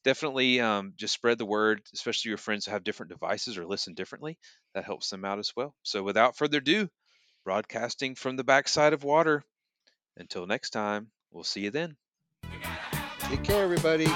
definitely 0.03 0.59
um, 0.61 0.93
just 0.95 1.13
spread 1.13 1.37
the 1.37 1.45
word, 1.45 1.81
especially 1.93 2.29
your 2.29 2.37
friends 2.37 2.65
who 2.65 2.71
have 2.71 2.83
different 2.83 3.11
devices 3.11 3.57
or 3.57 3.65
listen 3.65 3.93
differently. 3.93 4.37
That 4.73 4.85
helps 4.85 5.09
them 5.09 5.25
out 5.25 5.39
as 5.39 5.53
well. 5.55 5.75
So 5.83 6.03
without 6.03 6.35
further 6.35 6.57
ado, 6.57 6.89
broadcasting 7.45 8.15
from 8.15 8.35
the 8.35 8.43
backside 8.43 8.93
of 8.93 9.03
water. 9.03 9.43
Until 10.17 10.47
next 10.47 10.71
time, 10.71 11.11
we'll 11.31 11.43
see 11.43 11.61
you 11.61 11.71
then. 11.71 11.95
Take 13.29 13.43
care, 13.43 13.63
everybody. 13.63 14.07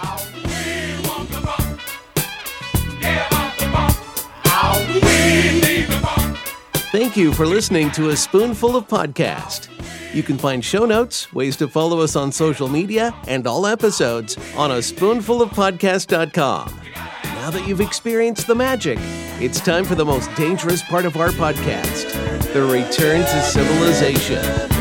Thank 6.92 7.16
you 7.16 7.34
for 7.34 7.46
listening 7.46 7.92
to 7.92 8.10
A 8.10 8.16
Spoonful 8.16 8.76
of 8.76 8.88
Podcast. 8.88 9.68
You 10.14 10.24
can 10.24 10.38
find 10.38 10.66
show 10.66 10.86
notes, 10.86 11.32
ways 11.34 11.56
to 11.58 11.68
follow 11.68 12.02
us 12.02 12.16
on 12.16 12.32
social 12.32 12.68
media, 12.68 13.14
and 13.28 13.46
all 13.46 13.68
episodes 13.68 14.38
on 14.56 14.72
a 14.72 14.78
spoonfulofpodcast.com. 14.78 16.82
Now 17.24 17.50
that 17.52 17.68
you've 17.68 17.82
experienced 17.82 18.48
the 18.48 18.56
magic, 18.56 18.98
it's 19.40 19.60
time 19.60 19.86
for 19.86 19.96
the 19.96 20.06
most 20.06 20.34
dangerous 20.36 20.82
part 20.84 21.06
of 21.06 21.18
our 21.18 21.30
podcast 21.30 22.16
the 22.54 22.64
return 22.64 23.22
to 23.22 23.42
civilization. 23.42 24.79